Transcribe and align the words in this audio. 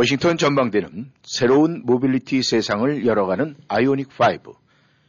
워싱턴 0.00 0.38
전망대는 0.38 1.12
새로운 1.22 1.82
모빌리티 1.84 2.42
세상을 2.42 3.04
열어가는 3.04 3.54
IONIQ 3.68 4.08
5, 4.18 4.54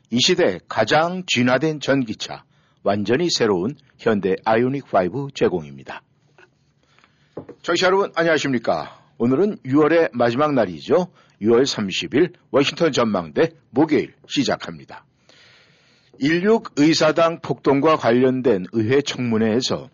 이 0.09 0.20
시대 0.20 0.59
가장 0.68 1.23
진화된 1.26 1.80
전기차, 1.80 2.44
완전히 2.84 3.30
새로운 3.30 3.77
현대 3.98 4.35
IONIQ 4.44 4.94
5 4.94 5.30
제공입니다. 5.34 6.02
청취자 7.62 7.88
여러분 7.88 8.12
안녕하십니까? 8.16 9.02
오늘은 9.18 9.59
6월의 9.59 10.09
마지막 10.12 10.54
날이죠. 10.54 11.08
6월 11.41 11.63
30일 11.63 12.34
워싱턴 12.52 12.91
전망대 12.91 13.52
목요일 13.70 14.13
시작합니다. 14.27 15.05
16 16.20 16.73
의사당 16.76 17.40
폭동과 17.40 17.96
관련된 17.96 18.66
의회 18.73 18.99
청문회에서 18.99 19.90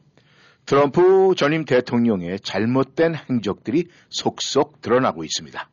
트럼프 0.67 1.33
전임 1.37 1.63
대통령의 1.63 2.41
잘못된 2.41 3.15
행적들이 3.15 3.87
속속 4.09 4.81
드러나고 4.81 5.23
있습니다. 5.23 5.69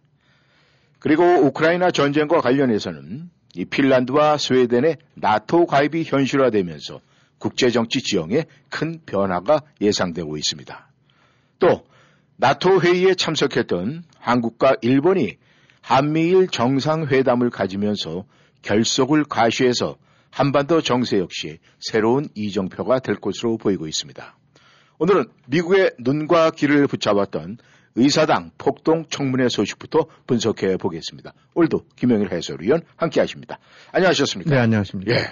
그리고 1.00 1.24
우크라이나 1.24 1.90
전쟁과 1.90 2.40
관련해서는 2.40 3.28
이 3.56 3.64
핀란드와 3.64 4.38
스웨덴의 4.38 4.98
나토 5.14 5.66
가입이 5.66 6.04
현실화되면서 6.04 7.00
국제정치 7.38 8.02
지형에 8.02 8.46
큰 8.70 9.00
변화가 9.04 9.62
예상되고 9.80 10.36
있습니다. 10.36 10.88
또 11.58 11.84
나토 12.36 12.80
회의에 12.80 13.16
참석했던 13.16 14.04
한국과 14.18 14.76
일본이 14.80 15.38
한미일 15.80 16.46
정상회담을 16.46 17.50
가지면서 17.50 18.26
결속을 18.62 19.24
가시해서 19.24 19.96
한반도 20.30 20.80
정세 20.82 21.18
역시 21.18 21.58
새로운 21.80 22.28
이정표가 22.36 23.00
될 23.00 23.16
것으로 23.16 23.58
보이고 23.58 23.88
있습니다. 23.88 24.36
오늘은 24.98 25.26
미국의 25.46 25.92
눈과 25.98 26.50
귀를 26.50 26.86
붙잡았던 26.86 27.58
의사당 27.96 28.50
폭동 28.58 29.04
청문회 29.08 29.48
소식부터 29.48 30.06
분석해 30.26 30.76
보겠습니다. 30.76 31.32
오늘도 31.54 31.82
김영일 31.96 32.32
해설위원 32.32 32.82
함께 32.96 33.20
하십니다. 33.20 33.58
안녕하셨습니까? 33.92 34.50
네, 34.50 34.58
안녕하십니까. 34.60 35.12
예. 35.14 35.26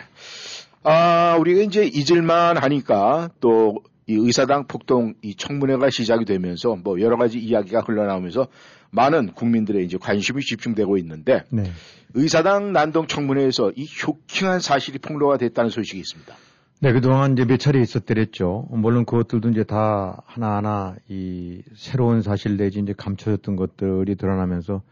아, 0.84 1.36
우리가 1.38 1.62
이제 1.62 1.84
잊을만 1.84 2.56
하니까 2.56 3.30
또 3.40 3.83
이 4.06 4.14
의사당 4.14 4.66
폭동 4.66 5.14
이 5.22 5.34
청문회가 5.34 5.90
시작이 5.90 6.24
되면서 6.24 6.74
뭐 6.77 7.00
여러 7.00 7.16
가지 7.16 7.38
이야기가 7.38 7.80
흘러나오면서 7.80 8.48
많은 8.90 9.33
국민들의 9.33 9.84
이제 9.84 9.96
관심이 9.96 10.42
집중되고 10.42 10.98
있는데 10.98 11.44
네. 11.50 11.70
의사당 12.14 12.72
난동 12.72 13.06
청문회에서 13.06 13.72
이 13.77 13.86
쇼킹한 13.86 14.60
사실이 14.60 14.98
폭로가 14.98 15.38
됐다는 15.38 15.70
소식이 15.70 16.00
있습니다. 16.00 16.34
네, 16.83 16.92
그동안 16.92 17.34
이제 17.34 17.44
몇 17.44 17.58
차례 17.58 17.80
있었더랬죠. 17.80 18.66
물론 18.70 19.05
그것들도 19.05 19.50
이제 19.50 19.62
다 19.62 20.20
하나하나 20.27 20.97
이 21.08 21.62
새로운 21.77 22.22
사실 22.22 22.56
내지 22.56 22.80
이제 22.80 22.92
감춰졌던 22.92 23.55
것들이 23.55 24.16
드러나면서 24.16 24.83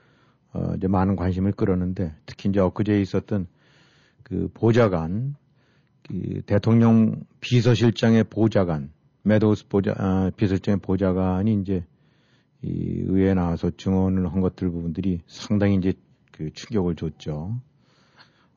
어 0.53 0.75
이제 0.77 0.87
많은 0.87 1.17
관심을 1.17 1.51
끌었는데 1.51 2.15
특히 2.27 2.49
이제 2.49 2.61
엊그제 2.61 3.01
있었던 3.01 3.49
그 4.23 4.49
보좌관, 4.55 5.35
그 6.09 6.43
대통령 6.47 7.25
비서실장의 7.41 8.23
보좌관, 8.31 8.93
메도우스 9.23 9.67
보좌, 9.67 9.93
아, 9.97 10.31
비서실장의 10.37 10.79
보좌관이 10.83 11.61
이제 11.61 11.85
이 12.63 13.03
의회에 13.05 13.35
나와서 13.35 13.73
증언을 13.77 14.33
한 14.33 14.41
것들 14.41 14.71
부분들이 14.71 15.23
상당히 15.27 15.75
이제 15.75 15.95
그 16.31 16.53
충격을 16.53 16.95
줬죠. 16.95 17.61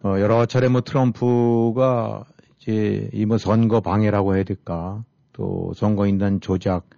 어, 0.04 0.20
여러 0.20 0.46
차례 0.46 0.68
뭐 0.68 0.82
트럼프가 0.82 2.26
이제 2.64 3.10
이뭐 3.14 3.38
선거 3.38 3.82
방해라고 3.82 4.36
해야 4.36 4.44
될까 4.44 5.04
또 5.34 5.74
선거인단 5.76 6.42
조작 6.42 6.90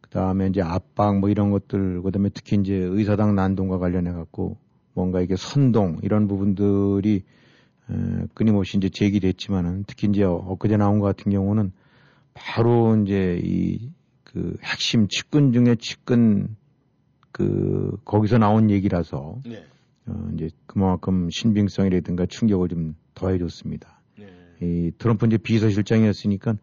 그다음에 0.00 0.48
이제 0.48 0.62
압박 0.62 1.18
뭐 1.18 1.30
이런 1.30 1.50
것들 1.50 2.02
그다음에 2.02 2.30
특히 2.32 2.56
이제 2.56 2.74
의사당 2.74 3.34
난동과 3.34 3.78
관련해 3.78 4.12
갖고 4.12 4.56
뭔가 4.94 5.20
이게 5.20 5.34
선동 5.36 5.98
이런 6.02 6.28
부분들이 6.28 7.22
에, 7.90 8.26
끊임없이 8.34 8.76
이제 8.76 8.88
제기됐지만은 8.88 9.84
특히 9.86 10.08
이제 10.08 10.24
엊그제 10.24 10.76
나온 10.76 10.98
것 10.98 11.06
같은 11.06 11.32
경우는 11.32 11.72
바로 12.34 12.96
이제 12.96 13.40
이 13.42 13.90
그 14.32 14.56
핵심 14.62 15.08
측근 15.08 15.52
중에 15.52 15.76
측근 15.76 16.56
그 17.32 17.98
거기서 18.04 18.38
나온 18.38 18.70
얘기라서 18.70 19.40
네. 19.46 19.64
어 20.06 20.28
이제 20.34 20.50
그만큼 20.66 21.30
신빙성이라든가 21.30 22.26
충격을 22.26 22.68
좀 22.68 22.94
더해줬습니다. 23.14 23.97
네. 24.60 24.66
이 24.66 24.92
트럼프 24.98 25.26
이제 25.26 25.36
비서실장이었으니까 25.36 26.56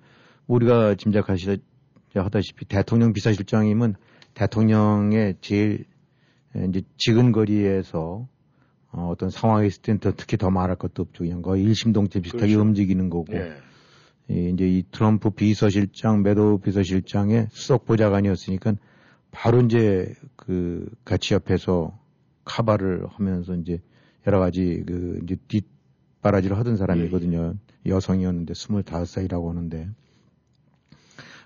우리가 0.47 0.95
짐작하시다 0.95 1.61
하다시피 2.16 2.66
대통령 2.66 3.13
비서실장이면 3.13 3.95
대통령의 4.33 5.35
제일 5.41 5.85
이제 6.69 6.81
지근거리에서 6.97 8.28
어, 8.91 9.09
어떤 9.09 9.29
상황이 9.29 9.67
있을 9.67 10.00
더 10.00 10.13
특히 10.16 10.38
더 10.38 10.50
말할 10.50 10.78
것도 10.78 11.03
없죠. 11.03 11.23
그냥 11.23 11.41
거의 11.41 11.63
일심동체 11.63 12.22
비슷하게 12.22 12.53
그렇죠. 12.53 12.61
움직이는 12.61 13.09
거고. 13.09 13.34
네. 13.34 13.53
이 14.29 14.51
이제 14.53 14.67
이 14.67 14.84
트럼프 14.89 15.31
비서실장, 15.31 16.23
매도 16.23 16.57
비서실장의 16.59 17.47
수석 17.51 17.85
보좌관이었으니까 17.85 18.75
바로 19.31 19.61
이제 19.61 20.13
그 20.35 20.89
같이 21.03 21.34
옆에서 21.34 22.00
카바를 22.45 23.05
하면서 23.09 23.53
이제 23.55 23.81
여러 24.25 24.39
가지 24.39 24.84
그 24.88 25.19
이제 25.23 25.35
뒷바라지를 25.47 26.57
하던 26.57 26.78
사람이거든요. 26.78 27.55
여성이었는데 27.85 28.53
25살이라고 28.53 29.50
하는데. 29.50 29.90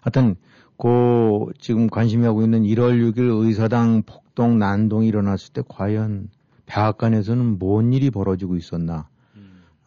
하여튼 0.02 0.36
그 0.78 1.52
지금 1.60 1.88
관심이 1.88 2.26
하고 2.26 2.42
있는 2.42 2.64
1월 2.64 3.14
6일 3.14 3.44
의사당 3.46 4.04
폭동 4.06 4.60
난동이 4.60 5.08
일어났을 5.08 5.54
때 5.54 5.62
과연 5.68 6.30
백악관에서는 6.66 7.60
뭔 7.60 7.92
일이 7.94 8.10
벌어지고 8.10 8.56
있었나? 8.56 9.10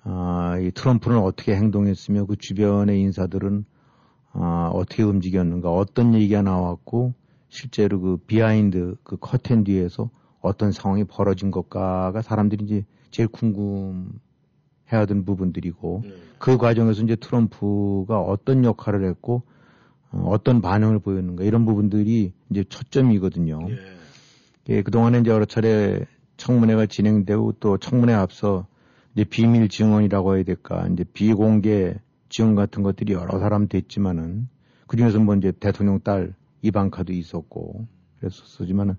아, 0.05 0.59
이 0.61 0.71
트럼프는 0.73 1.19
어떻게 1.19 1.55
행동했으며 1.55 2.27
그 2.27 2.37
주변의 2.37 3.01
인사들은 3.01 3.65
아, 4.33 4.71
어떻게 4.73 5.03
움직였는가? 5.03 5.71
어떤 5.71 6.15
얘기가 6.15 6.43
나왔고 6.43 7.15
실제로 7.49 8.01
그 8.01 8.17
behind 8.17 8.97
그 9.03 9.17
커튼 9.17 9.63
뒤에서 9.63 10.11
어떤 10.41 10.73
상황이 10.73 11.05
벌어진 11.05 11.51
것인가가 11.51 12.21
사람들이 12.23 12.65
이제 12.65 12.85
제일 13.11 13.29
궁금 13.29 14.19
해하던 14.93 15.25
부분들이고 15.25 16.01
네. 16.05 16.15
그 16.39 16.57
과정에서 16.59 17.03
이제 17.03 17.17
트럼프가 17.17 18.21
어떤 18.21 18.65
역할을 18.65 19.05
했고 19.05 19.43
어, 20.11 20.25
어떤 20.29 20.61
반응을 20.61 20.99
보였는가 20.99 21.45
이런 21.45 21.65
부분들이 21.65 22.33
이제 22.51 22.65
초점이거든요. 22.65 23.59
예. 23.71 23.77
예, 24.69 24.83
그동안에 24.83 25.21
이제 25.21 25.31
여러 25.31 25.45
차례 25.45 26.07
청문회가 26.37 26.87
진행되고 26.87 27.53
또 27.61 27.79
청문회 27.79 28.13
앞서 28.13 28.67
이제 29.15 29.25
비밀 29.25 29.69
증언이라고 29.69 30.37
해야 30.37 30.45
될까 30.45 30.87
이제 30.93 31.05
비공개 31.05 31.97
증언 32.29 32.55
같은 32.55 32.83
것들이 32.83 33.13
여러 33.13 33.39
사람 33.39 33.69
됐지만은 33.69 34.49
그 34.87 34.97
중에서 34.97 35.19
뭐 35.19 35.35
이제 35.35 35.53
대통령 35.53 36.01
딸 36.01 36.35
이방카도 36.63 37.13
있었고 37.13 37.87
그랬었지만은 38.21 38.97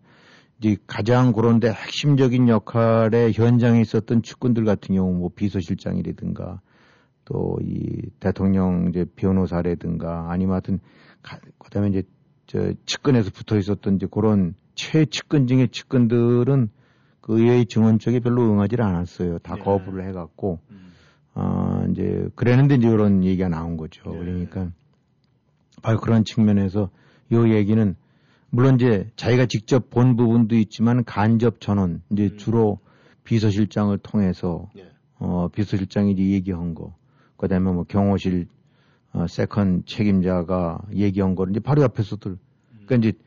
이제 0.63 0.78
가장 0.88 1.34
그런데 1.34 1.69
핵심적인 1.69 2.47
역할에 2.47 3.31
현장에 3.31 3.82
있었던 3.82 4.23
측근들 4.23 4.64
같은 4.64 4.96
경우 4.96 5.14
뭐 5.14 5.29
비서실장이라든가 5.35 6.61
또 7.26 7.58
이 7.61 8.09
대통령 8.20 8.90
이제 8.90 9.05
변호사라든가 9.16 10.32
아니면 10.32 10.53
하여튼 10.53 10.79
가, 11.22 11.40
그다음에 11.58 11.90
이제 11.90 12.03
저 12.47 12.73
측근에서 12.85 13.32
붙어 13.32 13.58
있었던 13.58 13.96
이제 13.96 14.08
그런 14.09 14.55
최측근 14.76 15.47
중의 15.47 15.70
측근들은 15.70 16.70
그 17.22 17.40
의회의 17.40 17.66
증언 17.66 17.99
쪽에 17.99 18.20
별로 18.20 18.43
응하지 18.52 18.76
않았어요. 18.79 19.40
다 19.40 19.55
네. 19.55 19.61
거부를 19.61 20.08
해갖고 20.09 20.59
음. 20.72 20.93
아 21.34 21.85
이제 21.90 22.28
그랬는데 22.35 22.76
이제 22.76 22.88
이런 22.88 23.23
얘기가 23.23 23.47
나온 23.47 23.78
거죠. 23.78 24.11
네. 24.11 24.20
그러니까 24.20 24.70
바로 25.82 25.99
그런 25.99 26.26
측면에서 26.26 26.90
이 27.32 27.35
얘기는 27.35 27.96
물론 28.55 28.76
이제 28.76 29.09
자기가 29.16 29.47
직접 29.47 29.90
본 29.90 30.16
부분도 30.16 30.55
있지만 30.58 31.03
간접 31.05 31.59
전원 31.59 32.03
이제 32.11 32.26
음. 32.26 32.38
주로 32.38 32.78
비서실장을 33.23 33.97
통해서 33.97 34.70
예. 34.78 34.91
어 35.17 35.47
비서실장이 35.47 36.11
이제 36.11 36.23
얘기한 36.23 36.76
거 36.76 36.94
그다음에 37.35 37.72
뭐 37.72 37.84
경호실 37.84 38.46
어, 39.14 39.26
second 39.28 39.85
책임자가 39.88 40.84
얘기한 40.94 41.34
거를 41.34 41.52
이제 41.53 41.59
바로 41.59 41.82
옆에서들 41.82 42.38
그러니까 42.85 42.96
이제 42.97 43.17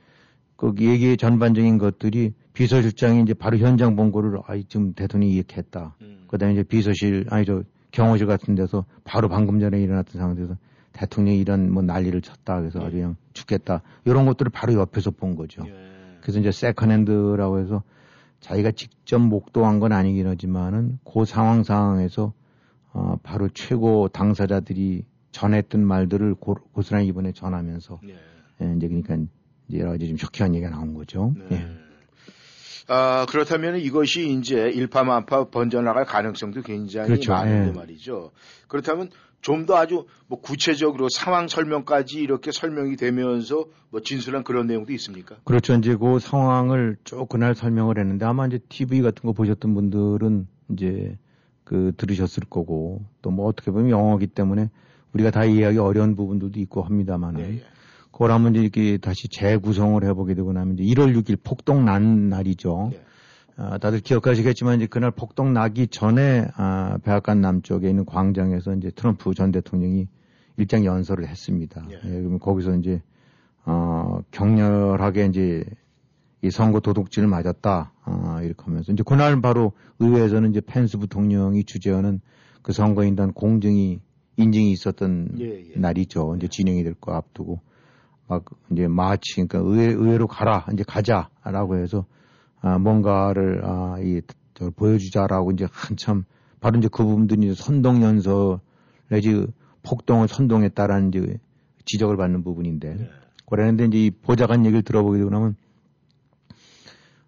그 0.54 0.72
얘기의 0.78 1.16
전반적인 1.16 1.78
것들이 1.78 2.32
비서실장이 2.52 3.22
이제 3.22 3.34
바로 3.34 3.58
현장 3.58 3.96
본 3.96 4.12
거를 4.12 4.38
아, 4.46 4.56
지금 4.68 4.94
대통령이 4.94 5.34
이렇게 5.34 5.56
했다. 5.56 5.96
음. 6.02 6.24
그 6.28 6.38
다음에 6.38 6.54
이제 6.54 6.62
비서실, 6.62 7.26
아니, 7.30 7.44
저 7.44 7.64
경호실 7.90 8.28
같은 8.28 8.54
데서 8.54 8.84
바로 9.02 9.28
방금 9.28 9.58
전에 9.58 9.82
일어났던 9.82 10.20
상황에서 10.20 10.56
대통령이 10.92 11.40
이런 11.40 11.72
뭐 11.72 11.82
난리를 11.82 12.22
쳤다. 12.22 12.60
그래서 12.60 12.80
아주 12.80 12.92
그냥 12.92 13.16
죽겠다. 13.36 13.82
이런 14.04 14.26
것들을 14.26 14.50
바로 14.50 14.74
옆에서 14.74 15.10
본 15.10 15.36
거죠. 15.36 15.62
예. 15.66 15.72
그래서 16.20 16.40
이제 16.40 16.50
second 16.50 16.97
hand라고 16.97 17.60
해서 17.60 17.82
자기가 18.40 18.72
직접 18.72 19.18
목도한 19.18 19.78
건 19.78 19.92
아니긴 19.92 20.26
하지만은 20.26 20.98
그 21.04 21.24
상황 21.24 21.62
상황에서 21.62 22.32
어, 22.92 23.16
바로 23.22 23.48
최고 23.52 24.08
당사자들이 24.08 25.04
전했던 25.30 25.84
말들을 25.84 26.34
고, 26.34 26.54
고스란히 26.72 27.06
이번에 27.06 27.32
전하면서 27.32 28.00
예. 28.08 28.16
예, 28.62 28.74
이제 28.76 28.88
그러니까 28.88 29.16
이제 29.68 29.78
여러 29.78 29.90
가지 29.92 30.08
좀 30.08 30.16
쇼킹한 30.16 30.54
얘기가 30.54 30.70
나온 30.70 30.94
거죠. 30.94 31.34
네. 31.36 31.56
예. 31.56 31.86
아, 32.88 33.26
그렇다면 33.28 33.76
이것이 33.76 34.30
이제 34.30 34.70
일파만파 34.70 35.50
번져나갈 35.50 36.04
가능성도 36.04 36.62
굉장히 36.62 37.08
그렇죠. 37.08 37.32
많은데 37.32 37.68
예. 37.68 37.72
말이죠. 37.72 38.30
그렇다면 38.68 39.10
좀 39.40 39.66
더 39.66 39.76
아주 39.76 40.06
뭐 40.28 40.40
구체적으로 40.40 41.08
상황 41.08 41.48
설명까지 41.48 42.18
이렇게 42.18 42.50
설명이 42.52 42.96
되면서 42.96 43.66
뭐 43.90 44.00
진술한 44.00 44.44
그런 44.44 44.66
내용도 44.66 44.92
있습니까? 44.94 45.36
그렇죠. 45.44 45.74
이제 45.74 45.94
그 45.96 46.18
상황을 46.18 46.96
쭉 47.04 47.28
그날 47.28 47.54
설명을 47.54 47.98
했는데 47.98 48.24
아마 48.26 48.46
이제 48.46 48.58
TV 48.68 49.02
같은 49.02 49.22
거 49.26 49.32
보셨던 49.32 49.74
분들은 49.74 50.46
이제 50.70 51.16
그 51.64 51.92
들으셨을 51.96 52.44
거고 52.48 53.04
또 53.22 53.30
뭐 53.30 53.46
어떻게 53.46 53.70
보면 53.70 53.90
영어기 53.90 54.28
때문에 54.28 54.70
우리가 55.14 55.30
다 55.30 55.44
이해하기 55.44 55.78
어려운 55.78 56.14
부분들도 56.16 56.60
있고 56.60 56.82
합니다만 56.82 57.38
예, 57.38 57.44
은 57.44 57.54
예. 57.56 57.62
그걸 58.12 58.30
한번 58.32 58.54
이렇게 58.54 58.98
다시 58.98 59.28
재구성을 59.28 60.02
해보게 60.04 60.34
되고 60.34 60.52
나면 60.52 60.78
이제 60.78 60.84
1월 60.94 61.16
6일 61.16 61.38
폭동 61.42 61.84
난 61.84 62.28
날이죠. 62.28 62.90
예. 62.94 63.05
아, 63.56 63.78
다들 63.78 64.00
기억하시겠지만 64.00 64.76
이제 64.76 64.86
그날 64.86 65.10
폭동 65.10 65.52
나기 65.52 65.86
전에 65.86 66.46
아, 66.56 66.98
백악관 67.02 67.40
남쪽에 67.40 67.88
있는 67.88 68.04
광장에서 68.04 68.74
이제 68.74 68.90
트럼프 68.90 69.32
전 69.34 69.50
대통령이 69.50 70.08
일장 70.58 70.84
연설을 70.84 71.26
했습니다. 71.26 71.86
예. 71.90 71.94
예, 71.94 72.10
그러면 72.20 72.38
거기서 72.38 72.76
이제 72.76 73.02
어, 73.64 74.18
격렬하게 74.30 75.26
이제 75.26 75.64
이 76.42 76.50
선거 76.50 76.80
도둑질을 76.80 77.28
맞았다 77.28 77.92
아, 78.04 78.40
이렇게 78.42 78.62
하면서 78.64 78.92
이제 78.92 79.02
그날 79.04 79.40
바로 79.40 79.72
의회에서는 79.98 80.50
이제 80.50 80.60
펜스 80.60 80.98
부통령이 80.98 81.64
주재하는 81.64 82.20
그 82.62 82.72
선거인단 82.72 83.32
공정이 83.32 84.00
인증이 84.36 84.70
있었던 84.72 85.36
예, 85.40 85.44
예. 85.74 85.78
날이죠. 85.78 86.36
이제 86.36 86.46
진행이 86.46 86.84
될 86.84 86.94
거 86.94 87.14
앞두고 87.14 87.60
막 88.28 88.44
이제 88.70 88.86
마치 88.86 89.36
그러니까 89.36 89.58
의회, 89.60 89.86
의회로 89.92 90.26
가라 90.26 90.66
이제 90.74 90.84
가자라고 90.86 91.76
해서 91.78 92.04
아, 92.66 92.78
뭔가를 92.78 93.62
아, 93.64 93.96
이 94.00 94.20
보여주자라고 94.74 95.52
이제 95.52 95.68
한참 95.70 96.24
바로 96.58 96.78
이제 96.78 96.88
그 96.90 97.04
부분들이 97.04 97.46
이제 97.46 97.62
선동 97.62 98.02
연설 98.02 98.58
내지 99.08 99.46
폭동을 99.84 100.26
선동했다라는 100.26 101.08
이제 101.08 101.38
지적을 101.84 102.16
받는 102.16 102.42
부분인데 102.42 102.94
네. 102.96 103.10
그랬는데 103.48 103.84
이제 103.84 103.98
이 103.98 104.10
보좌관 104.10 104.66
얘기를 104.66 104.82
들어보게 104.82 105.18
되고 105.18 105.30
나면 105.30 105.54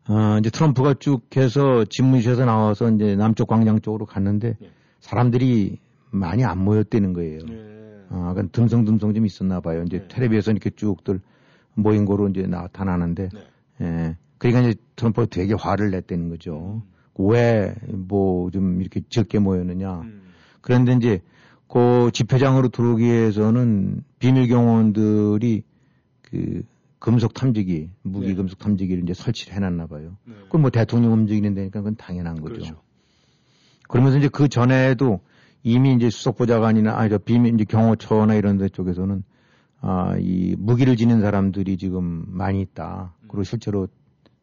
어, 0.08 0.38
이제 0.40 0.50
트럼프가 0.50 0.94
쭉 0.94 1.24
해서 1.36 1.84
집무실에서 1.84 2.44
나와서 2.44 2.90
이제 2.90 3.14
남쪽 3.14 3.46
광장 3.46 3.80
쪽으로 3.80 4.06
갔는데 4.06 4.56
네. 4.58 4.70
사람들이 4.98 5.78
많이 6.10 6.44
안 6.44 6.64
모였다는 6.64 7.12
거예요. 7.12 7.38
예. 7.48 8.04
아, 8.10 8.32
그 8.34 8.48
듬성듬성 8.50 9.14
좀 9.14 9.24
있었나 9.24 9.60
봐요. 9.60 9.84
이제 9.86 9.98
네. 9.98 10.08
텔레비에서 10.08 10.50
이렇게 10.50 10.70
쭉들 10.70 11.20
모인 11.74 12.06
거로 12.06 12.26
이제 12.28 12.42
나타나는데, 12.42 13.28
네. 13.32 13.40
예. 13.82 14.16
그러니까 14.38 14.68
이제 14.68 14.80
트럼프가 14.96 15.26
되게 15.26 15.54
화를 15.54 15.90
냈다는 15.90 16.28
거죠. 16.30 16.82
왜, 17.16 17.74
뭐, 17.88 18.50
좀 18.50 18.80
이렇게 18.80 19.00
적게 19.08 19.38
모였느냐. 19.38 20.00
음. 20.00 20.22
그런데 20.60 20.92
이제, 20.92 21.20
그 21.66 22.10
집회장으로 22.12 22.68
들어오기 22.68 23.04
위해서는 23.04 24.02
비밀 24.18 24.48
경호원들이 24.48 25.62
그 26.22 26.62
금속 26.98 27.34
탐지기, 27.34 27.90
무기 28.02 28.28
네. 28.28 28.34
금속 28.34 28.58
탐지기를 28.58 29.02
이제 29.02 29.14
설치를 29.14 29.54
해놨나 29.54 29.86
봐요. 29.86 30.16
네. 30.24 30.34
그건 30.44 30.62
뭐 30.62 30.70
대통령 30.70 31.12
움직이는 31.12 31.54
데니까 31.54 31.80
그건 31.80 31.96
당연한 31.96 32.40
거죠. 32.40 32.54
그렇죠. 32.54 32.76
그러면서 33.88 34.18
이제 34.18 34.28
그 34.28 34.48
전에도 34.48 35.20
이미 35.62 35.94
이제 35.94 36.10
수석보좌관이나 36.10 36.96
아니 36.96 37.10
저 37.10 37.18
비밀 37.18 37.54
이제 37.54 37.64
경호처나 37.64 38.34
이런 38.34 38.58
데 38.58 38.68
쪽에서는 38.68 39.22
아 39.80 40.16
이 40.18 40.56
무기를 40.58 40.96
지닌 40.96 41.20
사람들이 41.20 41.76
지금 41.76 42.24
많이 42.26 42.60
있다. 42.60 43.14
그리고 43.28 43.44
실제로 43.44 43.88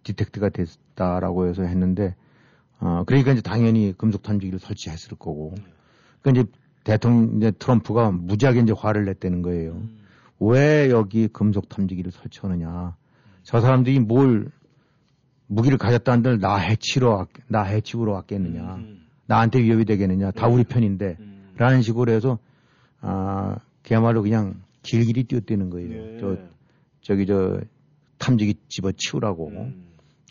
디텍트가 0.06 0.50
됐다라고 0.50 1.48
해서 1.48 1.64
했는데 1.64 2.16
아 2.80 3.04
그러니까 3.06 3.34
이제 3.34 3.42
당연히 3.42 3.94
금속 3.98 4.24
탐지기를 4.24 4.60
설치했을 4.60 5.18
거고. 5.18 5.54
그러니까 6.22 6.42
이제 6.44 6.52
대통령 6.86 7.38
이제 7.38 7.52
트럼프가 7.52 8.12
무지하게 8.12 8.62
이제 8.62 8.74
화를 8.76 9.06
냈다는 9.06 9.42
거예요. 9.42 9.72
음. 9.74 10.00
왜 10.40 10.90
여기 10.90 11.28
금속 11.28 11.68
탐지기를 11.70 12.12
설치하느냐. 12.12 12.96
저 13.44 13.60
사람들이 13.62 14.00
뭘 14.00 14.50
무기를 15.48 15.78
가졌다는들 15.78 16.40
나 16.40 16.58
해치러 16.58 17.10
왔- 17.12 17.30
나 17.48 17.64
해치우러 17.64 18.12
왔겠느냐. 18.14 18.76
음. 18.76 19.06
나한테 19.28 19.60
위협이 19.62 19.86
되겠느냐. 19.86 20.32
다 20.32 20.48
네. 20.48 20.54
우리 20.54 20.64
편인데. 20.64 21.18
음. 21.20 21.54
라는 21.58 21.82
식으로 21.82 22.12
해서, 22.12 22.38
아, 23.02 23.58
그야말로 23.84 24.22
그냥 24.22 24.62
길길이 24.84 25.24
뛰어대는 25.24 25.70
거예요. 25.70 25.90
네. 25.90 26.18
저, 26.20 26.38
저기 27.02 27.26
저, 27.26 27.62
탐지기 28.18 28.56
집어 28.68 28.92
치우라고. 28.92 29.52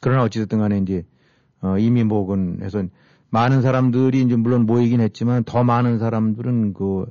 음. 0.04 0.10
그러나 0.10 0.22
어찌됐든 0.24 0.58
간에 0.58 0.78
이제, 0.78 1.04
어, 1.60 1.78
이미 1.78 2.04
뭐건 2.04 2.60
해서 2.62 2.84
많은 3.30 3.62
사람들이 3.62 4.22
이제 4.22 4.36
물론 4.36 4.66
모이긴 4.66 5.00
했지만 5.00 5.44
더 5.44 5.64
많은 5.64 5.98
사람들은 5.98 6.74
그, 6.74 7.06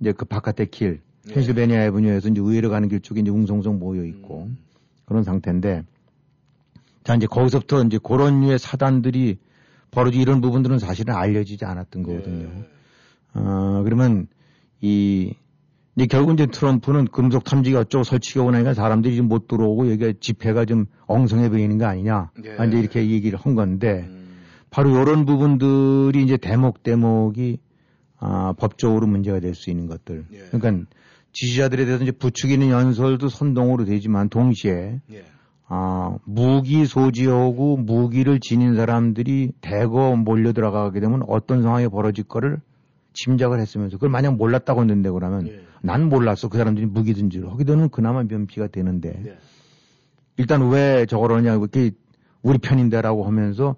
이제 0.00 0.12
그 0.12 0.24
바깥의 0.24 0.70
길, 0.70 1.00
네. 1.26 1.34
펜실베니아 1.34 1.84
에브뉴에서 1.84 2.28
이제 2.28 2.40
의회로 2.40 2.70
가는 2.70 2.88
길 2.88 3.00
쪽에 3.00 3.20
이제 3.20 3.30
웅성웅성 3.30 3.78
모여 3.78 4.04
있고 4.04 4.44
음. 4.44 4.58
그런 5.06 5.22
상태인데 5.22 5.84
자 7.02 7.14
이제 7.14 7.26
거기서부터 7.26 7.82
이제 7.84 7.98
그런 8.02 8.40
류의 8.40 8.58
사단들이 8.58 9.38
벌어지 9.90 10.18
이런 10.18 10.40
부분들은 10.40 10.78
사실은 10.78 11.14
알려지지 11.14 11.64
않았던 11.64 12.02
거거든요. 12.02 12.48
네. 12.48 12.68
어 13.34 13.82
그러면 13.84 14.26
이 14.80 15.34
이제 15.96 16.06
결국 16.06 16.34
이제 16.34 16.46
트럼프는 16.46 17.06
금속 17.06 17.44
탐지기 17.44 17.76
어쩌고 17.76 18.04
설치가 18.04 18.42
오나니까 18.44 18.74
사람들이 18.74 19.16
좀 19.16 19.28
못 19.28 19.46
들어오고 19.48 19.90
여기가 19.92 20.14
집회가 20.20 20.64
좀 20.64 20.86
엉성해 21.06 21.48
보이는 21.48 21.78
거 21.78 21.86
아니냐. 21.86 22.30
네. 22.42 22.56
아, 22.58 22.64
이제 22.64 22.78
이렇게 22.78 23.08
얘기를 23.10 23.38
한 23.38 23.54
건데 23.54 24.04
음. 24.08 24.24
바로 24.70 24.90
이런 25.00 25.24
부분들이 25.24 26.22
이제 26.22 26.36
대목 26.36 26.82
대목이 26.82 27.58
아, 28.18 28.54
법적으로 28.58 29.06
문제가 29.06 29.38
될 29.40 29.54
수 29.54 29.70
있는 29.70 29.86
것들. 29.86 30.24
예. 30.32 30.38
그러니까 30.50 30.86
지지자들에 31.32 31.84
대해서 31.84 32.02
이제 32.02 32.12
부추기는 32.12 32.68
연설도 32.68 33.28
선동으로 33.28 33.84
되지만 33.84 34.28
동시에 34.28 35.00
예. 35.12 35.24
아, 35.68 36.16
무기 36.24 36.86
소지하고 36.86 37.76
무기를 37.76 38.40
지닌 38.40 38.74
사람들이 38.76 39.52
대거 39.60 40.16
몰려 40.16 40.52
들어가게 40.52 41.00
되면 41.00 41.22
어떤 41.28 41.62
상황이 41.62 41.88
벌어질 41.88 42.24
거를 42.24 42.60
짐작을 43.14 43.60
했으면서 43.60 43.96
그걸 43.96 44.10
만약 44.10 44.36
몰랐다고 44.36 44.80
했는데 44.82 45.10
그러면 45.10 45.46
예. 45.48 45.60
난 45.84 46.08
몰랐어 46.08 46.48
그 46.48 46.56
사람들이 46.56 46.86
무기 46.86 47.12
든지를 47.12 47.50
하게 47.50 47.64
되면 47.64 47.90
그나마 47.90 48.22
면피가 48.22 48.68
되는데 48.68 49.22
예. 49.26 49.36
일단 50.38 50.70
왜 50.70 51.04
저러냐 51.04 51.58
그게 51.58 51.90
우리 52.42 52.56
편인데라고 52.56 53.24
하면서 53.24 53.76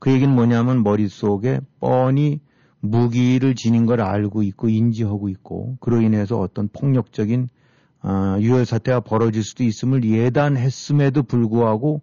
그 0.00 0.10
얘기는 0.10 0.34
뭐냐면 0.34 0.82
머릿속에 0.82 1.60
뻔히 1.78 2.40
무기를 2.80 3.54
지닌 3.54 3.86
걸 3.86 4.00
알고 4.00 4.42
있고 4.42 4.68
인지하고 4.68 5.28
있고 5.28 5.76
그로 5.80 6.02
인해서 6.02 6.40
어떤 6.40 6.68
폭력적인 6.68 7.48
어, 8.02 8.36
유혈 8.40 8.66
사태가 8.66 9.00
벌어질 9.00 9.44
수도 9.44 9.62
있음을 9.62 10.04
예단했음에도 10.04 11.22
불구하고 11.22 12.02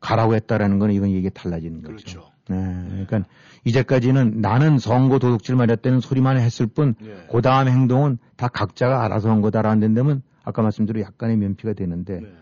가라고 0.00 0.34
했다라는 0.34 0.80
건 0.80 0.90
이건 0.90 1.10
이게 1.10 1.30
달라지는 1.30 1.82
거죠. 1.82 1.94
그렇죠. 1.94 2.35
네, 2.48 2.86
그러니까 2.88 3.24
이제까지는 3.64 4.40
나는 4.40 4.78
선거 4.78 5.18
도둑질 5.18 5.56
말했다는 5.56 6.00
소리만 6.00 6.38
했을 6.38 6.66
뿐, 6.66 6.94
예. 7.04 7.26
그 7.30 7.42
다음 7.42 7.68
행동은 7.68 8.18
다 8.36 8.48
각자가 8.48 9.04
알아서 9.04 9.30
한 9.30 9.40
거다라는 9.40 9.94
데면 9.94 10.22
아까 10.44 10.62
말씀대로 10.62 11.00
약간의 11.00 11.36
면피가 11.38 11.72
되는데, 11.72 12.20
네. 12.20 12.32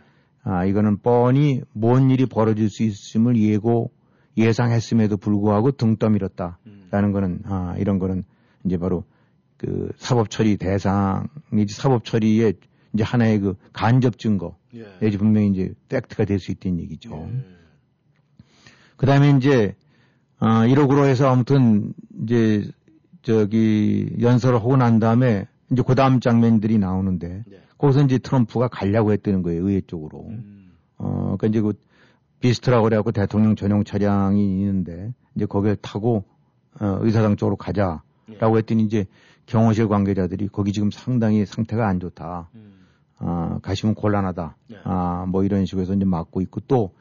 아, 0.42 0.66
이거는 0.66 0.98
뻔히 0.98 1.62
뭔 1.72 2.10
일이 2.10 2.26
벌어질 2.26 2.68
수 2.68 2.82
있음을 2.82 3.38
예고, 3.38 3.90
예상했음에도 4.36 5.16
불구하고 5.16 5.70
등 5.70 5.96
떠밀었다라는 5.96 6.58
음. 6.66 7.12
거는, 7.12 7.40
아, 7.44 7.74
이런 7.78 7.98
거는 7.98 8.24
이제 8.64 8.76
바로 8.76 9.04
그 9.56 9.90
사법 9.96 10.28
처리 10.28 10.58
대상, 10.58 11.28
이제 11.54 11.72
사법 11.72 12.04
처리의 12.04 12.54
이제 12.92 13.02
하나의 13.02 13.38
그 13.38 13.54
간접 13.72 14.18
증거, 14.18 14.58
예. 14.74 14.84
내지 15.00 15.16
분명히 15.16 15.48
이제 15.48 15.72
팩트가 15.88 16.26
될 16.26 16.38
수 16.38 16.50
있다는 16.50 16.80
얘기죠. 16.80 17.30
예. 17.32 17.44
그 18.96 19.06
다음에 19.06 19.30
이제, 19.30 19.74
어, 20.40 20.46
1억으로 20.46 21.04
해서 21.06 21.28
아무튼 21.28 21.92
이제 22.22 22.70
저기 23.22 24.14
연설을 24.20 24.58
하고 24.58 24.76
난 24.76 24.98
다음에 24.98 25.46
이제 25.70 25.82
그 25.86 25.94
다음 25.94 26.20
장면들이 26.20 26.78
나오는데 26.78 27.44
네. 27.46 27.60
거기서 27.78 28.02
이제 28.02 28.18
트럼프가 28.18 28.68
가려고 28.68 29.12
했다는 29.12 29.42
거예요, 29.42 29.66
의회 29.66 29.80
쪽으로. 29.80 30.26
음. 30.28 30.72
어, 30.98 31.36
그러니까 31.36 31.46
이제 31.46 31.60
그 31.60 31.72
비스트라고 32.40 32.84
그래갖고 32.84 33.12
대통령 33.12 33.56
전용 33.56 33.84
차량이 33.84 34.60
있는데 34.60 35.12
이제 35.34 35.46
거기를 35.46 35.76
타고 35.76 36.24
어, 36.80 36.98
의사당 37.00 37.36
쪽으로 37.36 37.56
가자라고 37.56 38.58
했더니 38.58 38.82
이제 38.84 39.06
경호실 39.46 39.88
관계자들이 39.88 40.48
거기 40.48 40.72
지금 40.72 40.90
상당히 40.90 41.46
상태가 41.46 41.86
안 41.86 42.00
좋다. 42.00 42.50
아, 43.18 43.58
가시면 43.62 43.94
곤란하다. 43.94 44.56
네. 44.68 44.76
아, 44.84 45.26
뭐 45.28 45.44
이런 45.44 45.64
식으로 45.66 45.82
해서 45.82 45.94
이제 45.94 46.04
막고 46.04 46.40
있고 46.42 46.60
또 46.66 46.92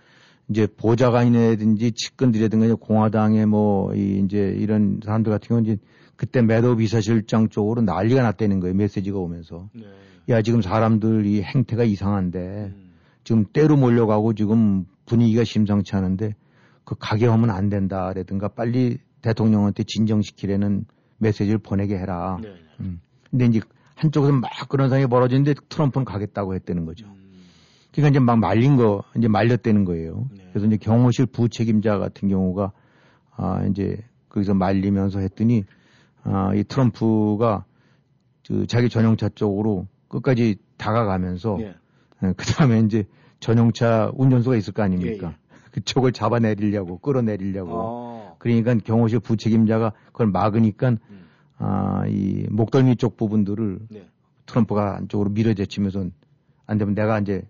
이제 0.53 0.67
보좌관이라든지 0.77 1.93
측근들이라든가 1.93 2.75
공화당의 2.75 3.47
뭐 3.47 3.93
이, 3.95 4.21
이제 4.23 4.55
이런 4.59 4.99
사람들 5.03 5.31
같은 5.31 5.47
경우는 5.47 5.71
이제 5.71 5.81
그때 6.15 6.43
매도 6.43 6.75
비서실장 6.75 7.49
쪽으로 7.49 7.81
난리가 7.81 8.21
났다는 8.21 8.59
거예요. 8.59 8.75
메시지가 8.75 9.17
오면서. 9.17 9.69
네. 9.73 9.83
야, 10.29 10.41
지금 10.43 10.61
사람들 10.61 11.25
이 11.25 11.41
행태가 11.41 11.83
이상한데 11.83 12.71
음. 12.75 12.91
지금 13.23 13.45
때로 13.51 13.75
몰려가고 13.75 14.33
지금 14.33 14.85
분위기가 15.05 15.43
심상치 15.43 15.95
않은데 15.95 16.35
그 16.85 16.95
가게 16.99 17.25
하면 17.25 17.49
안 17.49 17.69
된다라든가 17.69 18.49
빨리 18.49 18.99
대통령한테 19.21 19.83
진정시키려는 19.83 20.85
메시지를 21.17 21.57
보내게 21.57 21.97
해라. 21.97 22.37
네. 22.41 22.53
음. 22.79 23.01
근데 23.31 23.45
이제 23.45 23.59
한쪽에서 23.95 24.33
막 24.33 24.51
그런 24.69 24.89
상황이 24.89 25.07
벌어지는데 25.07 25.55
트럼프는 25.67 26.05
가겠다고 26.05 26.53
했다는 26.53 26.85
거죠. 26.85 27.07
음. 27.07 27.22
그러니까 27.93 28.09
이제 28.09 28.19
막 28.19 28.39
말린 28.39 28.75
거, 28.75 29.03
이제 29.15 29.27
말렸다는 29.27 29.85
거예요. 29.85 30.27
네. 30.35 30.47
그래서 30.49 30.67
이제 30.67 30.77
경호실 30.77 31.27
부책임자 31.27 31.99
같은 31.99 32.27
경우가 32.27 32.71
아, 33.35 33.65
이제 33.69 33.97
거기서 34.29 34.55
말리면서 34.55 35.19
했더니 35.19 35.63
아, 36.23 36.53
이 36.55 36.63
트럼프가 36.63 37.65
그 38.47 38.67
자기 38.67 38.89
전용차 38.89 39.29
쪽으로 39.29 39.87
끝까지 40.07 40.57
다가가면서 40.77 41.57
예. 41.61 41.75
그 42.35 42.45
다음에 42.45 42.79
이제 42.79 43.05
전용차 43.39 44.11
운전수가 44.15 44.55
있을 44.55 44.73
거 44.73 44.83
아닙니까? 44.83 45.27
예, 45.27 45.31
예. 45.31 45.35
그쪽을 45.71 46.11
잡아내리려고, 46.11 46.99
끌어내리려고. 46.99 47.71
어. 47.73 48.35
그러니까 48.37 48.75
경호실 48.75 49.19
부책임자가 49.19 49.93
그걸 50.07 50.27
막으니까 50.27 50.89
음. 50.89 51.25
아, 51.57 52.03
이 52.07 52.45
목덜미 52.49 52.97
쪽 52.97 53.17
부분들을 53.17 53.79
네. 53.89 54.07
트럼프가 54.45 54.97
안쪽으로 54.97 55.29
밀어제치면서 55.29 56.05
안 56.65 56.77
되면 56.77 56.95
내가 56.95 57.19
이제 57.19 57.47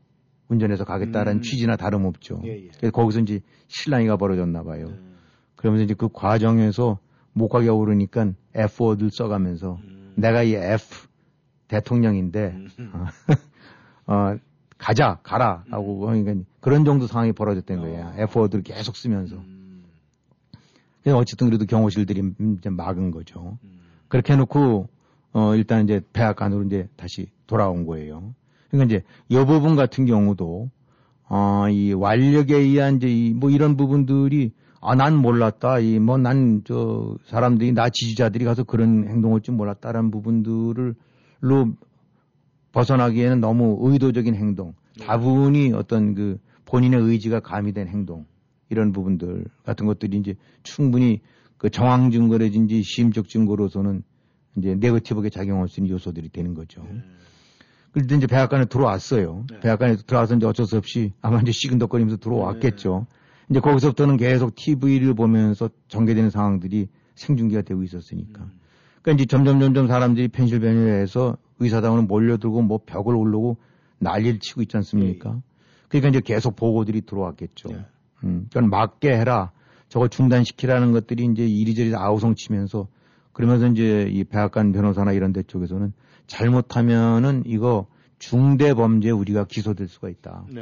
운전해서 0.53 0.85
가겠다라는 0.85 1.39
음. 1.39 1.41
취지나 1.41 1.75
다름없죠. 1.75 2.41
예, 2.45 2.65
예. 2.65 2.67
그래서 2.77 2.91
거기서 2.91 3.19
이제 3.21 3.41
실랑이가 3.67 4.17
벌어졌나 4.17 4.63
봐요. 4.63 4.87
네. 4.87 4.99
그러면서 5.55 5.83
이제 5.83 5.93
그 5.93 6.09
과정에서 6.11 6.99
못 7.33 7.49
가게 7.49 7.69
오르니까 7.69 8.33
F-워드를 8.55 9.11
써가면서 9.11 9.79
음. 9.83 10.13
내가 10.15 10.43
이 10.43 10.53
F 10.53 11.07
대통령인데 11.67 12.55
음. 12.79 12.91
어, 14.05 14.37
가자, 14.77 15.19
가라, 15.23 15.63
라고 15.69 15.99
그러니까 15.99 16.35
그런 16.59 16.83
정도 16.83 17.07
상황이 17.07 17.31
벌어졌다는 17.31 17.81
거예요. 17.81 18.05
어. 18.05 18.13
F-워드를 18.17 18.63
계속 18.63 18.95
쓰면서. 18.97 19.37
음. 19.37 19.83
어쨌든 21.07 21.47
그래도 21.47 21.65
경호실들이 21.65 22.21
음, 22.21 22.57
이제 22.57 22.69
막은 22.69 23.11
거죠. 23.11 23.57
음. 23.63 23.79
그렇게 24.09 24.33
해놓고, 24.33 24.89
어, 25.33 25.55
일단 25.55 25.83
이제 25.83 26.01
백악관으로 26.11 26.63
이제 26.63 26.89
다시 26.97 27.27
돌아온 27.47 27.85
거예요. 27.85 28.33
그러니까 28.73 28.85
이제 28.97 29.03
이 29.29 29.35
부분 29.45 29.75
같은 29.75 30.05
경우도, 30.05 30.69
어, 31.29 31.69
이 31.69 31.93
완력에 31.93 32.55
의한 32.57 32.95
이제 32.97 33.07
이 33.07 33.33
뭐 33.33 33.49
이런 33.51 33.77
부분들이 33.77 34.51
아, 34.81 34.95
난 34.95 35.15
몰랐다. 35.15 35.79
이 35.79 35.99
뭐 35.99 36.17
난 36.17 36.63
저 36.65 37.15
사람들이 37.25 37.71
나 37.71 37.89
지지자들이 37.89 38.43
가서 38.45 38.63
그런 38.63 39.07
행동을 39.07 39.41
줄 39.41 39.53
몰랐다라는 39.55 40.09
부분들을로 40.11 40.95
벗어나기에는 42.71 43.39
너무 43.39 43.77
의도적인 43.81 44.35
행동, 44.35 44.73
다분히 44.99 45.71
어떤 45.73 46.15
그 46.15 46.39
본인의 46.65 46.99
의지가 47.01 47.41
가미된 47.41 47.87
행동 47.87 48.25
이런 48.69 48.91
부분들 48.91 49.45
같은 49.63 49.85
것들이 49.85 50.17
이제 50.17 50.33
충분히 50.63 51.21
그 51.57 51.69
정황 51.69 52.09
증거라든지 52.09 52.81
시험적 52.83 53.29
증거로서는 53.29 54.01
이제 54.57 54.75
네거티브하게 54.75 55.29
작용할 55.29 55.67
수 55.67 55.79
있는 55.79 55.91
요소들이 55.93 56.29
되는 56.29 56.55
거죠. 56.55 56.81
그런데 57.93 58.15
이제 58.15 58.27
백악관에 58.27 58.65
들어왔어요. 58.65 59.45
네. 59.49 59.59
백악관에 59.61 59.95
들어와서 60.07 60.35
이제 60.35 60.45
어쩔 60.45 60.65
수 60.65 60.77
없이 60.77 61.13
아마 61.21 61.39
이제 61.39 61.51
시근덕거리면서 61.51 62.17
들어왔겠죠. 62.17 63.05
이제 63.49 63.59
거기서부터는 63.59 64.17
계속 64.17 64.55
TV를 64.55 65.13
보면서 65.13 65.69
전개되는 65.87 66.31
상황들이 66.31 66.89
생중계가 67.15 67.61
되고 67.61 67.83
있었으니까. 67.83 68.47
그러니까 69.01 69.11
이제 69.21 69.25
점점 69.25 69.59
점점 69.59 69.87
사람들이 69.87 70.29
펜실베니아에서 70.29 71.37
의사당으로 71.59 72.03
몰려들고 72.03 72.63
뭐 72.63 72.79
벽을 72.83 73.15
오르고 73.15 73.57
난리를 73.99 74.39
치고 74.39 74.63
있지 74.63 74.75
않습니까? 74.77 75.39
그러니까 75.87 76.09
이제 76.09 76.21
계속 76.21 76.55
보고들이 76.55 77.01
들어왔겠죠. 77.01 77.69
네. 77.69 77.85
음, 78.23 78.47
그러니까 78.49 78.75
막게 78.75 79.15
해라. 79.15 79.51
저거 79.87 80.07
중단시키라는 80.07 80.91
것들이 80.93 81.25
이제 81.25 81.45
이리저리 81.45 81.93
아우성 81.95 82.33
치면서 82.33 82.87
그러면서 83.33 83.67
이제 83.67 84.07
이 84.09 84.23
백악관 84.23 84.71
변호사나 84.71 85.11
이런 85.11 85.33
데 85.33 85.43
쪽에서는 85.43 85.91
잘못하면은 86.27 87.43
이거 87.45 87.87
중대 88.19 88.73
범죄 88.73 89.09
우리가 89.11 89.45
기소될 89.45 89.87
수가 89.87 90.09
있다. 90.09 90.45
네. 90.49 90.61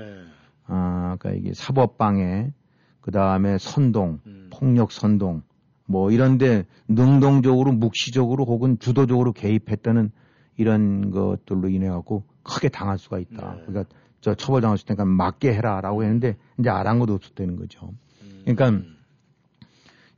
아, 0.65 1.17
그러니까 1.19 1.39
이게 1.39 1.53
사법방해, 1.53 2.53
그 3.01 3.11
다음에 3.11 3.57
선동, 3.59 4.19
음. 4.25 4.49
폭력 4.51 4.91
선동, 4.91 5.43
뭐 5.85 6.11
이런데 6.11 6.65
능동적으로 6.87 7.73
묵시적으로 7.73 8.45
혹은 8.45 8.79
주도적으로 8.79 9.33
개입했다는 9.33 10.11
이런 10.57 11.11
것들로 11.11 11.69
인해 11.69 11.89
갖고 11.89 12.23
크게 12.43 12.69
당할 12.69 12.97
수가 12.97 13.19
있다. 13.19 13.55
네. 13.55 13.63
그러니까 13.65 13.95
저 14.21 14.33
처벌당할 14.33 14.77
수 14.77 14.85
있으니까 14.85 15.05
맞게 15.05 15.53
해라라고 15.53 16.03
했는데 16.03 16.37
이제 16.59 16.69
아랑것도 16.69 17.13
없었다는 17.13 17.57
거죠. 17.57 17.93
음. 18.21 18.43
그러니까 18.45 18.87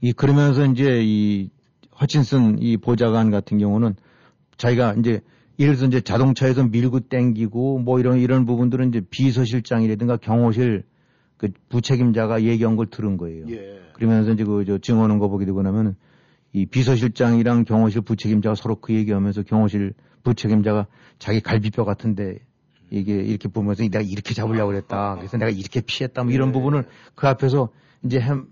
이 0.01 0.13
그러면서 0.13 0.65
이제 0.65 1.01
이 1.03 1.49
허친슨 1.99 2.61
이 2.61 2.77
보좌관 2.77 3.31
같은 3.31 3.57
경우는 3.57 3.95
자기가 4.57 4.93
이제 4.93 5.21
예를 5.59 5.75
들어서 5.75 5.87
이제 5.87 6.01
자동차에서 6.01 6.65
밀고 6.65 7.01
땡기고 7.01 7.79
뭐 7.79 7.99
이런 7.99 8.19
이런 8.19 8.45
부분들은 8.45 8.89
이제 8.89 9.01
비서실장이라든가 9.09 10.17
경호실 10.17 10.83
그 11.37 11.49
부책임자가 11.69 12.43
얘기한 12.43 12.75
걸 12.75 12.87
들은 12.87 13.17
거예요. 13.17 13.45
예. 13.49 13.81
그러면서 13.93 14.31
이제 14.31 14.43
그저 14.43 14.77
증언한 14.77 15.19
거 15.19 15.27
보게 15.27 15.45
되고 15.45 15.61
나면 15.61 15.95
이 16.53 16.65
비서실장이랑 16.65 17.65
경호실 17.65 18.01
부책임자가 18.01 18.55
서로 18.55 18.75
그 18.75 18.93
얘기하면서 18.93 19.43
경호실 19.43 19.93
부책임자가 20.23 20.87
자기 21.19 21.41
갈비뼈 21.41 21.85
같은데 21.85 22.39
이게 22.89 23.15
이렇게 23.15 23.49
보면서 23.49 23.83
내가 23.83 24.01
이렇게 24.01 24.33
잡으려고 24.33 24.71
그랬다. 24.71 25.15
그래서 25.15 25.37
내가 25.37 25.49
이렇게 25.51 25.81
피했다. 25.81 26.23
뭐 26.23 26.31
이런 26.31 26.49
예. 26.49 26.51
부분을 26.53 26.85
그 27.15 27.27
앞에서 27.27 27.69
이제 28.03 28.19
햄, 28.19 28.47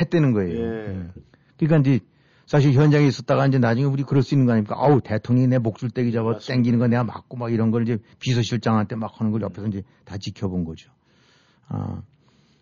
했다는 0.00 0.32
거예요. 0.32 0.58
예. 0.58 0.88
예. 0.88 1.06
그러니까 1.58 1.90
이제 1.90 2.04
사실 2.46 2.72
현장에 2.72 3.06
있었다가 3.06 3.46
이제 3.46 3.58
나중에 3.58 3.86
우리 3.86 4.02
그럴 4.02 4.22
수 4.22 4.34
있는 4.34 4.46
거 4.46 4.52
아닙니까? 4.52 4.76
아우, 4.78 5.00
대통령이 5.00 5.48
내 5.48 5.58
목줄 5.58 5.90
떼기 5.90 6.12
잡아 6.12 6.32
맞습니다. 6.32 6.54
땡기는 6.54 6.78
거 6.78 6.88
내가 6.88 7.04
맞고 7.04 7.36
막 7.36 7.52
이런 7.52 7.70
걸 7.70 7.82
이제 7.82 7.98
비서실장한테 8.20 8.96
막 8.96 9.18
하는 9.18 9.32
걸 9.32 9.42
옆에서 9.42 9.66
이제 9.68 9.82
다 10.04 10.18
지켜본 10.18 10.64
거죠. 10.64 10.90
아. 11.68 12.02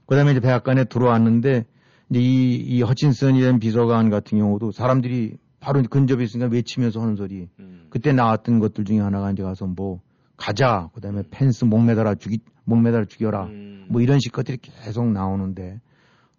그 0.06 0.16
다음에 0.16 0.32
이제 0.32 0.40
백악관에 0.40 0.84
들어왔는데 0.84 1.64
이제 2.10 2.20
이, 2.20 2.54
이 2.56 2.82
허친슨이라는 2.82 3.58
비서관 3.58 4.10
같은 4.10 4.38
경우도 4.38 4.72
사람들이 4.72 5.36
바로 5.58 5.82
근접에 5.82 6.24
있으니까 6.24 6.50
외치면서 6.50 7.00
하는 7.00 7.16
소리. 7.16 7.48
음. 7.58 7.86
그때 7.90 8.12
나왔던 8.12 8.58
것들 8.58 8.84
중에 8.84 9.00
하나가 9.00 9.30
이제 9.30 9.42
가서 9.42 9.66
뭐 9.66 10.00
가자. 10.36 10.90
그 10.94 11.00
다음에 11.00 11.22
펜스 11.30 11.64
목 11.64 11.84
매달아 11.84 12.16
죽이, 12.16 12.38
목 12.64 12.80
매달아 12.80 13.06
죽여라. 13.06 13.44
음. 13.44 13.86
뭐 13.88 14.00
이런 14.00 14.18
식 14.20 14.32
것들이 14.32 14.58
계속 14.60 15.06
나오는데 15.10 15.80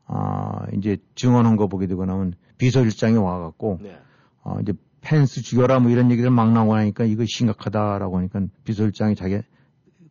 아, 0.06 0.66
이제 0.78 0.98
증언한 1.16 1.56
거 1.56 1.68
보게 1.68 1.88
되고 1.88 2.06
나면 2.06 2.34
비서실장이 2.64 3.18
와갖고 3.18 3.80
네. 3.82 3.98
어, 4.44 4.58
이제 4.62 4.74
펜스 5.02 5.42
죽여라 5.42 5.80
뭐 5.80 5.92
이런 5.92 6.10
얘기를 6.12 6.30
막 6.30 6.52
나오고 6.54 6.76
나니까 6.78 7.04
이거 7.04 7.26
심각하다라고 7.28 8.18
하니까 8.20 8.42
비서실장이 8.64 9.16
자기 9.16 9.40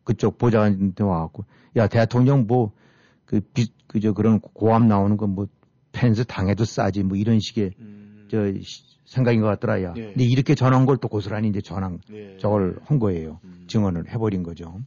그쪽 0.03 0.37
보좌관한테 0.37 1.03
와갖고 1.03 1.45
야 1.77 1.87
대통령 1.87 2.45
뭐그 2.45 3.41
비, 3.53 3.67
그저 3.87 4.13
그런 4.13 4.39
고함 4.39 4.87
나오는 4.87 5.17
건 5.17 5.31
뭐 5.33 5.47
펜스 5.93 6.25
당해도 6.25 6.65
싸지 6.65 7.03
뭐 7.03 7.17
이런 7.17 7.39
식의 7.39 7.71
음. 7.79 8.27
저 8.29 8.51
시- 8.61 8.83
생각인 9.05 9.41
것 9.41 9.47
같더라 9.47 9.81
야. 9.83 9.93
예. 9.95 10.05
근데 10.07 10.23
이렇게 10.25 10.55
전한 10.55 10.85
걸 10.87 10.97
또 10.97 11.07
고스란히 11.07 11.47
이제 11.49 11.61
전한 11.61 11.99
예. 12.11 12.37
저걸 12.39 12.79
한 12.85 12.97
거예요. 12.99 13.39
음. 13.43 13.65
증언을 13.67 14.09
해버린 14.11 14.41
거죠. 14.43 14.79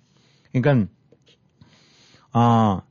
그러니까 0.53 0.89
아 2.33 2.83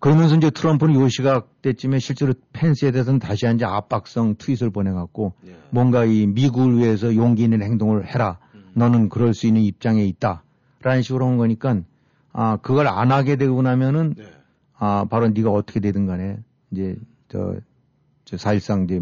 그러면서 0.00 0.36
이제 0.36 0.50
트럼프는 0.50 0.94
요 0.94 1.08
시각 1.08 1.60
때쯤에 1.62 1.98
실제로 1.98 2.34
펜스에 2.52 2.92
대해서는 2.92 3.18
다시 3.18 3.46
한 3.46 3.56
이제 3.56 3.64
압박성 3.64 4.36
트윗을 4.38 4.70
보내갖고 4.70 5.32
예. 5.46 5.56
뭔가 5.70 6.04
이 6.04 6.26
미국을 6.26 6.78
위해서 6.78 7.14
용기 7.16 7.42
있는 7.44 7.62
행동을 7.62 8.06
해라. 8.06 8.38
음. 8.54 8.70
너는 8.74 9.08
그럴 9.08 9.34
수 9.34 9.46
있는 9.46 9.62
입장에 9.62 10.04
있다. 10.04 10.44
라는 10.80 11.02
식으로 11.02 11.26
한 11.26 11.36
거니까 11.36 11.80
아 12.32 12.58
그걸 12.58 12.86
안 12.86 13.10
하게 13.10 13.36
되고 13.36 13.60
나면은 13.62 14.14
네. 14.16 14.24
아 14.78 15.06
바로 15.10 15.28
네가 15.28 15.50
어떻게 15.50 15.80
되든 15.80 16.06
간에 16.06 16.38
이제 16.70 16.96
저, 17.28 17.56
저 18.24 18.36
사실상 18.36 18.84
이제 18.84 19.00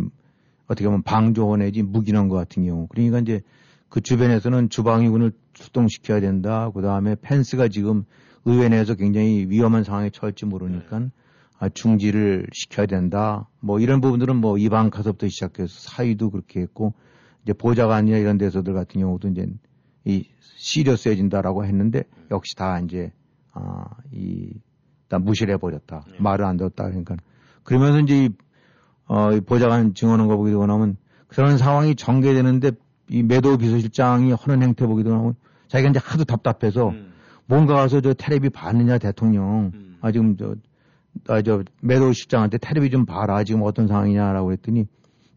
어떻게 0.66 0.86
보면 0.86 1.02
방조 1.02 1.56
내지 1.56 1.82
무기난 1.82 2.28
것 2.28 2.36
같은 2.36 2.64
경우 2.64 2.86
그러니까 2.88 3.18
이제 3.18 3.42
그 3.90 4.00
주변에서는 4.00 4.70
주방위군을 4.70 5.32
출동시켜야 5.52 6.20
된다 6.20 6.70
그 6.74 6.80
다음에 6.80 7.14
펜스가 7.20 7.68
지금 7.68 8.04
의회 8.46 8.68
내에서 8.68 8.94
굉장히 8.94 9.46
위험한 9.48 9.84
상황에 9.84 10.10
처할지 10.10 10.46
모르니까 10.46 11.10
아, 11.58 11.68
중지를 11.68 12.46
시켜야 12.52 12.86
된다. 12.86 13.48
뭐 13.60 13.80
이런 13.80 14.00
부분들은 14.00 14.36
뭐 14.36 14.56
이방카서부터 14.56 15.28
시작해서 15.28 15.68
사위도 15.68 16.30
그렇게 16.30 16.60
했고 16.60 16.94
이제 17.42 17.52
보좌관이나 17.52 18.18
이런 18.18 18.38
데서들 18.38 18.72
같은 18.72 19.00
경우도 19.00 19.28
이제 19.28 19.46
이 20.04 20.28
시리어스해진다라고 20.40 21.64
했는데 21.64 22.04
역시 22.30 22.54
다 22.54 22.78
이제 22.80 23.12
아이 23.52 24.50
다 25.08 25.18
무시를 25.18 25.54
해버렸다. 25.54 26.04
네. 26.08 26.16
말을 26.18 26.44
안 26.44 26.56
들었다. 26.56 26.84
그러니까 26.84 27.16
그러면서 27.64 28.00
이제 28.00 28.26
이, 28.26 28.30
어, 29.06 29.32
이 29.32 29.40
보좌관 29.40 29.94
증언한 29.94 30.28
거 30.28 30.44
되고 30.44 30.66
나면 30.66 30.96
그런 31.26 31.58
상황이 31.58 31.96
전개되는데 31.96 32.72
이 33.08 33.22
매도 33.22 33.56
비서실장이 33.56 34.32
하는 34.32 34.62
행태 34.62 34.86
되고 34.86 35.02
나면 35.02 35.34
자기가 35.68 35.90
이제 35.90 36.00
하도 36.02 36.24
답답해서 36.24 36.90
음. 36.90 37.15
뭔가 37.46 37.74
가서 37.74 38.00
저 38.00 38.12
테레비 38.14 38.50
봤느냐 38.50 38.98
대통령 38.98 39.72
음. 39.74 39.96
아 40.00 40.12
지금 40.12 40.36
저 40.36 40.54
아, 41.28 41.42
저, 41.42 41.62
매도 41.80 42.12
실장한테 42.12 42.58
텔레비 42.58 42.90
좀 42.90 43.06
봐라. 43.06 43.42
지금 43.44 43.62
어떤 43.62 43.86
상황이냐라고 43.86 44.52
했더니 44.52 44.86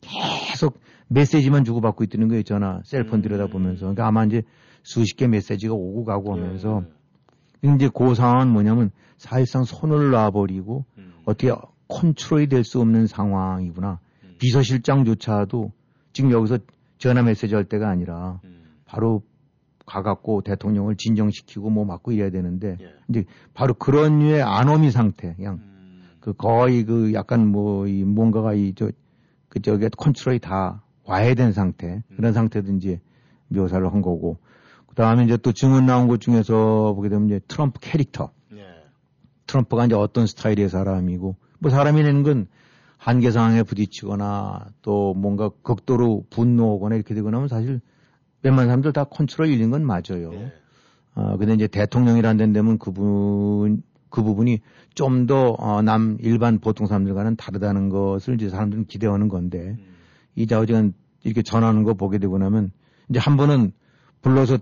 계속 0.01 0.79
메시지만 1.07 1.63
주고받고 1.63 2.03
있다는 2.03 2.27
거예요. 2.27 2.43
전화, 2.43 2.81
셀폰 2.83 3.19
음. 3.19 3.21
들여다보면서. 3.21 3.79
그러니까 3.81 4.07
아마 4.07 4.25
이제 4.25 4.43
수십 4.83 5.15
개 5.17 5.27
메시지가 5.27 5.73
오고 5.73 6.05
가고 6.05 6.33
하면서. 6.33 6.83
네. 7.61 7.75
이제 7.75 7.89
그 7.93 8.15
상황은 8.15 8.49
뭐냐면 8.49 8.91
사실상 9.17 9.63
손을 9.63 10.11
놔버리고 10.11 10.85
음. 10.97 11.13
어떻게 11.25 11.53
컨트롤이 11.87 12.47
될 12.47 12.63
수 12.63 12.79
없는 12.79 13.07
상황이구나. 13.07 13.99
음. 14.23 14.35
비서실장조차도 14.39 15.71
지금 16.13 16.31
여기서 16.31 16.59
전화 16.97 17.21
메시지 17.21 17.55
할 17.55 17.65
때가 17.65 17.89
아니라 17.89 18.39
음. 18.43 18.63
바로 18.85 19.23
가갖고 19.89 20.41
대통령을 20.41 20.95
진정시키고 20.95 21.69
뭐 21.69 21.83
맞고 21.83 22.11
이래야 22.11 22.29
되는데 22.29 22.77
예. 22.79 22.93
이제 23.09 23.25
바로 23.53 23.73
그런 23.73 24.19
류의 24.19 24.43
아노미 24.43 24.91
상태, 24.91 25.33
그냥 25.35 25.55
음. 25.55 26.09
그 26.19 26.33
거의 26.33 26.83
그 26.85 27.13
약간 27.13 27.47
뭐 27.47 27.87
이 27.87 28.03
뭔가가 28.03 28.53
이저 28.53 28.91
그 29.49 29.61
저게 29.61 29.89
컨트롤이 29.89 30.39
다 30.39 30.83
과해된 31.05 31.53
상태 31.53 32.03
그런 32.15 32.33
상태도 32.33 32.71
이제 32.73 33.01
묘사를 33.47 33.85
한 33.91 34.01
거고 34.01 34.37
그 34.85 34.95
다음에 34.95 35.23
이제 35.23 35.37
또 35.37 35.51
증언 35.51 35.85
나온 35.85 36.07
것 36.07 36.21
중에서 36.21 36.93
보게 36.95 37.09
되면 37.09 37.27
이제 37.27 37.39
트럼프 37.47 37.79
캐릭터 37.81 38.31
예. 38.53 38.63
트럼프가 39.47 39.85
이제 39.85 39.95
어떤 39.95 40.27
스타일의 40.27 40.69
사람이고 40.69 41.35
뭐 41.59 41.71
사람이라는 41.71 42.23
건 42.23 42.47
한계 42.97 43.31
상황에 43.31 43.63
부딪히거나 43.63 44.67
또 44.83 45.13
뭔가 45.15 45.49
극도로 45.63 46.25
분노하거나 46.29 46.95
이렇게 46.95 47.15
되고 47.15 47.31
나면 47.31 47.47
사실 47.47 47.81
웬만한 48.43 48.67
사람들 48.67 48.93
다 48.93 49.03
컨트롤 49.03 49.47
잃는 49.49 49.71
건 49.71 49.85
맞아요. 49.85 50.31
예. 50.33 50.51
어, 51.15 51.37
근데 51.37 51.53
이제 51.53 51.67
대통령이라는 51.67 52.53
데면 52.53 52.77
그분, 52.77 53.81
그 54.09 54.23
부분이 54.23 54.59
좀 54.95 55.25
더, 55.25 55.55
어, 55.57 55.81
남, 55.81 56.17
일반 56.21 56.59
보통 56.59 56.87
사람들과는 56.87 57.35
다르다는 57.35 57.89
것을 57.89 58.35
이제 58.35 58.49
사람들은 58.49 58.85
기대하는 58.85 59.27
건데, 59.27 59.75
음. 59.77 59.85
이 60.35 60.47
자우지간 60.47 60.93
이렇게 61.23 61.41
전하는 61.41 61.83
거 61.83 61.93
보게 61.93 62.17
되고 62.17 62.37
나면, 62.37 62.71
이제 63.09 63.19
한 63.19 63.37
번은 63.37 63.71
불러서 64.21 64.59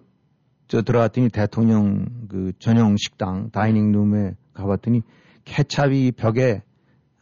저 0.67 0.81
들어갔더니 0.81 1.29
대통령 1.29 2.05
그 2.27 2.51
전용 2.59 2.97
식당, 2.97 3.51
다이닝 3.51 3.91
룸에 3.91 4.35
가봤더니 4.53 5.01
케찹이 5.45 6.11
벽에, 6.11 6.63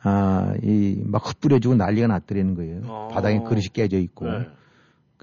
아, 0.01 0.53
이, 0.63 1.01
막 1.05 1.27
흩뿌려지고 1.27 1.75
난리가 1.75 2.07
났더라는 2.07 2.55
거예요. 2.55 2.81
어. 2.85 3.09
바닥에 3.11 3.39
그릇이 3.39 3.65
깨져 3.73 3.97
있고. 3.99 4.25
네. 4.29 4.47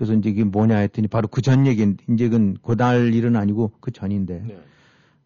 그래서 0.03 0.15
이제 0.15 0.31
이게 0.31 0.43
뭐냐 0.43 0.79
했더니 0.79 1.07
바로 1.07 1.29
그 1.29 1.43
전 1.43 1.65
얘기인, 1.65 1.97
이제 2.11 2.29
그건 2.29 2.57
그날 2.61 3.15
일은 3.15 3.37
아니고 3.37 3.71
그 3.79 3.93
전인데, 3.93 4.43
네. 4.49 4.59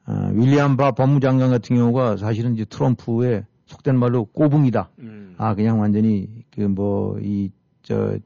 아, 0.05 0.31
윌리엄 0.35 0.77
바 0.77 0.91
법무장관 0.91 1.49
같은 1.49 1.77
경우가 1.77 2.19
사실은 2.19 2.53
이제 2.53 2.67
트럼프의 2.67 3.45
속된 3.65 3.99
말로 3.99 4.27
꼬붕이다. 4.27 4.91
음. 4.99 5.35
아, 5.39 5.55
그냥 5.55 5.81
완전히 5.81 6.29
그 6.55 6.61
뭐, 6.61 7.19
이, 7.23 7.51
저, 7.83 8.19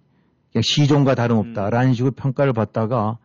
그냥 0.51 0.63
시종과 0.63 1.15
다름없다라는 1.15 1.95
식으로 1.95 2.11
평가를 2.17 2.53
받다가, 2.53 3.19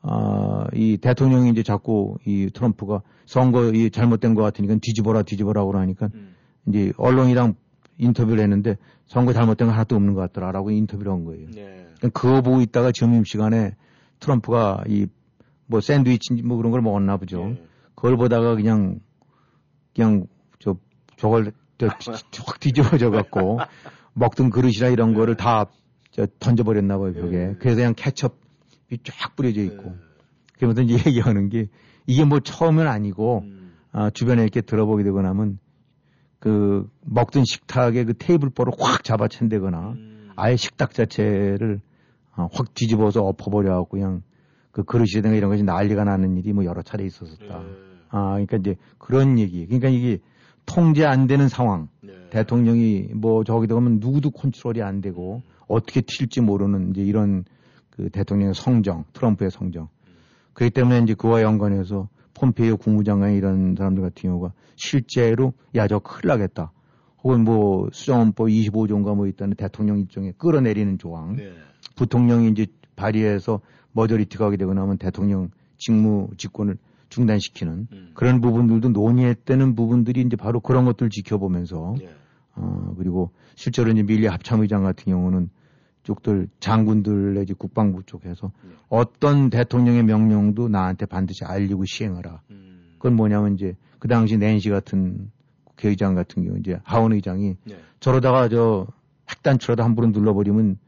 아, 0.00 0.66
이 0.72 0.96
대통령이 0.96 1.50
이제 1.50 1.62
자꾸 1.62 2.16
이 2.24 2.48
트럼프가 2.54 3.02
선거 3.26 3.70
이 3.74 3.90
잘못된 3.90 4.34
것 4.34 4.40
같으니까 4.42 4.76
뒤집어라 4.80 5.24
뒤집어라 5.24 5.64
그러니까 5.66 6.08
음. 6.14 6.34
이제 6.66 6.92
언론이랑 6.96 7.54
인터뷰를 7.98 8.42
했는데 8.42 8.76
선거 9.06 9.32
잘못된 9.32 9.68
거 9.68 9.72
하나도 9.72 9.96
없는 9.96 10.14
것 10.14 10.20
같더라라고 10.20 10.70
인터뷰를 10.70 11.12
한 11.12 11.24
거예요. 11.24 11.48
네. 11.50 11.86
그러니까 11.98 12.08
그거 12.20 12.40
보고 12.42 12.60
있다가 12.60 12.92
점심 12.92 13.24
시간에 13.24 13.74
트럼프가 14.20 14.84
이 14.88 15.06
뭐 15.72 15.80
샌드위치 15.80 16.34
뭐 16.42 16.58
그런 16.58 16.70
걸 16.70 16.82
먹었나 16.82 17.16
보죠. 17.16 17.48
예. 17.48 17.62
그걸 17.94 18.16
보다가 18.18 18.54
그냥 18.54 19.00
그냥 19.94 20.26
저 20.58 20.76
저걸 21.16 21.52
저, 21.78 21.86
확 22.46 22.60
뒤집어져 22.60 23.10
갖고 23.10 23.58
먹던 24.12 24.50
그릇이나 24.50 24.88
이런 24.88 25.14
거를 25.14 25.34
다저 25.34 26.26
던져버렸나 26.38 26.98
봐요 26.98 27.14
벽에. 27.14 27.36
네. 27.36 27.54
그래서 27.58 27.76
그냥 27.76 27.94
케첩이 27.96 28.98
쫙 29.02 29.34
뿌려져 29.34 29.62
있고. 29.62 29.82
네. 29.82 29.94
그러면서 30.56 30.82
이제 30.82 30.94
얘기하는 31.08 31.48
게 31.48 31.68
이게 32.06 32.24
뭐 32.24 32.40
처음은 32.40 32.86
아니고 32.86 33.40
음. 33.44 33.72
아, 33.92 34.10
주변에 34.10 34.42
이렇게 34.42 34.60
들어보게 34.60 35.04
되고 35.04 35.22
나면 35.22 35.58
그 36.42 36.90
먹던 37.02 37.44
식탁에 37.44 38.02
그 38.02 38.14
테이블보를 38.14 38.72
확 38.76 39.04
잡아챈다거나 39.04 39.92
음. 39.92 40.30
아예 40.34 40.56
식탁 40.56 40.92
자체를 40.92 41.80
어, 42.36 42.48
확 42.52 42.74
뒤집어서 42.74 43.22
엎어버려 43.22 43.76
갖고 43.76 43.90
그냥 43.90 44.22
그 44.72 44.82
그릇이든가 44.82 45.36
이런 45.36 45.50
것이 45.50 45.62
난리가 45.62 46.02
나는 46.02 46.36
일이 46.36 46.52
뭐 46.52 46.64
여러 46.64 46.82
차례 46.82 47.04
있었었다. 47.04 47.44
예. 47.44 47.66
아, 48.08 48.30
그러니까 48.30 48.56
이제 48.56 48.74
그런 48.98 49.38
얘기. 49.38 49.64
그러니까 49.66 49.88
이게 49.88 50.18
통제 50.66 51.04
안 51.04 51.28
되는 51.28 51.46
상황. 51.46 51.86
네. 52.00 52.12
대통령이 52.30 53.10
뭐 53.14 53.44
저기다 53.44 53.76
가면 53.76 53.98
누구도 54.00 54.32
컨트롤이 54.32 54.82
안 54.82 55.00
되고 55.00 55.42
어떻게 55.68 56.00
튈지 56.00 56.40
모르는 56.40 56.90
이제 56.90 57.02
이런 57.02 57.44
그 57.90 58.08
대통령의 58.10 58.54
성정, 58.54 59.04
트럼프의 59.12 59.52
성정. 59.52 59.86
그렇기 60.54 60.74
때문에 60.74 61.02
이제 61.04 61.14
그와 61.14 61.42
연관해서 61.42 62.08
폼페이오 62.34 62.76
국무장관 62.78 63.32
이런 63.34 63.74
사람들 63.76 64.02
같은 64.02 64.30
경우가 64.30 64.52
실제로 64.76 65.52
야 65.74 65.86
저 65.86 65.98
큰일 65.98 66.28
나겠다. 66.28 66.72
혹은 67.22 67.44
뭐 67.44 67.88
수정헌법 67.92 68.48
25조인가 68.48 69.14
뭐 69.14 69.26
있다는 69.26 69.54
대통령 69.56 69.98
일종의 69.98 70.34
끌어내리는 70.38 70.98
조항. 70.98 71.36
네. 71.36 71.52
부통령이 71.96 72.48
이제 72.50 72.66
발의해서 72.96 73.60
머저리티가 73.92 74.46
하게 74.46 74.56
되고 74.56 74.74
나면 74.74 74.98
대통령 74.98 75.50
직무 75.78 76.28
직권을 76.36 76.78
중단시키는 77.10 77.88
음. 77.92 78.10
그런 78.14 78.40
부분들도 78.40 78.88
논의했다는 78.88 79.74
부분들이 79.74 80.22
이제 80.22 80.36
바로 80.36 80.60
그런 80.60 80.84
것들을 80.84 81.10
지켜보면서 81.10 81.94
예. 82.00 82.10
어 82.54 82.94
그리고 82.96 83.30
실제로 83.54 83.90
이제 83.90 84.02
밀리 84.02 84.26
합참의장 84.26 84.82
같은 84.82 85.12
경우는 85.12 85.50
쪽들 86.02 86.48
장군들 86.60 87.34
내지 87.34 87.54
국방부 87.54 88.02
쪽에서 88.04 88.50
네. 88.64 88.70
어떤 88.88 89.50
대통령의 89.50 90.02
명령도 90.04 90.68
나한테 90.68 91.06
반드시 91.06 91.44
알리고 91.44 91.84
시행하라. 91.84 92.42
음. 92.50 92.94
그건 92.98 93.16
뭐냐면 93.16 93.54
이제 93.54 93.76
그 93.98 94.08
당시 94.08 94.36
낸시 94.36 94.68
같은 94.70 95.30
국회의장 95.64 96.14
같은 96.14 96.44
경우 96.44 96.58
이제 96.58 96.80
하원 96.84 97.12
의장이 97.12 97.56
네. 97.64 97.76
저러다가 98.00 98.48
저 98.48 98.86
핵단추라도 99.28 99.82
함부로 99.82 100.08
눌러버리면 100.08 100.78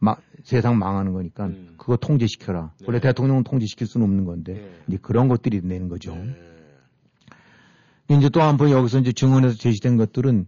마- 0.00 0.16
세상 0.42 0.78
망하는 0.78 1.12
거니까 1.12 1.46
음. 1.46 1.74
그거 1.76 1.96
통제시켜라. 1.96 2.72
네. 2.78 2.84
원래 2.86 3.00
대통령은 3.00 3.44
통제시킬 3.44 3.86
수는 3.86 4.06
없는 4.06 4.24
건데 4.24 4.54
네. 4.54 4.70
이제 4.88 4.98
그런 5.00 5.28
것들이 5.28 5.60
내는 5.62 5.88
거죠. 5.88 6.14
네. 6.14 6.34
이제 8.10 8.28
또한번 8.28 8.70
여기서 8.70 8.98
이제 9.00 9.12
증언에서 9.12 9.56
제시된 9.56 9.96
것들은 9.96 10.46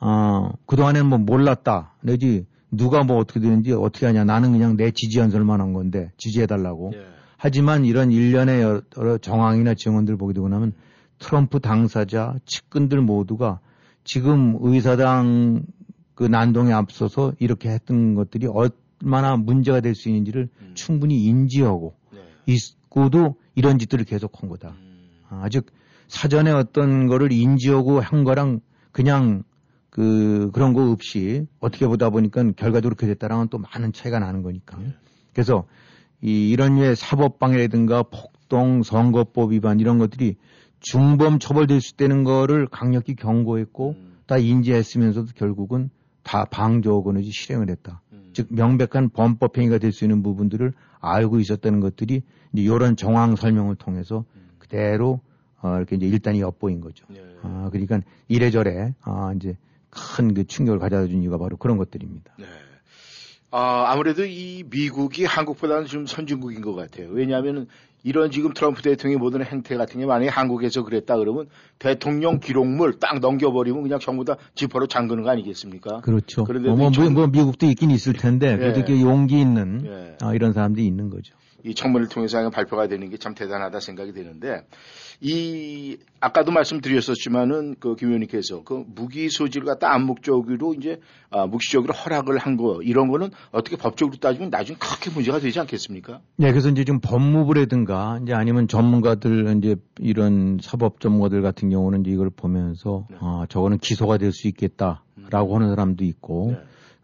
어, 0.00 0.50
그동안에는 0.66 1.08
뭐 1.08 1.18
몰랐다. 1.18 1.94
내지 2.02 2.46
누가 2.70 3.02
뭐 3.02 3.16
어떻게 3.18 3.40
되는지 3.40 3.72
어떻게 3.72 4.06
하냐. 4.06 4.24
나는 4.24 4.52
그냥 4.52 4.76
내 4.76 4.90
지지 4.90 5.18
연설만 5.18 5.60
한 5.60 5.72
건데 5.72 6.10
지지해달라고. 6.18 6.92
예. 6.94 7.00
하지만 7.36 7.84
이런 7.84 8.10
일련의 8.10 8.82
여러- 8.96 9.18
정황이나 9.18 9.74
증언들 9.74 10.16
보게 10.16 10.34
되고 10.34 10.48
나면 10.48 10.72
트럼프 11.18 11.60
당사자 11.60 12.34
측근들 12.44 13.00
모두가 13.00 13.60
지금 14.04 14.56
의사당 14.60 15.62
그 16.14 16.24
난동에 16.24 16.72
앞서서 16.72 17.32
이렇게 17.38 17.68
했던 17.70 18.14
것들이 18.14 18.48
얼마나 18.48 19.36
문제가 19.36 19.80
될 19.80 19.94
수 19.94 20.08
있는지를 20.08 20.48
음. 20.60 20.72
충분히 20.74 21.24
인지하고 21.24 21.94
네. 22.12 22.18
있고도 22.46 23.36
이런 23.54 23.78
짓들을 23.78 24.04
계속한 24.04 24.48
거다. 24.48 24.70
음. 24.70 25.08
아, 25.30 25.48
즉 25.48 25.66
사전에 26.08 26.50
어떤 26.50 27.06
거를 27.06 27.30
인지하고 27.32 28.00
한 28.00 28.24
거랑 28.24 28.60
그냥 28.92 29.44
그 29.98 30.52
그런 30.52 30.74
거 30.74 30.92
없이 30.92 31.48
어떻게 31.58 31.84
보다 31.88 32.08
보니까 32.08 32.52
결과적으로 32.52 32.94
그렇게 32.94 33.08
됐다랑은 33.08 33.48
또 33.48 33.58
많은 33.58 33.92
차이가 33.92 34.20
나는 34.20 34.44
거니까. 34.44 34.78
네. 34.78 34.94
그래서 35.32 35.66
이 36.22 36.50
이런 36.50 36.76
류의 36.76 36.94
사법방해라든가 36.94 38.04
폭동, 38.04 38.84
선거법 38.84 39.50
위반 39.50 39.80
이런 39.80 39.98
것들이 39.98 40.36
중범 40.78 41.40
처벌될 41.40 41.80
수 41.80 41.94
있다는 41.94 42.22
거를 42.22 42.68
강력히 42.68 43.16
경고했고 43.16 43.96
음. 43.98 44.18
다 44.26 44.38
인지했으면서도 44.38 45.32
결국은 45.34 45.90
다 46.22 46.44
방조하고는 46.44 47.24
실행을 47.24 47.68
했다. 47.68 48.00
음. 48.12 48.30
즉 48.34 48.46
명백한 48.50 49.08
범법 49.08 49.58
행위가 49.58 49.78
될 49.78 49.90
수 49.90 50.04
있는 50.04 50.22
부분들을 50.22 50.74
알고 51.00 51.40
있었다는 51.40 51.80
것들이 51.80 52.22
이제 52.52 52.62
이런 52.62 52.94
정황 52.94 53.34
설명을 53.34 53.74
통해서 53.74 54.24
음. 54.36 54.48
그대로 54.60 55.18
어, 55.60 55.76
이렇게 55.76 55.96
이제 55.96 56.06
일단이 56.06 56.40
엿보인 56.40 56.80
거죠. 56.80 57.04
네. 57.08 57.20
아, 57.42 57.68
그러니까 57.72 58.00
이래저래 58.28 58.94
아, 59.00 59.32
이제 59.34 59.56
큰 59.90 60.34
그 60.34 60.44
충격을 60.46 60.78
가져다 60.78 61.06
준 61.06 61.22
이유가 61.22 61.38
바로 61.38 61.56
그런 61.56 61.76
것들입니다. 61.78 62.32
네. 62.38 62.44
아, 63.50 63.86
아무래도 63.88 64.24
이 64.26 64.64
미국이 64.68 65.24
한국보다는 65.24 65.86
좀 65.86 66.06
선진국인 66.06 66.60
것 66.60 66.74
같아요. 66.74 67.08
왜냐하면 67.10 67.66
이런 68.04 68.30
지금 68.30 68.52
트럼프 68.52 68.82
대통령의 68.82 69.18
모든 69.18 69.42
행태 69.44 69.76
같은 69.76 69.98
게 70.00 70.06
만약에 70.06 70.28
한국에서 70.28 70.84
그랬다 70.84 71.16
그러면 71.16 71.46
대통령 71.78 72.38
기록물 72.40 72.98
딱 73.00 73.18
넘겨버리면 73.20 73.82
그냥 73.82 73.98
전부 73.98 74.24
다 74.24 74.36
지퍼로 74.54 74.86
잠그는 74.86 75.22
거 75.24 75.30
아니겠습니까? 75.30 76.02
그렇죠. 76.02 76.44
그런데도 76.44 76.74
뭐, 76.76 76.78
뭐, 76.84 76.90
이 76.90 76.92
청- 76.92 77.12
뭐 77.14 77.26
미국도 77.26 77.66
있긴 77.66 77.90
있을 77.90 78.12
텐데 78.12 78.56
그래도 78.56 78.80
예. 78.80 78.84
이렇게 78.84 79.00
용기 79.00 79.40
있는 79.40 79.82
예. 79.86 80.16
아, 80.20 80.34
이런 80.34 80.52
사람들이 80.52 80.86
있는 80.86 81.08
거죠. 81.10 81.34
이 81.64 81.74
청문회를 81.74 82.08
통해서 82.08 82.48
발표가 82.50 82.86
되는 82.86 83.10
게 83.10 83.16
참 83.18 83.34
대단하다 83.34 83.80
생각이 83.80 84.12
드는데 84.12 84.62
이 85.20 85.96
아까도 86.20 86.52
말씀드렸었지만은 86.52 87.74
그 87.80 87.96
김 87.96 88.08
의원님께서 88.08 88.62
그 88.62 88.84
무기 88.94 89.28
소지를 89.28 89.66
갖다 89.66 89.92
암묵적으로 89.92 90.74
이제 90.74 91.00
아, 91.30 91.46
묵시적으로 91.46 91.92
허락을 91.94 92.38
한 92.38 92.56
거 92.56 92.80
이런 92.82 93.08
거는 93.08 93.30
어떻게 93.52 93.76
법적으로 93.76 94.18
따지면 94.18 94.50
나중에 94.50 94.78
크게 94.78 95.10
문제가 95.10 95.38
되지 95.40 95.58
않겠습니까? 95.60 96.20
네, 96.36 96.50
그래서 96.52 96.68
이제 96.70 96.84
지금 96.84 97.00
법무부라든가 97.00 98.20
이제 98.22 98.32
아니면 98.34 98.68
전문가들 98.68 99.56
이제 99.58 99.76
이런 99.98 100.58
사법 100.62 101.00
전문가들 101.00 101.42
같은 101.42 101.70
경우는 101.70 102.00
이제 102.02 102.10
이걸 102.12 102.30
보면서 102.30 103.06
네. 103.10 103.16
아, 103.20 103.46
저거는 103.48 103.78
기소가 103.78 104.18
될 104.18 104.32
수 104.32 104.46
있겠다라고 104.48 105.56
하는 105.56 105.68
사람도 105.70 106.04
있고 106.04 106.52
네. 106.52 106.58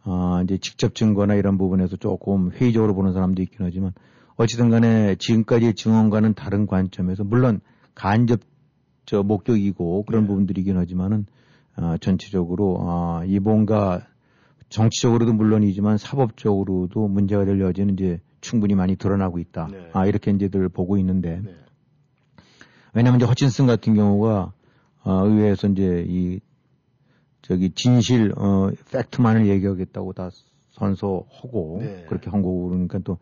아, 0.04 0.40
이제 0.44 0.58
직접 0.58 0.94
증거나 0.94 1.34
이런 1.34 1.56
부분에서 1.58 1.96
조금 1.96 2.50
회의적으로 2.52 2.94
보는 2.94 3.12
사람도 3.12 3.42
있긴 3.42 3.58
하지만 3.66 3.92
어찌든 4.36 4.70
간에 4.70 5.16
지금까지의 5.16 5.74
증언과는 5.74 6.34
다른 6.34 6.66
관점에서 6.66 7.24
물론 7.24 7.60
간접 7.94 8.40
저 9.06 9.22
목적이고 9.22 10.04
그런 10.04 10.22
네. 10.22 10.28
부분들이긴 10.28 10.76
하지만은 10.76 11.26
아, 11.76 11.98
전체적으로 12.00 12.78
아, 12.80 13.22
이 13.26 13.38
뭔가 13.38 14.06
정치적으로도 14.68 15.34
물론이지만 15.34 15.98
사법적으로도 15.98 17.08
문제가 17.08 17.44
될 17.44 17.60
여지는 17.60 17.94
이제 17.94 18.20
충분히 18.40 18.74
많이 18.74 18.96
드러나고 18.96 19.38
있다. 19.38 19.68
네. 19.70 19.90
아, 19.92 20.06
이렇게 20.06 20.30
이제들 20.30 20.68
보고 20.68 20.96
있는데 20.98 21.40
네. 21.44 21.54
왜냐하면 22.92 23.20
이제 23.20 23.26
허친슨 23.26 23.66
같은 23.66 23.94
경우가 23.94 24.52
어, 25.04 25.26
의회에서 25.26 25.68
이제 25.68 26.04
이 26.08 26.40
저기 27.42 27.70
진실 27.70 28.32
어 28.38 28.70
팩트만을 28.90 29.46
얘기하겠다고 29.48 30.14
다 30.14 30.30
선서하고 30.70 31.78
네. 31.80 32.06
그렇게 32.08 32.30
한 32.30 32.40
거고 32.40 32.68
그러니까 32.68 32.98
또 33.00 33.18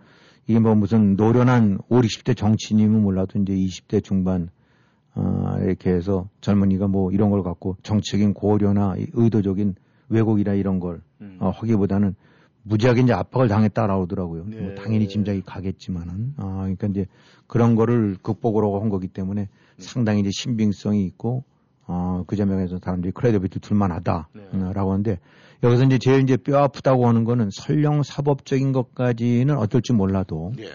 이게 0.46 0.58
뭐 0.58 0.74
무슨 0.74 1.16
노련한 1.16 1.78
5, 1.88 2.00
60대 2.00 2.36
정치인이면 2.36 3.02
몰라도 3.02 3.38
이제 3.38 3.54
20대 3.54 4.02
중반 4.02 4.50
어 5.14 5.56
이렇게 5.60 5.90
해서 5.90 6.28
젊은이가 6.40 6.88
뭐 6.88 7.12
이런 7.12 7.30
걸 7.30 7.42
갖고 7.42 7.76
정치적인 7.82 8.34
고려나 8.34 8.96
이 8.98 9.06
의도적인 9.12 9.74
왜곡이나 10.08 10.54
이런 10.54 10.80
걸 10.80 11.02
음. 11.20 11.36
어, 11.40 11.50
하기보다는 11.50 12.14
무지하게 12.64 13.02
이제 13.02 13.12
압박을 13.12 13.48
당했다라고 13.48 14.02
하더라고요. 14.02 14.44
네. 14.46 14.60
뭐 14.60 14.74
당연히 14.74 15.08
짐작이 15.08 15.42
가겠지만은 15.42 16.34
아 16.36 16.60
그러니까 16.60 16.86
이제 16.86 17.06
그런 17.46 17.74
거를 17.74 18.16
극복으로 18.22 18.80
한 18.80 18.88
거기 18.88 19.08
때문에 19.08 19.42
음. 19.42 19.48
상당히 19.78 20.20
이제 20.20 20.30
신빙성이 20.32 21.04
있고 21.04 21.44
어, 21.86 22.24
그 22.26 22.36
점에서 22.36 22.78
사람들이 22.82 23.12
credibility 23.12 23.60
둘만하다라고 23.60 24.28
네. 24.52 24.72
하는데 24.74 25.18
여기서 25.62 25.84
이제 25.84 25.98
제일 25.98 26.22
이제 26.22 26.36
뼈 26.36 26.58
아프다고 26.58 27.06
하는 27.06 27.24
거는 27.24 27.50
설령 27.52 28.02
사법적인 28.02 28.72
것까지는 28.72 29.56
어떨지 29.56 29.92
몰라도 29.92 30.52
네. 30.56 30.68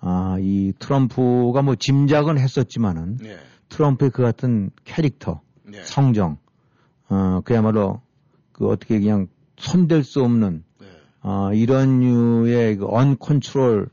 아, 0.00 0.36
이 0.40 0.72
트럼프가 0.78 1.62
뭐 1.62 1.74
짐작은 1.74 2.38
했었지만은 2.38 3.18
네. 3.18 3.36
트럼프의 3.68 4.10
그 4.10 4.22
같은 4.22 4.70
캐릭터, 4.84 5.40
네. 5.62 5.82
성정, 5.82 6.38
어, 7.08 7.40
그야말로 7.44 8.00
그 8.52 8.68
어떻게 8.68 8.98
그냥 8.98 9.28
손댈 9.56 10.04
수 10.04 10.22
없는 10.22 10.64
네. 10.80 10.86
아, 11.20 11.50
이런 11.54 12.00
류의 12.00 12.76
그 12.76 12.86
언컨트롤가 12.86 13.90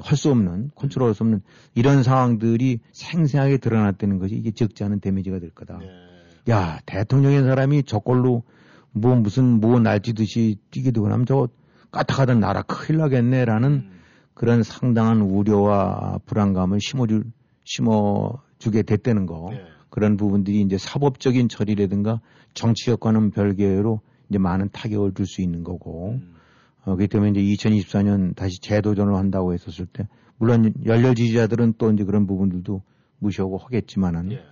할수 0.00 0.30
없는 0.30 0.70
컨트롤 0.74 1.08
할 1.08 1.14
수 1.14 1.22
없는 1.24 1.42
이런 1.74 2.02
상황들이 2.02 2.80
생생하게 2.92 3.58
드러났다는 3.58 4.18
것이 4.18 4.34
이게 4.34 4.52
적지 4.52 4.84
않은 4.84 5.00
데미지가 5.00 5.38
될 5.38 5.50
거다. 5.50 5.78
네. 5.78 5.86
야 6.50 6.80
대통령인 6.86 7.44
사람이 7.44 7.82
저걸로 7.84 8.42
뭐 9.00 9.14
무슨 9.16 9.60
뭐 9.60 9.80
날뛰듯이 9.80 10.58
뛰기도 10.70 11.02
그러면 11.02 11.26
저거 11.26 11.48
까딱하던 11.90 12.40
나라 12.40 12.62
큰일 12.62 12.98
나겠네라는 12.98 13.70
음. 13.70 13.90
그런 14.34 14.62
상당한 14.62 15.20
우려와 15.22 16.20
불안감을 16.26 16.80
심어줄 16.80 17.24
심어주게 17.64 18.82
됐다는 18.82 19.26
거 19.26 19.48
네. 19.50 19.62
그런 19.90 20.16
부분들이 20.16 20.60
이제 20.60 20.78
사법적인 20.78 21.48
처리라든가 21.48 22.20
정치력과는 22.54 23.30
별개로 23.30 24.00
이제 24.28 24.38
많은 24.38 24.68
타격을 24.72 25.14
줄 25.14 25.26
수 25.26 25.42
있는 25.42 25.64
거고 25.64 26.12
음. 26.12 26.34
어, 26.84 26.94
그렇기 26.94 27.08
때문에 27.08 27.32
이제 27.32 27.70
2024년 27.70 28.36
다시 28.36 28.60
재도전을 28.60 29.14
한다고 29.14 29.52
했었을 29.52 29.86
때 29.86 30.06
물론 30.36 30.72
열렬 30.84 31.14
지지자들은 31.14 31.74
또 31.78 31.90
이제 31.90 32.04
그런 32.04 32.26
부분들도 32.26 32.82
무시하고 33.18 33.58
하겠지만은 33.58 34.32
예. 34.32 34.42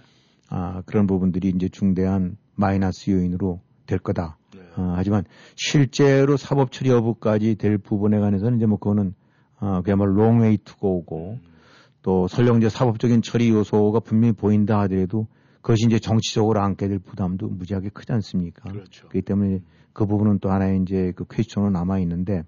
아, 0.48 0.82
그런 0.86 1.06
부분들이 1.06 1.48
이제 1.54 1.68
중대한 1.68 2.36
마이너스 2.54 3.10
요인으로 3.10 3.60
될 3.86 3.98
거다. 3.98 4.36
네. 4.54 4.60
어, 4.76 4.94
하지만 4.96 5.24
실제로 5.54 6.36
사법 6.36 6.72
처리 6.72 6.90
여부까지 6.90 7.56
될 7.56 7.78
부분에 7.78 8.18
관해서는 8.18 8.58
이제 8.58 8.66
뭐 8.66 8.78
그거는 8.78 9.14
어, 9.58 9.82
그야말로 9.82 10.12
long 10.12 10.58
way 10.64 10.89
to 10.89 11.06
go고 11.06 11.38
음. 11.42 11.56
또 12.02 12.28
설령 12.28 12.58
이제 12.58 12.68
사법적인 12.68 13.22
처리 13.22 13.50
요소가 13.50 14.00
분명히 14.00 14.32
보인다 14.32 14.80
하더라도 14.80 15.26
그것이 15.60 15.86
이제 15.86 15.98
정치적으로 15.98 16.60
안게 16.60 16.86
될 16.86 16.98
부담도 17.00 17.48
무지하게 17.48 17.88
크지 17.88 18.12
않습니까? 18.12 18.70
그렇죠. 18.70 19.08
그렇기 19.08 19.22
때문에 19.22 19.62
그 19.92 20.06
부분은 20.06 20.38
또 20.38 20.50
하나의 20.50 20.82
이제 20.82 21.12
그 21.16 21.24
question으로 21.28 21.72
남아 21.72 21.98
있는데 22.00 22.44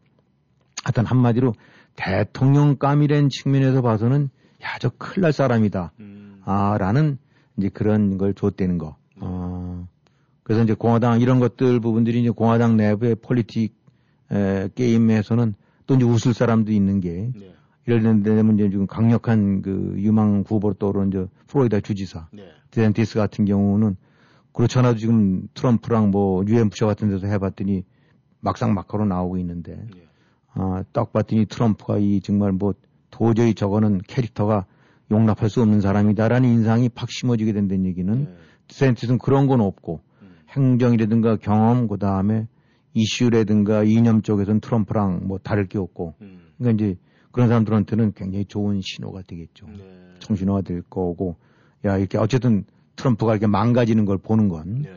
하여튼 0.85 1.07
한마디로 1.07 1.55
대통령감이라는 1.97 3.31
측면에서 3.31 3.83
봐서는 3.83 4.31
야, 4.63 4.79
저 4.81 4.91
큰일 4.91 5.23
날 5.23 5.33
사람이다. 5.33 5.93
음. 5.99 6.41
아, 6.45 6.77
라는 6.79 7.19
이제 7.57 7.69
그런 7.69 8.19
걸 8.19 8.35
줬다는 8.35 8.79
거. 8.79 8.97
어, 10.49 10.55
그래서 10.55 10.65
이제 10.65 10.73
공화당 10.73 11.21
이런 11.21 11.41
것들 11.41 11.79
부분들이 11.81 12.21
이제 12.21 12.31
공화당 12.31 12.77
내부의 12.79 13.17
politic 13.17 13.75
에, 14.33 14.69
게임에서는 14.75 15.55
또 15.87 15.95
이제 15.95 16.05
웃을 16.05 16.33
사람도 16.33 16.73
있는 16.73 17.01
게 17.01 17.31
네. 17.35 17.55
데 17.85 17.99
되면 18.01 18.55
이제 18.55 18.69
지금 18.71 18.87
강력한 18.87 19.63
그 19.63 19.95
유망 19.97 20.45
후보로 20.47 20.75
떠오르는 20.75 21.11
저 21.11 21.29
플로리다 21.47 21.81
주지사 21.81 22.29
네. 22.33 22.49
데센티스 22.71 23.19
같은 23.19 23.45
경우는 23.45 23.97
그렇지 24.53 24.79
않아도 24.79 24.99
지금 24.99 25.49
트럼프랑 25.55 26.11
뭐 26.11 26.45
유엔 26.47 26.69
부처 26.69 26.87
같은 26.87 27.09
데서 27.09 27.27
해봤더니 27.27 27.85
막상 28.41 28.75
막하로 28.75 29.07
나오고 29.07 29.39
있는데 29.39 29.77
네. 29.77 30.03
아, 30.53 30.83
딱 30.93 31.13
봤더니 31.13 31.47
트럼프가 31.47 31.99
이 31.99 32.21
정말 32.21 32.53
뭐 32.53 32.75
도저히 33.11 33.55
저거는 33.55 34.03
캐릭터가 34.07 34.67
용납할 35.11 35.49
수 35.49 35.63
없는 35.63 35.81
사람이다라는 35.81 36.49
인상이 36.49 36.89
팍 36.91 37.11
심어지게 37.11 37.53
된다는 37.53 37.87
얘기는 37.87 38.25
네. 38.25 38.37
데센티스는 38.69 39.19
그런 39.19 39.47
건 39.47 39.63
없고 39.63 40.01
음. 40.03 40.08
행정이라든가 40.51 41.37
경험 41.37 41.89
그 41.89 41.99
다음에 41.99 42.47
이슈라든가 42.95 43.85
이념 43.85 44.23
쪽에서는 44.23 44.61
트럼프랑 44.61 45.27
뭐 45.27 45.39
다를 45.39 45.67
게 45.67 45.79
없고 45.79 46.15
음. 46.21 46.41
그러니까 46.59 46.85
이제 46.85 46.99
그런 47.31 47.49
사람들한테는 47.49 48.13
굉장히 48.15 48.45
좋은 48.47 48.81
신호가 48.83 49.23
되겠죠. 49.23 49.67
네. 49.69 50.15
청신호가 50.19 50.63
될 50.63 50.83
거고 50.83 51.37
야 51.85 51.97
이렇게 51.99 52.19
어쨌든 52.19 52.65
트럼프가 52.97 53.33
이렇게 53.33 53.47
망가지는 53.47 54.05
걸 54.05 54.19
보는 54.19 54.49
건 54.49 54.83
네. 54.83 54.93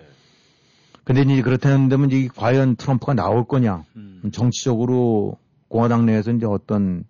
근데 1.03 1.21
이제 1.21 1.41
그렇다면 1.41 2.09
이제 2.09 2.27
과연 2.35 2.75
트럼프가 2.75 3.13
나올 3.13 3.45
거냐 3.45 3.85
음. 3.95 4.21
정치적으로 4.31 5.37
공화당 5.67 6.05
내에서 6.05 6.31
이제 6.31 6.45
어떤 6.45 7.03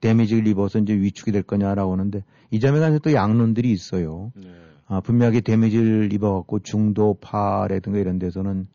데미지를 0.00 0.46
입어서 0.46 0.78
이제 0.78 0.94
위축이 0.94 1.32
될 1.32 1.42
거냐라고 1.42 1.92
하는데 1.92 2.22
이 2.50 2.60
점에 2.60 2.78
관해서 2.78 2.98
또 3.00 3.12
양론들이 3.12 3.70
있어요. 3.72 4.32
네. 4.36 4.52
아, 4.88 5.00
분명하게 5.00 5.40
데미지를 5.40 6.12
입어갖고 6.12 6.60
중도파라든가 6.60 7.98
이런 7.98 8.18
데서는 8.18 8.66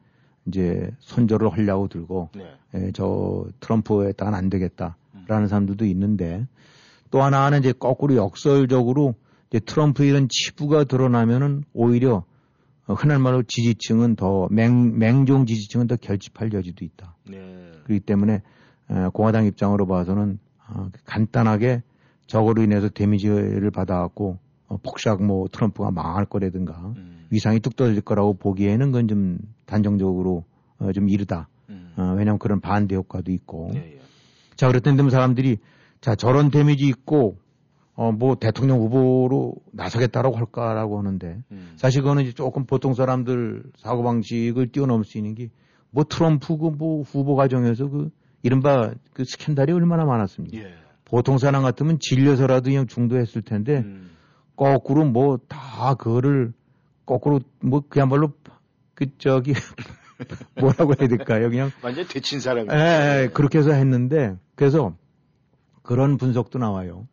이제 0.47 0.91
손절을 0.99 1.49
하려고 1.51 1.87
들고 1.87 2.29
네. 2.35 2.53
에, 2.73 2.91
저 2.93 3.45
트럼프에 3.59 4.13
따라 4.13 4.37
안 4.37 4.45
음. 4.45 4.49
되겠다라는 4.49 5.47
사람들도 5.47 5.85
있는데 5.85 6.47
또 7.11 7.21
하나는 7.21 7.59
이제 7.59 7.73
거꾸로 7.73 8.15
역설적으로 8.15 9.15
이제 9.49 9.59
트럼프 9.59 10.03
이런 10.03 10.27
치부가 10.29 10.83
드러나면은 10.83 11.63
오히려 11.73 12.23
어, 12.87 12.93
흔한 12.93 13.21
말로 13.21 13.43
지지층은 13.43 14.15
더 14.15 14.47
맹, 14.49 14.97
맹종 14.97 15.45
지지층은 15.45 15.87
더 15.87 15.95
결집할 15.95 16.51
여지도 16.53 16.83
있다. 16.83 17.15
네. 17.29 17.71
그렇기 17.83 18.01
때문에 18.01 18.41
에, 18.89 19.07
공화당 19.13 19.45
입장으로 19.45 19.85
봐서는 19.85 20.39
아, 20.65 20.89
간단하게 21.05 21.83
저거로 22.27 22.63
인해서 22.63 22.89
데미지를 22.89 23.71
받아갖고 23.71 24.39
어, 24.71 24.77
폭삭 24.83 25.23
뭐 25.23 25.47
트럼프가 25.51 25.91
망할 25.91 26.25
거라든가 26.25 26.93
음. 26.97 27.25
위상이 27.29 27.59
뚝 27.59 27.75
떨어질 27.75 28.01
거라고 28.01 28.33
보기에는 28.33 28.91
그건 28.91 29.07
좀 29.07 29.37
단정적으로 29.65 30.45
어, 30.79 30.91
좀 30.91 31.09
이르다. 31.09 31.47
음. 31.69 31.93
어, 31.97 32.13
왜냐하면 32.17 32.39
그런 32.39 32.61
반대 32.61 32.95
효과도 32.95 33.31
있고. 33.31 33.71
예, 33.75 33.79
예. 33.79 33.99
자, 34.55 34.67
그랬던 34.67 34.95
데 34.95 35.09
사람들이 35.09 35.57
자, 35.99 36.15
저런 36.15 36.51
데미지 36.51 36.85
있고 36.87 37.37
어, 37.95 38.11
뭐 38.11 38.35
대통령 38.35 38.79
후보로 38.79 39.55
나서겠다라고 39.71 40.37
할까라고 40.37 40.97
하는데 40.99 41.43
음. 41.51 41.73
사실 41.75 42.01
그거는 42.01 42.23
이제 42.23 42.31
조금 42.31 42.65
보통 42.65 42.93
사람들 42.93 43.63
사고방식을 43.77 44.71
뛰어넘을 44.71 45.03
수 45.05 45.17
있는 45.17 45.35
게 45.35 45.49
뭐 45.91 46.05
트럼프 46.05 46.57
그 46.57 46.69
뭐 46.71 47.03
후보 47.03 47.35
과정에서 47.35 47.87
그 47.89 48.09
이른바 48.41 48.93
그 49.13 49.23
스캔들이 49.23 49.71
얼마나 49.73 50.05
많았습니까? 50.05 50.57
예. 50.57 50.73
보통 51.05 51.37
사람 51.37 51.63
같으면 51.63 51.99
질려서라도 51.99 52.69
그냥 52.69 52.87
중도했을 52.87 53.41
텐데 53.41 53.79
음. 53.79 54.09
거꾸로 54.61 55.05
뭐 55.05 55.37
다 55.47 55.95
그거를 55.95 56.53
거꾸로 57.07 57.39
뭐 57.61 57.81
그야말로 57.89 58.31
그 58.93 59.07
저기 59.17 59.53
뭐라고 60.55 60.93
해야 60.99 61.09
될까요? 61.09 61.49
그냥 61.49 61.71
완전 61.81 62.05
되친 62.07 62.39
사람이. 62.39 62.69
예, 62.71 63.23
예, 63.23 63.27
그렇게 63.33 63.57
해서 63.57 63.71
했는데 63.71 64.37
그래서 64.53 64.95
그런 65.81 66.17
분석도 66.17 66.59
나와요. 66.59 67.07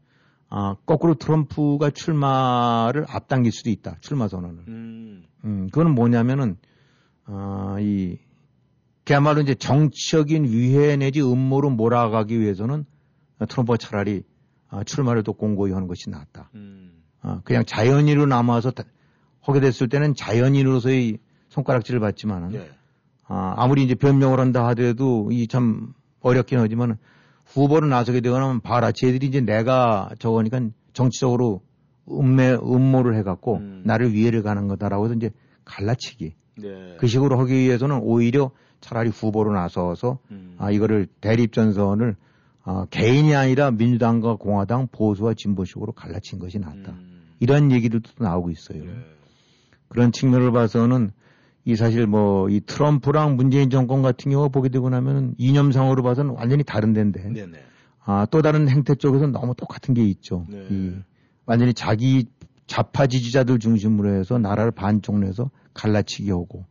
아, 0.50 0.76
거꾸로 0.84 1.14
트럼프가 1.14 1.88
출마를 1.88 3.06
앞당길 3.08 3.50
수도 3.50 3.70
있다. 3.70 3.96
출마 4.02 4.28
선언을. 4.28 4.64
음. 4.68 5.24
음, 5.44 5.68
그거는 5.68 5.94
뭐냐면은 5.94 6.58
아, 7.24 7.76
이 7.80 8.18
그야말로 9.06 9.40
이제 9.40 9.54
정치적인 9.54 10.44
위해 10.44 10.96
내지 10.96 11.22
음모로 11.22 11.70
몰아가기 11.70 12.38
위해서는 12.38 12.84
트럼프가 13.48 13.78
차라리 13.78 14.24
아, 14.68 14.84
출마를 14.84 15.22
또 15.22 15.32
공고히 15.32 15.72
하는 15.72 15.88
것이 15.88 16.10
낫다. 16.10 16.50
음. 16.54 16.97
아, 17.22 17.40
그냥 17.44 17.64
자연인으로 17.64 18.26
남아서 18.26 18.70
다- 18.70 18.84
하게 19.40 19.60
됐을 19.60 19.88
때는 19.88 20.14
자연인으로서의 20.14 21.18
손가락질을 21.48 22.00
받지만은 22.00 22.54
예. 22.54 22.68
아, 23.26 23.54
아무리 23.56 23.82
이제 23.84 23.94
변명을 23.94 24.38
한다 24.40 24.66
하더라도 24.68 25.28
이 25.32 25.46
참 25.48 25.92
어렵긴 26.20 26.58
하지만 26.58 26.98
후보로 27.46 27.86
나서게 27.86 28.20
되거나 28.20 28.60
봐라. 28.62 28.92
쟤들이 28.92 29.26
이제 29.26 29.40
내가 29.40 30.10
저거니까 30.18 30.60
정치적으로 30.92 31.62
음매, 32.10 32.54
음모를 32.54 33.16
해갖고 33.18 33.56
음. 33.58 33.82
나를 33.84 34.12
위해를 34.12 34.42
가는 34.42 34.66
거다라고 34.68 35.04
해서 35.06 35.14
이제 35.14 35.30
갈라치기. 35.64 36.34
네. 36.60 36.96
그 36.98 37.06
식으로 37.06 37.38
하기 37.40 37.54
위해서는 37.54 38.00
오히려 38.02 38.50
차라리 38.80 39.10
후보로 39.10 39.52
나서서 39.52 40.18
음. 40.30 40.54
아, 40.58 40.70
이거를 40.70 41.06
대립전선을 41.20 42.16
아, 42.64 42.86
개인이 42.90 43.34
아니라 43.34 43.70
민주당과 43.70 44.36
공화당 44.36 44.88
보수와 44.90 45.34
진보식으로 45.34 45.92
갈라친 45.92 46.38
것이 46.38 46.58
낫다. 46.58 46.92
음. 46.92 47.07
이런 47.40 47.72
얘기들도 47.72 48.10
또 48.16 48.24
나오고 48.24 48.50
있어요. 48.50 48.84
네. 48.84 48.92
그런 49.88 50.12
측면을 50.12 50.52
봐서는 50.52 51.10
이 51.64 51.76
사실 51.76 52.06
뭐 52.06 52.38
이 52.48 52.60
트럼프랑 52.60 53.36
문재인 53.36 53.70
정권 53.70 54.02
같은 54.02 54.30
경우 54.30 54.48
보게 54.48 54.68
되고 54.68 54.88
나면은 54.88 55.34
이념상으로 55.38 56.02
봐서는 56.02 56.32
완전히 56.34 56.64
다른 56.64 56.92
데인데 56.92 57.28
네 57.28 57.46
네. 57.46 57.58
아, 58.04 58.26
또 58.30 58.40
다른 58.40 58.68
행태 58.68 58.94
쪽에서는 58.94 59.32
너무 59.32 59.54
똑같은 59.54 59.92
게 59.92 60.02
있죠. 60.04 60.46
네. 60.48 60.66
이 60.70 60.92
완전히 61.44 61.74
자기 61.74 62.26
좌파 62.66 63.06
지지자들 63.06 63.58
중심으로 63.58 64.14
해서 64.14 64.38
나라를 64.38 64.70
반쪽 64.70 65.18
내서 65.18 65.50
갈라치기 65.74 66.30
하고 66.30 66.64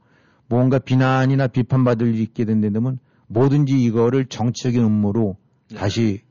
뭔가 0.48 0.80
비난이나 0.80 1.48
비판받을 1.48 2.08
일 2.08 2.22
있게 2.22 2.46
된다면 2.46 3.00
뭐든지 3.28 3.80
이거를 3.84 4.26
정치적인 4.26 4.84
음모로 4.84 5.38
네. 5.70 5.78
다시 5.78 6.22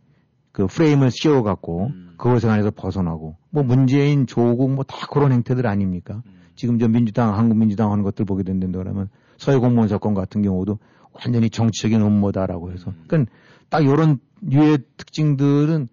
그 0.52 0.66
프레임을 0.66 1.10
씌워갖고 1.10 1.86
음. 1.88 2.14
그것에 2.16 2.48
관해서 2.48 2.70
벗어나고 2.70 3.36
뭐 3.56 3.62
문재인 3.62 4.26
조국 4.26 4.70
뭐 4.70 4.84
다 4.84 5.06
그런 5.06 5.32
행태들 5.32 5.66
아닙니까? 5.66 6.22
음. 6.26 6.32
지금 6.56 6.78
저 6.78 6.88
민주당 6.88 7.38
한국민주당 7.38 7.90
하는 7.90 8.04
것들 8.04 8.26
보게 8.26 8.42
된다 8.42 8.66
그러면 8.78 9.08
서해 9.38 9.56
공무원 9.56 9.88
사건 9.88 10.12
같은 10.12 10.42
경우도 10.42 10.78
완전히 11.14 11.48
정치적인 11.48 12.02
음모다라고 12.02 12.70
해서 12.72 12.90
음. 12.90 13.04
그러니까 13.08 13.32
딱 13.70 13.82
이런 13.82 14.18
유의 14.50 14.80
특징들은 14.98 15.88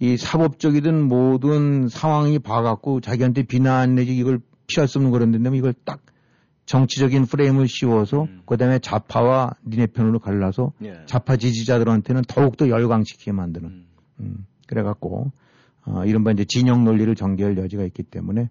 이 0.00 0.16
사법적이든 0.16 1.06
모든 1.06 1.88
상황이 1.88 2.38
봐갖고 2.38 3.02
자기한테 3.02 3.42
비난 3.42 3.96
내지 3.96 4.16
이걸 4.16 4.40
피할 4.66 4.88
수 4.88 4.96
없는 4.96 5.12
그런 5.12 5.30
데면 5.30 5.54
이걸 5.56 5.74
딱 5.84 6.00
정치적인 6.64 7.26
프레임을 7.26 7.68
씌워서 7.68 8.22
음. 8.22 8.40
그다음에 8.46 8.78
좌파와 8.78 9.56
니네 9.66 9.88
편으로 9.88 10.20
갈라서 10.20 10.72
예. 10.82 11.02
좌파 11.04 11.36
지지자들한테는 11.36 12.22
더욱더 12.26 12.70
열광시키게 12.70 13.32
만드는 13.32 13.68
음. 13.68 13.86
음, 14.20 14.46
그래갖고, 14.66 15.32
어, 15.86 16.04
이른바 16.04 16.30
이제 16.32 16.44
진영 16.44 16.84
논리를 16.84 17.14
전개할 17.14 17.58
여지가 17.58 17.84
있기 17.84 18.02
때문에 18.04 18.48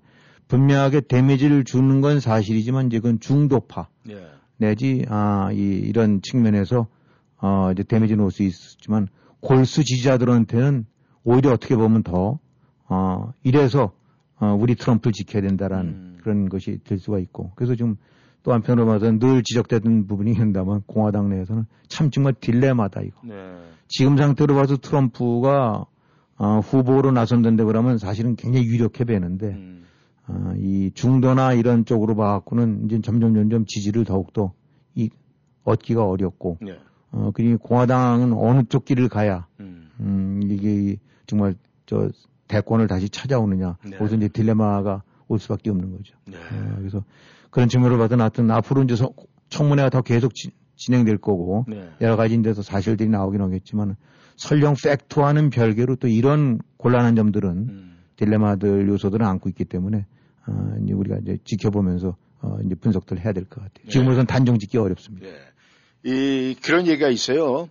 분명하게 0.47 1.01
데미지를 1.01 1.63
주는 1.63 2.01
건 2.01 2.19
사실이지만 2.19 2.87
이제 2.87 2.99
그건 2.99 3.19
중도파 3.19 3.87
예. 4.09 4.27
내지, 4.57 5.05
아, 5.09 5.49
이, 5.51 5.57
이런 5.57 6.21
측면에서, 6.21 6.87
어, 7.41 7.71
이제 7.71 7.83
데미지는 7.83 8.23
올 8.23 8.31
수 8.31 8.43
있지만 8.43 9.07
골수 9.41 9.83
지지자들한테는 9.83 10.85
오히려 11.23 11.51
어떻게 11.51 11.75
보면 11.75 12.03
더, 12.03 12.39
어, 12.87 13.33
이래서, 13.43 13.93
어, 14.39 14.55
우리 14.59 14.75
트럼프를 14.75 15.11
지켜야 15.13 15.41
된다라는 15.41 15.85
음. 15.89 16.17
그런 16.21 16.49
것이 16.49 16.79
될 16.83 16.99
수가 16.99 17.19
있고. 17.19 17.51
그래서 17.55 17.75
지금 17.75 17.95
또 18.43 18.53
한편으로 18.53 18.85
봐서는 18.85 19.19
늘 19.19 19.41
지적되던 19.43 20.05
부분이 20.07 20.31
있다면 20.31 20.83
공화당 20.85 21.29
내에서는 21.29 21.65
참 21.87 22.11
정말 22.11 22.33
딜레마다 22.39 23.01
이거. 23.01 23.15
네. 23.23 23.33
지금 23.87 24.17
상태로 24.17 24.55
봐서 24.55 24.77
트럼프가 24.77 25.85
어, 26.43 26.59
후보로 26.59 27.11
나선다는데 27.11 27.63
그러면 27.63 27.97
사실은 27.97 28.35
굉장히 28.35 28.65
유력해 28.67 29.05
보이는데 29.05 29.47
음. 29.47 29.85
어, 30.27 30.53
이 30.57 30.91
중도나 30.93 31.53
이런 31.53 31.85
쪽으로 31.85 32.15
봐갖고는 32.15 32.85
이제 32.85 32.99
점점 33.01 33.33
점점 33.33 33.65
지지를 33.65 34.03
더욱더 34.03 34.51
이 34.93 35.09
얻기가 35.63 36.05
어렵고 36.05 36.57
예. 36.67 36.79
어, 37.11 37.31
그리고 37.33 37.57
공화당은 37.59 38.33
어느 38.33 38.63
쪽 38.67 38.83
길을 38.83 39.07
가야 39.07 39.47
음. 39.61 39.89
음, 40.01 40.41
이게 40.43 40.73
이 40.75 40.97
정말 41.27 41.55
저 41.85 42.09
대권을 42.49 42.87
다시 42.87 43.07
찾아오느냐 43.09 43.77
네. 43.89 43.97
거기서 43.97 44.17
이제 44.17 44.27
딜레마가 44.27 45.03
올 45.29 45.39
수밖에 45.39 45.69
없는 45.69 45.91
거죠. 45.95 46.15
네. 46.27 46.35
어, 46.35 46.75
그래서 46.77 47.03
그런 47.51 47.69
측면으로 47.69 47.97
봐서 47.97 48.17
하여튼 48.19 48.51
앞으로 48.51 48.83
이제 48.83 48.95
서- 48.97 49.13
청문회가 49.49 49.89
더 49.89 50.01
계속 50.01 50.35
지- 50.35 50.51
진행될 50.75 51.19
거고 51.19 51.65
네. 51.69 51.89
여러 52.01 52.17
가지 52.17 52.41
데서 52.41 52.61
사실들이 52.61 53.07
나오긴 53.09 53.41
하겠지만 53.41 53.95
설령 54.37 54.75
팩트와는 54.81 55.49
별개로 55.49 55.95
또 55.97 56.07
이런 56.07 56.59
곤란한 56.77 57.15
점들은 57.15 57.49
음. 57.49 57.97
딜레마들 58.17 58.87
요소들을 58.87 59.25
안고 59.25 59.49
있기 59.49 59.65
때문에 59.65 60.05
어, 60.47 60.75
이제 60.83 60.93
우리가 60.93 61.17
이제 61.21 61.37
지켜보면서 61.43 62.15
어, 62.41 62.57
이제 62.65 62.75
분석들을 62.75 63.23
해야 63.23 63.31
될 63.33 63.45
것 63.45 63.61
같아요. 63.61 63.83
네. 63.85 63.89
지금으로선 63.89 64.25
단정 64.27 64.59
짓기 64.59 64.77
어렵습니다. 64.77 65.27
예. 65.27 65.33
이 66.05 66.55
그런 66.61 66.85
얘기가 66.87 67.07
있어요. 67.09 67.69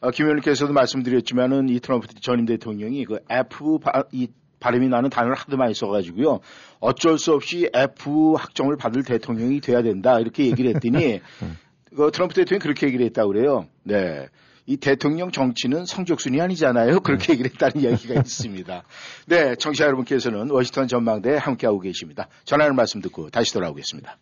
아, 0.00 0.10
김 0.10 0.26
의원님께서도 0.26 0.72
말씀드렸지만은 0.72 1.68
이 1.68 1.80
트럼프 1.80 2.08
전임 2.20 2.44
대통령이 2.44 3.04
그 3.06 3.20
F 3.30 3.78
바, 3.78 4.04
이 4.12 4.28
발음이 4.60 4.88
나는 4.88 5.10
단어를 5.10 5.34
하도 5.34 5.56
많이 5.56 5.72
써가지고요. 5.74 6.40
어쩔 6.80 7.18
수 7.18 7.32
없이 7.32 7.70
F 7.74 8.34
학점을 8.34 8.76
받을 8.76 9.02
대통령이 9.04 9.60
돼야 9.60 9.82
된다 9.82 10.20
이렇게 10.20 10.46
얘기를 10.46 10.74
했더니 10.74 11.20
그 11.96 12.10
트럼프 12.12 12.34
대통령이 12.34 12.60
그렇게 12.60 12.86
얘기를 12.88 13.06
했다고 13.06 13.32
그래요. 13.32 13.66
네. 13.84 14.28
이 14.66 14.76
대통령 14.76 15.30
정치는 15.30 15.86
성적순이 15.86 16.40
아니잖아요. 16.40 17.00
그렇게 17.04 17.32
얘기를 17.32 17.50
했다는 17.50 17.82
이야기가 17.82 18.14
있습니다. 18.14 18.82
네, 19.26 19.54
청취자 19.56 19.84
여러분께서는 19.86 20.50
워싱턴 20.50 20.88
전망대에 20.88 21.36
함께하고 21.36 21.80
계십니다. 21.80 22.28
전하는 22.44 22.76
말씀 22.76 23.00
듣고 23.00 23.30
다시 23.30 23.52
돌아오겠습니다. 23.52 24.18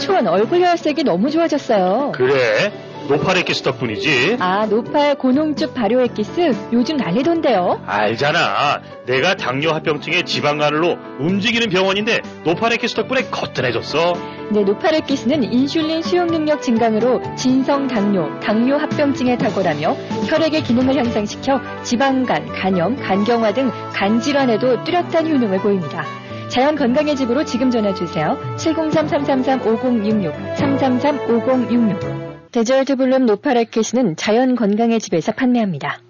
삼촌 0.00 0.26
얼굴 0.28 0.62
혈색이 0.62 1.04
너무 1.04 1.30
좋아졌어요. 1.30 2.12
그래? 2.14 2.72
노팔 3.08 3.31
엑기스 3.31 3.62
덕분이지. 3.64 4.36
아 4.40 4.64
노팔 4.66 5.16
고농축 5.16 5.74
발효 5.74 6.00
엑기스 6.02 6.52
요즘 6.72 6.96
난리던데요. 6.96 7.82
알잖아. 7.84 8.80
내가 9.06 9.34
당뇨 9.34 9.72
합병증의 9.72 10.22
지방간으로 10.24 10.96
움직이는 11.18 11.68
병원인데 11.68 12.20
노팔 12.44 12.65
엑기스 12.65 12.94
덕분에 12.94 13.22
거뜬해졌어. 13.30 14.14
네 14.52 14.62
노팔 14.62 14.94
엑기스는 14.94 15.42
인슐린 15.52 16.02
수용 16.02 16.28
능력 16.28 16.62
증강으로 16.62 17.20
진성 17.36 17.86
당뇨, 17.86 18.28
당뇨 18.40 18.76
합병증에 18.76 19.36
탁월하며 19.36 19.92
혈액의 20.28 20.62
기능을 20.62 20.96
향상시켜 20.96 21.60
지방간, 21.82 22.46
간염, 22.46 22.96
간경화 22.96 23.52
등 23.52 23.70
간 23.92 24.18
질환에도 24.20 24.82
뚜렷한 24.84 25.26
효능을 25.30 25.58
보입니다. 25.58 26.04
자연 26.50 26.74
건강의 26.74 27.14
집으로 27.14 27.44
지금 27.44 27.70
전화 27.70 27.94
주세요. 27.94 28.36
703-333-5066, 28.56 30.56
333-5066. 30.56 32.50
데저트 32.50 32.96
블룸 32.96 33.26
노파레켓은 33.26 34.16
자연 34.16 34.56
건강의 34.56 34.98
집에서 34.98 35.30
판매합니다. 35.30 36.00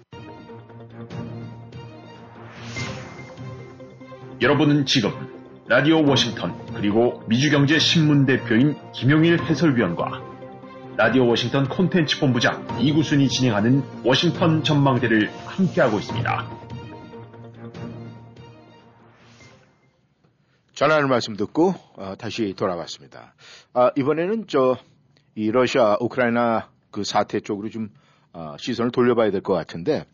여러분은 4.41 4.87
지금 4.87 5.11
라디오 5.67 6.03
워싱턴 6.03 6.55
그리고 6.73 7.21
미주경제 7.27 7.77
신문 7.77 8.25
대표인 8.25 8.75
김용일 8.93 9.43
해설위원과 9.43 10.23
라디오 10.97 11.27
워싱턴 11.27 11.69
콘텐츠 11.69 12.19
본부장 12.19 12.65
이구순이 12.79 13.27
진행하는 13.27 13.83
워싱턴 14.03 14.63
전망대를 14.63 15.29
함께하고 15.45 15.99
있습니다. 15.99 16.60
전하는 20.81 21.09
말씀 21.09 21.35
듣고 21.35 21.75
어, 21.95 22.15
다시 22.17 22.55
돌아왔습니다. 22.57 23.35
아, 23.73 23.91
이번에는 23.95 24.47
저 24.47 24.77
이 25.35 25.51
러시아 25.51 25.95
우크라이나 26.01 26.69
그 26.89 27.03
사태 27.03 27.39
쪽으로 27.39 27.69
좀 27.69 27.89
어, 28.33 28.55
시선을 28.57 28.89
돌려봐야 28.89 29.29
될 29.29 29.41
것 29.41 29.53
같은데 29.53 30.05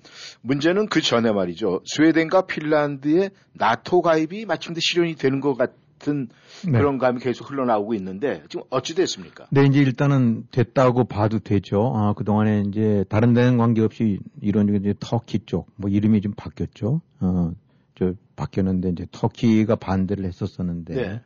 문제는 0.41 0.87
그 0.89 1.01
전에 1.01 1.31
말이죠. 1.31 1.79
스웨덴과 1.85 2.47
핀란드의 2.47 3.31
나토 3.53 4.01
가입이 4.01 4.45
마침내 4.45 4.79
실현이 4.81 5.15
되는 5.15 5.39
것 5.39 5.55
같은 5.55 6.27
네. 6.65 6.71
그런 6.73 6.97
감이 6.97 7.21
계속 7.21 7.49
흘러나오고 7.49 7.93
있는데 7.93 8.43
지금 8.49 8.65
어찌 8.69 8.93
됐습니까? 8.93 9.47
네, 9.51 9.63
이제 9.63 9.79
일단은 9.79 10.47
됐다고 10.51 11.05
봐도 11.05 11.39
되죠. 11.39 11.93
아, 11.95 12.13
그 12.13 12.25
동안에 12.25 12.65
이제 12.67 13.05
다른 13.07 13.33
데는 13.33 13.57
관계없이 13.57 14.19
이런 14.41 14.75
이제 14.75 14.93
터키 14.99 15.39
쪽, 15.45 15.69
뭐 15.77 15.89
이름이 15.89 16.19
좀 16.19 16.33
바뀌었죠. 16.35 16.99
어, 17.21 17.51
저 17.95 18.13
바뀌었는데 18.37 18.89
이제 18.89 19.05
터키가 19.11 19.75
반대를 19.75 20.23
했었었는데 20.23 20.93
네. 20.95 21.21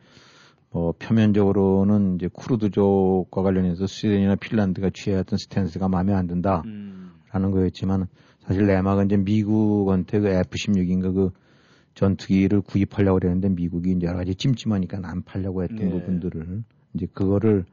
뭐 0.72 0.94
표면적으로는 0.94 2.16
이제 2.16 2.30
쿠르드족과 2.32 3.44
관련해서 3.44 3.86
스웨덴이나 3.86 4.36
핀란드가 4.38 4.90
취해왔던 4.94 5.38
스탠스가 5.38 5.90
마음에 5.90 6.14
안 6.14 6.26
든다라는 6.28 6.66
음, 6.66 7.52
거였지만 7.52 8.08
사실 8.40 8.66
내막은 8.66 9.06
이제 9.06 9.18
미국한테 9.18 10.20
그 10.20 10.28
F-16인가 10.30 11.14
그 11.14 11.30
전투기를 11.94 12.62
구입하려고 12.62 13.20
그랬는데 13.20 13.50
미국이 13.50 13.92
이제 13.92 14.08
여러 14.08 14.18
가지 14.18 14.34
찜찜하니까 14.34 15.00
안 15.04 15.24
팔려고 15.24 15.62
했던 15.64 15.78
네. 15.78 15.90
부분들을 15.90 16.64
이제 16.94 17.08
그거를 17.14 17.66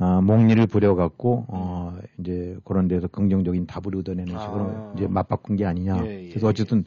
아, 0.00 0.20
목리를 0.20 0.64
부려갖고 0.68 1.46
어 1.48 1.98
이제 2.18 2.56
그런 2.64 2.86
데서 2.86 3.08
긍정적인 3.08 3.66
답을 3.66 3.96
얻어내는 3.96 4.38
식으로 4.38 4.64
아. 4.64 4.92
이제 4.94 5.08
맞바꾼 5.08 5.56
게 5.56 5.66
아니냐. 5.66 6.04
예, 6.06 6.26
예, 6.26 6.28
그래서 6.28 6.46
어쨌든 6.46 6.84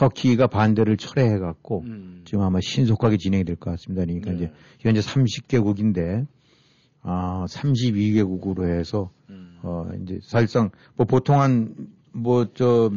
터키가 0.00 0.46
반대를 0.46 0.96
철회해갖고 0.96 1.82
음. 1.86 2.22
지금 2.24 2.42
아마 2.42 2.58
신속하게 2.60 3.18
진행이 3.18 3.44
될 3.44 3.56
것 3.56 3.70
같습니다. 3.72 4.04
그러니까 4.06 4.30
네. 4.30 4.36
이제 4.36 4.52
현재 4.78 5.00
30개국인데 5.00 6.26
아 7.02 7.44
32개국으로 7.48 8.64
해서 8.66 9.10
음. 9.28 9.58
어 9.62 9.86
이제 10.02 10.20
사실상 10.22 10.70
뭐 10.96 11.06
보통 11.06 11.40
한 11.40 11.74
뭐 12.12 12.46
저 12.54 12.90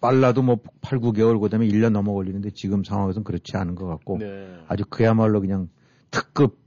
빨라도 0.00 0.42
뭐 0.42 0.58
8, 0.80 0.98
9개월 0.98 1.40
그다음에 1.40 1.66
1년 1.68 1.90
넘어 1.90 2.12
걸리는데 2.12 2.50
지금 2.50 2.82
상황에서는 2.82 3.22
그렇지 3.24 3.56
않은 3.56 3.74
것 3.76 3.86
같고 3.86 4.18
네. 4.18 4.56
아주 4.68 4.84
그야말로 4.88 5.40
그냥 5.40 5.68
특급 6.10 6.58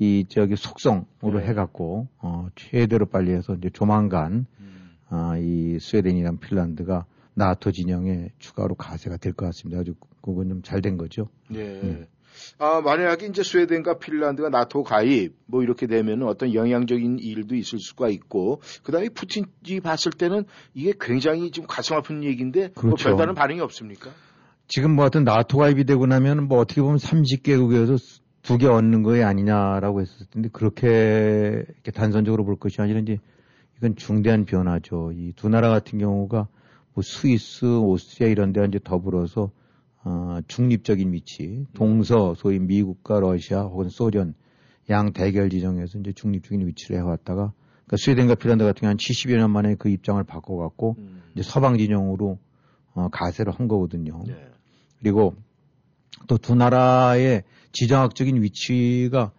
이 0.00 0.24
저기 0.28 0.56
속성으로 0.56 1.40
네. 1.40 1.46
해갖고 1.46 2.08
어 2.18 2.48
최대로 2.56 3.06
빨리 3.06 3.32
해서 3.32 3.54
이제 3.54 3.68
조만간 3.70 4.46
음. 4.60 4.90
아이 5.08 5.78
스웨덴이랑 5.78 6.38
핀란드가 6.38 7.04
나토 7.38 7.72
진영에 7.72 8.30
추가로 8.38 8.74
가세가 8.74 9.16
될 9.16 9.32
것 9.32 9.46
같습니다. 9.46 9.80
아주 9.80 9.94
그건 10.22 10.48
좀 10.48 10.62
잘 10.62 10.82
된 10.82 10.96
거죠. 10.96 11.28
네. 11.48 11.80
음. 11.82 12.06
아, 12.58 12.80
만약에 12.80 13.26
이제 13.26 13.42
스웨덴과 13.42 13.98
핀란드가 13.98 14.48
나토 14.48 14.82
가입 14.84 15.34
뭐 15.46 15.62
이렇게 15.62 15.86
되면 15.86 16.22
어떤 16.22 16.54
영향적인 16.54 17.18
일도 17.18 17.54
있을 17.56 17.78
수가 17.80 18.08
있고 18.10 18.60
그다음에 18.84 19.08
푸틴이 19.08 19.80
봤을 19.82 20.12
때는 20.12 20.44
이게 20.74 20.92
굉장히 21.00 21.50
좀 21.50 21.66
가슴 21.66 21.96
아픈 21.96 22.22
얘기인데 22.24 22.70
뭐 22.74 22.82
그렇죠. 22.82 23.08
별다른 23.08 23.34
반응이 23.34 23.60
없습니까? 23.60 24.10
지금 24.68 24.94
뭐 24.94 25.04
하여튼 25.04 25.24
나토 25.24 25.58
가입이 25.58 25.84
되고 25.84 26.06
나면 26.06 26.46
뭐 26.48 26.58
어떻게 26.58 26.80
보면 26.82 26.98
30개국에서 26.98 27.98
두 28.42 28.56
개 28.58 28.66
얻는 28.66 29.02
거에 29.02 29.22
아니냐라고 29.24 30.00
했었을 30.00 30.26
텐데 30.30 30.48
그렇게 30.52 31.64
이렇게 31.66 31.90
단선적으로 31.90 32.44
볼 32.44 32.56
것이 32.56 32.80
아니라 32.80 33.00
이제 33.00 33.18
이건 33.78 33.94
중대한 33.96 34.44
변화죠. 34.44 35.12
이 35.12 35.32
두 35.36 35.48
나라 35.48 35.68
같은 35.70 35.98
경우가 35.98 36.48
뭐 36.98 37.02
스위스, 37.04 37.64
오스트리아 37.64 38.28
이런 38.28 38.52
데와 38.52 38.66
이제 38.66 38.80
더불어서 38.82 39.52
어, 40.02 40.40
중립적인 40.48 41.12
위치, 41.12 41.64
동서 41.74 42.34
소위 42.34 42.58
미국과 42.58 43.20
러시아 43.20 43.62
혹은 43.62 43.88
소련 43.88 44.34
양 44.90 45.12
대결 45.12 45.48
지정에서 45.48 46.00
이제 46.00 46.12
중립적인 46.12 46.66
위치를 46.66 46.96
해왔다가 46.96 47.52
그러니까 47.86 47.96
스웨덴과 47.98 48.34
핀란드 48.34 48.64
같은 48.64 48.80
경우는 48.80 48.96
70여 48.96 49.36
년 49.36 49.52
만에 49.52 49.76
그 49.76 49.88
입장을 49.88 50.22
바꿔갖고 50.24 50.96
음. 50.98 51.22
이제 51.34 51.44
서방 51.44 51.78
진영으로 51.78 52.40
어, 52.94 53.08
가세를 53.10 53.52
한 53.52 53.68
거거든요. 53.68 54.24
네. 54.26 54.34
그리고 54.98 55.36
또 56.26 56.36
두 56.36 56.56
나라의 56.56 57.44
지정학적인 57.70 58.42
위치가 58.42 59.30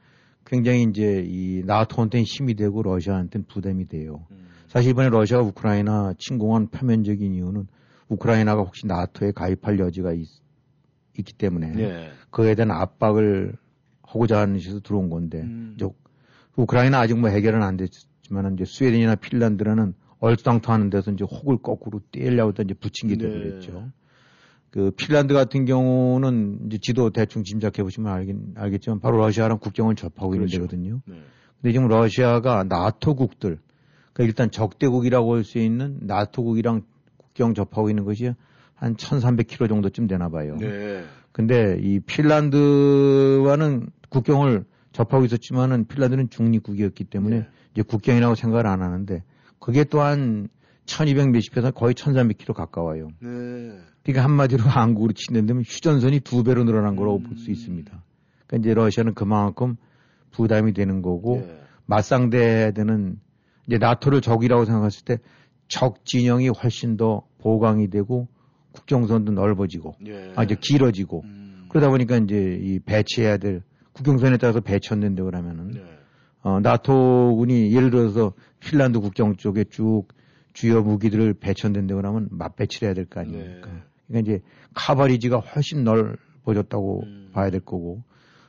굉장히 0.46 0.84
이제 0.84 1.26
이 1.28 1.62
나토한테는 1.66 2.24
힘이 2.24 2.54
되고 2.54 2.82
러시아한테는 2.82 3.48
부담이 3.48 3.90
돼요. 3.90 4.26
음. 4.32 4.48
사실 4.70 4.92
이번에 4.92 5.10
러시아가 5.10 5.44
우크라이나 5.44 6.14
침공한 6.18 6.68
표면적인 6.68 7.34
이유는 7.34 7.68
우크라이나가 8.08 8.62
혹시 8.62 8.88
나토에 8.88 9.32
가입할 9.32 9.80
여지가 9.80 10.14
있, 10.14 10.28
기 11.14 11.34
때문에 11.34 11.74
예. 11.80 12.12
그에 12.30 12.56
대한 12.56 12.72
압박을 12.72 13.54
하고자 14.04 14.40
하는 14.40 14.60
식으로 14.60 14.80
들어온 14.80 15.10
건데 15.10 15.42
음. 15.42 15.74
이제 15.76 15.86
우크라이나 16.56 17.00
아직 17.00 17.18
뭐 17.18 17.30
해결은 17.30 17.62
안 17.62 17.78
됐지만 17.78 18.54
이제 18.54 18.64
스웨덴이나 18.66 19.16
핀란드라는 19.16 19.96
얼쌍통하는 20.20 20.90
데서 20.90 21.12
이제 21.12 21.26
혹을 21.26 21.58
거꾸로 21.58 22.00
떼려고 22.12 22.52
이제 22.62 22.74
붙인 22.74 23.10
게 23.10 23.18
네. 23.18 23.28
되버렸죠. 23.28 23.92
그 24.70 24.92
핀란드 24.92 25.34
같은 25.34 25.66
경우는 25.66 26.68
이제 26.68 26.78
지도 26.78 27.10
대충 27.10 27.44
짐작해 27.44 27.82
보시면 27.82 28.12
알긴, 28.14 28.54
알겠지만 28.56 29.00
바로 29.00 29.18
러시아랑 29.18 29.58
국경을 29.58 29.96
접하고 29.96 30.30
그렇죠. 30.30 30.46
있는 30.46 30.68
데거든요. 30.68 31.02
네. 31.06 31.16
근데 31.62 31.74
지금 31.74 31.88
러시아가 31.88 32.64
나토국들, 32.64 33.60
그러니까 34.20 34.24
일단 34.26 34.52
적대국이라고 34.52 35.36
할 35.36 35.44
수 35.46 35.60
있는 35.60 35.98
나토국이랑 36.02 36.82
국경 37.16 37.54
접하고 37.54 37.90
있는 37.90 38.04
것이 38.04 38.34
한 38.76 38.96
1300km 38.96 39.70
정도쯤 39.70 40.08
되나 40.08 40.28
봐요. 40.30 40.58
네. 40.60 41.06
근데 41.32 41.80
이 41.82 42.00
핀란드와는 42.02 43.88
국경을 44.10 44.66
접하고 44.92 45.24
있었지만은 45.24 45.86
핀란드는 45.86 46.30
중립국이었기 46.30 47.06
때문에 47.06 47.40
네. 47.40 47.48
이제 47.72 47.82
국경이라고 47.82 48.36
생각을 48.36 48.68
안 48.68 48.82
하는데 48.82 49.24
그게 49.58 49.86
또한 49.86 50.50
1200 50.86 51.30
몇십에서 51.30 51.72
거의 51.72 51.94
1300km 51.94 52.54
가까워요. 52.54 53.08
네. 53.22 53.80
그러니까 54.04 54.24
한마디로 54.26 54.64
한국으로 54.68 55.14
친다면 55.14 55.64
휴전선이 55.66 56.22
두 56.22 56.44
배로 56.44 56.66
늘어난 56.66 56.98
거라고 56.98 57.20
음. 57.20 57.24
볼수 57.24 57.52
있습니다. 57.52 58.04
그러니까 58.48 58.68
이제 58.68 58.74
러시아는 58.74 59.14
그만큼 59.14 59.78
부담이 60.32 60.74
되는 60.74 61.02
거고 61.02 61.38
예. 61.38 61.62
맞상대해야 61.86 62.72
되는 62.72 63.18
이제 63.70 63.78
나토를 63.78 64.22
적이라고 64.22 64.66
생각했을 64.66 65.06
때 65.06 65.20
적 65.70 66.04
진영이 66.04 66.50
훨씬 66.50 66.98
더 66.98 67.22
보강이 67.38 67.90
되고 67.90 68.28
국경선도 68.74 69.32
넓어지고 69.32 69.96
예. 70.08 70.34
아 70.36 70.44
이제 70.44 70.58
길어지고 70.60 71.22
음. 71.24 71.68
그러다 71.70 71.90
보니까 71.90 72.18
이제 72.18 72.60
이 72.62 72.80
배치해야 72.80 73.38
될 73.38 73.62
국경선에 73.94 74.38
따라서 74.38 74.60
배치한다고 74.60 75.30
그러면은 75.30 75.72
네. 75.72 75.84
어, 76.42 76.60
나토군이 76.60 77.72
예를 77.74 77.92
들어서 77.92 78.34
핀란드 78.60 79.00
국경 79.00 79.36
쪽에 79.38 79.64
쭉 79.66 80.08
주요 80.54 80.82
무기들을 80.82 81.36
배치한다고 81.36 82.02
그러면 82.02 82.28
맞배치를 82.32 82.88
해야 82.88 82.94
될 82.96 83.06
거 83.06 83.20
아닙니까? 83.22 83.70
네. 83.72 83.80
그러니까 84.08 84.32
이제 84.32 84.44
카바리지가 84.74 85.38
훨씬 85.38 85.84
넓어졌다고 85.84 87.04
음. 87.06 87.30
봐야 87.32 87.52
될 87.52 87.60
거고 87.62 88.02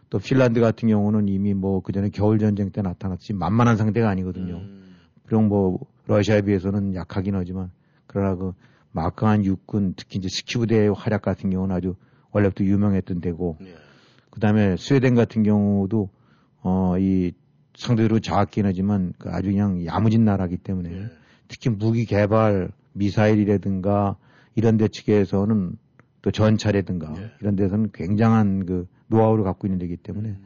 또 0.08 0.18
핀란드 0.18 0.60
같은 0.60 0.88
경우는 0.88 1.28
이미 1.28 1.52
뭐 1.52 1.80
그전에 1.80 2.08
겨울 2.08 2.38
전쟁 2.38 2.70
때 2.70 2.80
나타났지 2.80 3.34
만만한 3.34 3.76
상태가 3.76 4.08
아니거든요. 4.08 4.56
음. 4.56 4.89
그럼 5.30 5.48
뭐 5.48 5.78
러시아에 6.08 6.42
비해서는 6.42 6.96
약하긴 6.96 7.36
하지만 7.36 7.70
그러나 8.08 8.34
그 8.34 8.52
마크한 8.90 9.44
육군 9.44 9.94
특히 9.96 10.18
이제 10.18 10.28
스키부대의 10.28 10.92
활약 10.92 11.22
같은 11.22 11.50
경우는 11.50 11.74
아주 11.74 11.94
원래부터 12.32 12.64
유명했던 12.64 13.20
데고 13.20 13.56
예. 13.60 13.76
그다음에 14.30 14.76
스웨덴 14.76 15.14
같은 15.14 15.44
경우도 15.44 16.10
어 16.62 16.96
이 16.98 17.32
상대적으로 17.76 18.18
작긴 18.18 18.66
하지만 18.66 19.12
그 19.18 19.30
아주 19.30 19.50
그냥 19.50 19.86
야무진 19.86 20.24
나라기 20.24 20.56
때문에 20.56 20.90
예. 20.90 21.10
특히 21.46 21.70
무기 21.70 22.06
개발 22.06 22.72
미사일이라든가 22.92 24.16
이런 24.56 24.76
데 24.76 24.88
측에서는 24.88 25.76
또 26.22 26.30
전차라든가 26.32 27.14
예. 27.16 27.30
이런 27.40 27.54
데서는 27.54 27.90
굉장한 27.94 28.66
그 28.66 28.88
노하우를 29.06 29.44
갖고 29.44 29.68
있는 29.68 29.78
데기 29.78 29.96
때문에 29.96 30.30
음. 30.30 30.42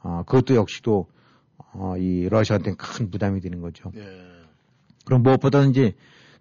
아 0.00 0.24
그것도 0.26 0.56
역시도 0.56 1.06
어, 1.74 1.96
이 1.98 2.28
러시아한테는 2.28 2.76
큰 2.76 3.10
부담이 3.10 3.40
되는 3.40 3.60
거죠. 3.60 3.90
예. 3.96 4.02
그럼 5.04 5.22
무엇보다는 5.22 5.70
이제 5.70 5.92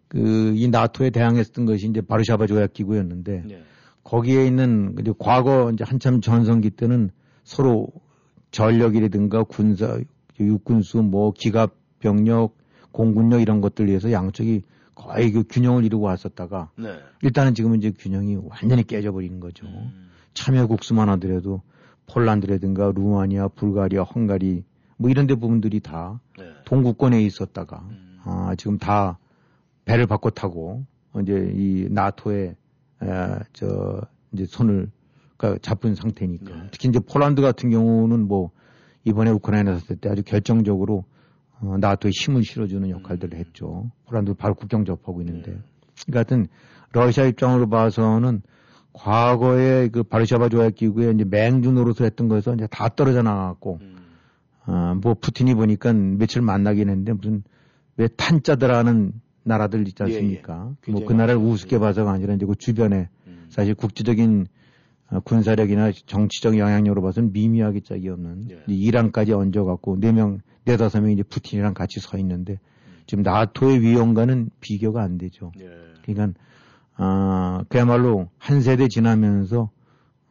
그 0.08 0.54
이 0.56 0.68
나토에 0.68 1.10
대항했던 1.10 1.66
것이 1.66 1.88
이제 1.88 2.02
바르샤바 2.02 2.46
조약 2.48 2.74
기구였는데 2.74 3.44
예. 3.50 3.64
거기에 4.04 4.46
있는 4.46 4.96
이제 5.00 5.12
과거 5.18 5.72
이제 5.72 5.84
한참 5.84 6.22
전성기 6.22 6.72
때는 6.72 7.10
서로 7.44 7.88
전력이라든가 8.52 9.44
군사 9.44 10.00
육군수 10.40 11.02
뭐 11.02 11.32
기갑 11.32 11.72
병력 12.00 12.56
공군력 12.92 13.42
이런 13.42 13.62
것들 13.62 13.88
위해서 13.88 14.12
양쪽이 14.12 14.62
거의 14.94 15.32
그 15.32 15.44
균형을 15.50 15.84
이루고 15.86 16.06
왔었다가 16.06 16.70
네. 16.78 16.90
일단은 17.24 17.56
지금은 17.56 17.80
이제 17.80 17.92
균형이 17.98 18.38
완전히 18.48 18.84
깨져버리는 18.84 19.40
거죠. 19.40 19.66
음. 19.66 20.10
참여 20.36 20.68
국수만 20.68 21.10
하더라도 21.10 21.62
폴란드라든가 22.06 22.92
루마니아, 22.94 23.48
불가리아, 23.50 24.04
헝가리 24.04 24.64
뭐 24.98 25.10
이런 25.10 25.28
데 25.28 25.36
부분들이 25.36 25.80
다 25.80 26.20
네. 26.38 26.46
동구권에 26.66 27.22
있었다가 27.22 27.86
음. 27.90 28.20
아, 28.24 28.56
지금 28.58 28.78
다 28.78 29.18
배를 29.86 30.08
바꿔 30.08 30.30
타고 30.30 30.86
이제 31.22 31.52
이 31.56 31.88
나토에 31.90 32.56
에, 33.04 33.06
저 33.54 34.02
이제 34.32 34.46
손을 34.46 34.90
그러니까 35.38 35.60
잡은 35.62 35.96
상태니까 35.96 36.56
네. 36.56 36.68
특히 36.72 36.90
이제 36.90 37.00
폴란드 37.00 37.42
같은 37.42 37.70
경우는 37.70 38.28
뭐 38.28 38.52
이번에 39.04 39.32
우크라이나 39.32 39.78
사태 39.78 39.96
때 39.96 40.10
아주 40.10 40.24
결정적으로 40.24 41.06
어, 41.60 41.78
나토에 41.78 42.12
힘을 42.14 42.44
실어주는 42.44 42.90
역할들을 42.90 43.38
했죠. 43.38 43.92
폴란드 44.06 44.34
바로 44.36 44.54
국경 44.56 44.86
접하고 44.86 45.22
있는데. 45.22 45.52
네. 45.52 45.58
그러니까 46.06 46.20
하여튼 46.20 46.48
러시아 46.92 47.26
입장으로 47.26 47.70
봐서는 47.70 48.42
과거에 48.94 49.90
그 49.90 50.04
바르샤바 50.04 50.50
조약 50.50 50.76
기구에 50.76 51.12
이제 51.12 51.26
맹주 51.26 51.72
노릇을 51.72 52.06
했던 52.06 52.28
거에서 52.28 52.54
이제 52.54 52.68
다 52.68 52.90
떨어져 52.90 53.24
나갔고 53.24 53.80
음. 53.82 53.93
어, 54.66 54.96
뭐 55.02 55.14
푸틴이 55.14 55.56
보니까 55.56 55.94
며칠 55.94 56.42
만나긴 56.42 56.90
했는데 56.90 57.14
무슨 57.14 57.44
왜 57.98 58.08
탄자들하는 58.08 59.14
나라들 59.44 59.88
있지 59.88 60.04
예, 60.04 60.10
예. 60.10 60.16
않습니까? 60.16 60.56
뭐 60.56 60.76
굉장히 60.82 61.06
그 61.06 61.14
나라를. 61.14 61.42
우습게 61.42 61.76
예. 61.76 61.80
봐서가 61.80 62.12
아니라 62.12 62.34
이제 62.34 62.46
그 62.46 62.56
주변에 62.56 63.10
음. 63.28 63.46
사실 63.50 63.76
국제적인 63.76 64.48
어, 65.10 65.20
군사력이나 65.20 65.92
정치적 66.06 66.58
영향력으로 66.58 67.02
봐서는 67.02 67.34
미미하게 67.34 67.82
짝이 67.82 68.10
없는 68.10 68.48
예. 68.52 68.64
이 68.68 68.86
이란까지 68.86 69.34
얹어갖고 69.34 70.00
네 70.00 70.12
명, 70.12 70.40
네 70.66 70.78
다섯 70.78 71.02
명이 71.02 71.14
이제 71.14 71.24
푸틴이랑 71.24 71.74
같이 71.74 72.00
서 72.00 72.18
있는데 72.18 72.60
지금 73.06 73.24
나토의 73.24 73.82
위험과는 73.82 74.50
비교가 74.62 75.04
안 75.04 75.18
되죠. 75.18 75.52
예. 75.60 75.70
그러니까 76.06 76.40
아 76.96 77.64
그야말로 77.68 78.30
한 78.38 78.62
세대 78.62 78.88
지나면서 78.88 79.70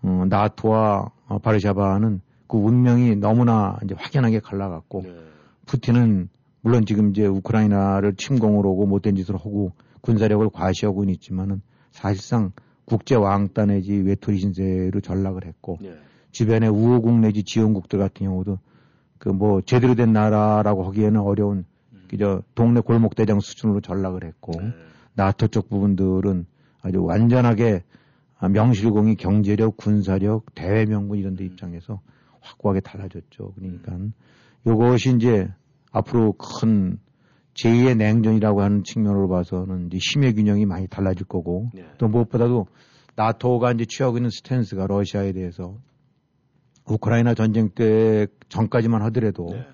어, 0.02 0.24
나토와 0.28 1.10
어, 1.26 1.38
바르샤바는 1.38 2.20
그 2.52 2.58
운명이 2.58 3.16
너무나 3.16 3.78
이제 3.82 3.94
확연하게 3.96 4.40
갈라갔고 4.40 5.00
네. 5.04 5.16
푸틴은 5.64 6.28
물론 6.60 6.84
지금 6.84 7.08
이제 7.08 7.24
우크라이나를 7.24 8.14
침공을 8.16 8.66
오고 8.66 8.84
못된 8.88 9.16
짓을 9.16 9.36
하고 9.36 9.72
군사력을 10.02 10.46
과시하고는 10.50 11.14
있지만은 11.14 11.62
사실상 11.92 12.52
국제 12.84 13.14
왕따 13.14 13.64
내지 13.64 13.94
외톨이 13.94 14.36
신세로 14.36 15.00
전락을 15.00 15.46
했고 15.46 15.78
예. 15.82 15.96
주변의 16.32 16.68
우호국 16.68 17.20
내지 17.20 17.42
지원국들 17.42 17.98
같은 17.98 18.26
경우도 18.26 18.58
그 19.16 19.30
뭐 19.30 19.62
제대로 19.62 19.94
된 19.94 20.12
나라라고 20.12 20.84
하기에는 20.84 21.20
어려운 21.20 21.64
그저 22.08 22.42
동네 22.54 22.80
골목 22.80 23.14
대장 23.14 23.40
수준으로 23.40 23.80
전락을 23.80 24.24
했고 24.24 24.60
네. 24.60 24.74
나토 25.14 25.48
쪽 25.48 25.70
부분들은 25.70 26.44
아주 26.82 27.02
완전하게 27.02 27.82
아, 28.36 28.48
명실공히 28.48 29.14
경제력, 29.14 29.78
군사력, 29.78 30.54
대외 30.54 30.84
명분 30.84 31.18
이런 31.18 31.34
데 31.34 31.46
입장에서 31.46 32.02
확고하게 32.42 32.80
달라졌죠. 32.80 33.54
그러니까 33.54 33.98
이것이 34.66 35.14
이제 35.16 35.48
앞으로 35.90 36.32
큰 36.32 36.98
제2의 37.54 37.96
냉전이라고 37.96 38.62
하는 38.62 38.82
측면으로 38.82 39.28
봐서는 39.28 39.88
이제 39.88 39.98
힘의 40.00 40.34
균형이 40.34 40.66
많이 40.66 40.86
달라질 40.88 41.26
거고 41.26 41.70
네. 41.74 41.84
또 41.98 42.08
무엇보다도 42.08 42.66
나토가 43.14 43.72
이제 43.72 43.84
취하고 43.84 44.16
있는 44.16 44.30
스탠스가 44.30 44.86
러시아에 44.86 45.32
대해서 45.32 45.76
우크라이나 46.86 47.34
전쟁 47.34 47.68
때 47.70 48.26
전까지만 48.48 49.02
하더라도 49.02 49.48
네. 49.50 49.66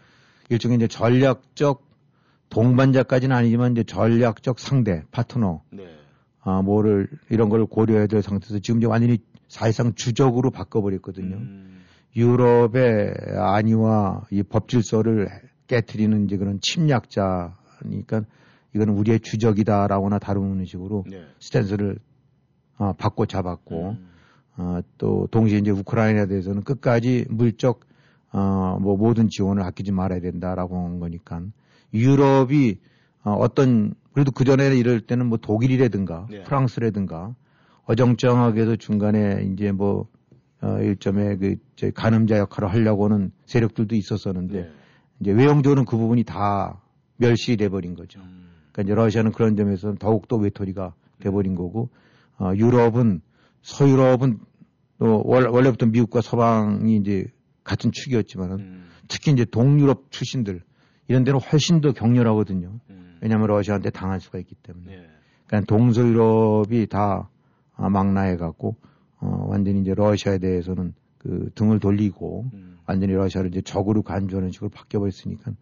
일종의 0.50 0.76
이제 0.76 0.88
전략적 0.88 1.86
동반자까지는 2.48 3.34
아니지만 3.34 3.72
이제 3.72 3.84
전략적 3.84 4.58
상대 4.58 5.04
파트너 5.10 5.62
네. 5.70 5.86
아 6.40 6.62
뭐를 6.62 7.08
이런 7.30 7.48
걸 7.48 7.66
고려해야 7.66 8.06
될 8.06 8.22
상태에서 8.22 8.58
지금 8.58 8.80
이제 8.80 8.86
완전히 8.86 9.18
사실상 9.48 9.94
주적으로 9.94 10.50
바꿔버렸거든요. 10.50 11.36
음. 11.36 11.67
유럽의 12.18 13.14
안위와 13.36 14.26
이 14.32 14.42
법질서를 14.42 15.28
깨뜨리는 15.68 16.24
이제 16.24 16.36
그런 16.36 16.58
침략자니까 16.60 18.24
이거는 18.74 18.94
우리의 18.94 19.20
주적이다라고나 19.20 20.18
다루는 20.18 20.64
식으로 20.64 21.04
네. 21.08 21.22
스탠스를 21.38 21.98
어, 22.76 22.92
바꿔 22.94 23.24
잡았고 23.24 23.90
음. 23.90 24.08
어, 24.56 24.80
또 24.98 25.28
동시에 25.30 25.58
이제 25.58 25.70
우크라이나에 25.70 26.26
대해서는 26.26 26.62
끝까지 26.62 27.26
물적 27.30 27.80
어, 28.32 28.78
뭐 28.80 28.96
모든 28.96 29.28
지원을 29.28 29.62
아끼지 29.62 29.92
말아야 29.92 30.20
된다라고 30.20 30.76
한 30.76 30.98
거니까 30.98 31.40
유럽이 31.94 32.78
어, 33.22 33.32
어떤 33.32 33.94
그래도 34.12 34.32
그 34.32 34.42
전에 34.42 34.76
이럴 34.76 35.00
때는 35.00 35.26
뭐 35.26 35.38
독일이라든가 35.38 36.26
네. 36.28 36.42
프랑스라든가 36.42 37.36
어정쩡하게도 37.84 38.76
중간에 38.76 39.44
이제 39.52 39.70
뭐 39.70 40.08
어, 40.60 40.78
일점의 40.80 41.38
그 41.38 41.56
가늠자 41.92 42.38
역할을 42.38 42.68
하려고 42.70 43.04
하는 43.04 43.30
세력들도 43.46 43.94
있었었는데 43.94 44.60
네. 44.62 44.70
이제 45.20 45.32
외형적으로는 45.32 45.84
그 45.84 45.96
부분이 45.96 46.24
다 46.24 46.80
멸시돼 47.16 47.68
버린 47.68 47.94
거죠. 47.94 48.20
음. 48.20 48.48
그러니까 48.72 48.82
이제 48.82 48.94
러시아는 48.94 49.32
그런 49.32 49.56
점에서는 49.56 49.96
더욱 49.98 50.28
더 50.28 50.36
외톨이가 50.36 50.94
돼 51.20 51.30
버린 51.30 51.54
거고 51.54 51.90
어, 52.38 52.52
유럽은 52.54 53.20
서유럽은 53.62 54.38
또 54.98 55.22
원- 55.24 55.46
원래부터 55.48 55.86
미국과 55.86 56.20
서방이 56.20 56.96
이제 56.96 57.26
같은 57.64 57.92
축이었지만은 57.92 58.58
음. 58.58 58.88
특히 59.08 59.32
이제 59.32 59.44
동유럽 59.44 60.10
출신들 60.10 60.62
이런 61.06 61.24
데는 61.24 61.40
훨씬 61.40 61.80
더 61.80 61.92
격렬하거든요. 61.92 62.80
음. 62.90 63.18
왜냐하면 63.20 63.48
러시아한테 63.48 63.90
당할 63.90 64.20
수가 64.20 64.38
있기 64.38 64.54
때문에. 64.56 64.92
예. 64.92 65.06
그러니까 65.46 65.66
동서유럽이 65.74 66.86
다 66.88 67.28
아, 67.74 67.88
망라해 67.88 68.36
갖고 68.36 68.76
어, 69.20 69.46
완전히 69.48 69.80
이제 69.80 69.94
러시아에 69.94 70.38
대해서는 70.38 70.94
그 71.18 71.50
등을 71.54 71.80
돌리고 71.80 72.46
음. 72.52 72.78
완전히 72.86 73.12
러시아를 73.14 73.50
이제 73.50 73.60
적으로 73.60 74.02
간주하는 74.02 74.50
식으로 74.52 74.70
바뀌어 74.70 75.00
버렸으니까 75.00 75.52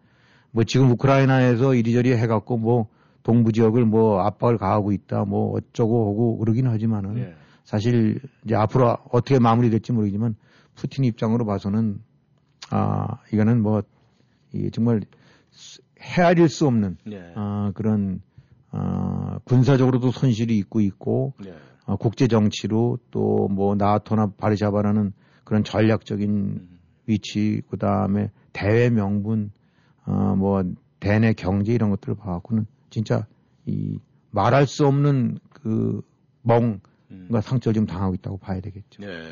뭐 0.51 0.63
지금 0.63 0.91
우크라이나에서 0.91 1.73
이리저리 1.75 2.13
해갖고 2.13 2.57
뭐 2.57 2.87
동부 3.23 3.51
지역을 3.51 3.85
뭐 3.85 4.21
압박을 4.21 4.57
가하고 4.57 4.91
있다 4.91 5.25
뭐 5.25 5.57
어쩌고 5.57 6.09
하고 6.11 6.37
그러긴 6.37 6.67
하지만은 6.67 7.17
예. 7.17 7.33
사실 7.63 8.21
이제 8.45 8.55
앞으로 8.55 8.97
어떻게 9.11 9.39
마무리될지 9.39 9.91
모르지만 9.91 10.35
푸틴 10.75 11.03
입장으로 11.03 11.45
봐서는 11.45 11.99
아 12.69 13.17
이거는 13.33 13.61
뭐 13.61 13.81
이게 14.53 14.69
정말 14.69 15.01
수- 15.51 15.81
헤아릴 15.99 16.47
수 16.47 16.67
없는 16.67 16.97
예. 17.11 17.33
아 17.35 17.71
그런 17.75 18.21
아 18.71 19.39
군사적으로도 19.43 20.11
손실이 20.11 20.57
있고 20.59 20.79
있고 20.79 21.33
예. 21.45 21.53
어, 21.87 21.95
국제 21.95 22.27
정치로 22.27 22.99
또 23.11 23.47
뭐 23.49 23.75
나토나 23.75 24.33
바르샤바라는 24.37 25.13
그런 25.43 25.63
전략적인 25.63 26.29
음. 26.29 26.79
위치 27.07 27.61
그다음에 27.69 28.29
대외 28.53 28.89
명분 28.89 29.51
어 30.05 30.35
뭐 30.35 30.63
대내 30.99 31.33
경제 31.33 31.73
이런 31.73 31.89
것들을 31.89 32.15
봐갖고는 32.15 32.65
진짜 32.89 33.25
이 33.65 33.97
말할 34.31 34.67
수 34.67 34.85
없는 34.85 35.39
그 35.49 36.01
멍과 36.43 36.79
음. 37.11 37.29
상처를 37.41 37.73
좀 37.73 37.85
당하고 37.85 38.15
있다고 38.15 38.37
봐야 38.37 38.59
되겠죠. 38.61 39.03
예. 39.03 39.23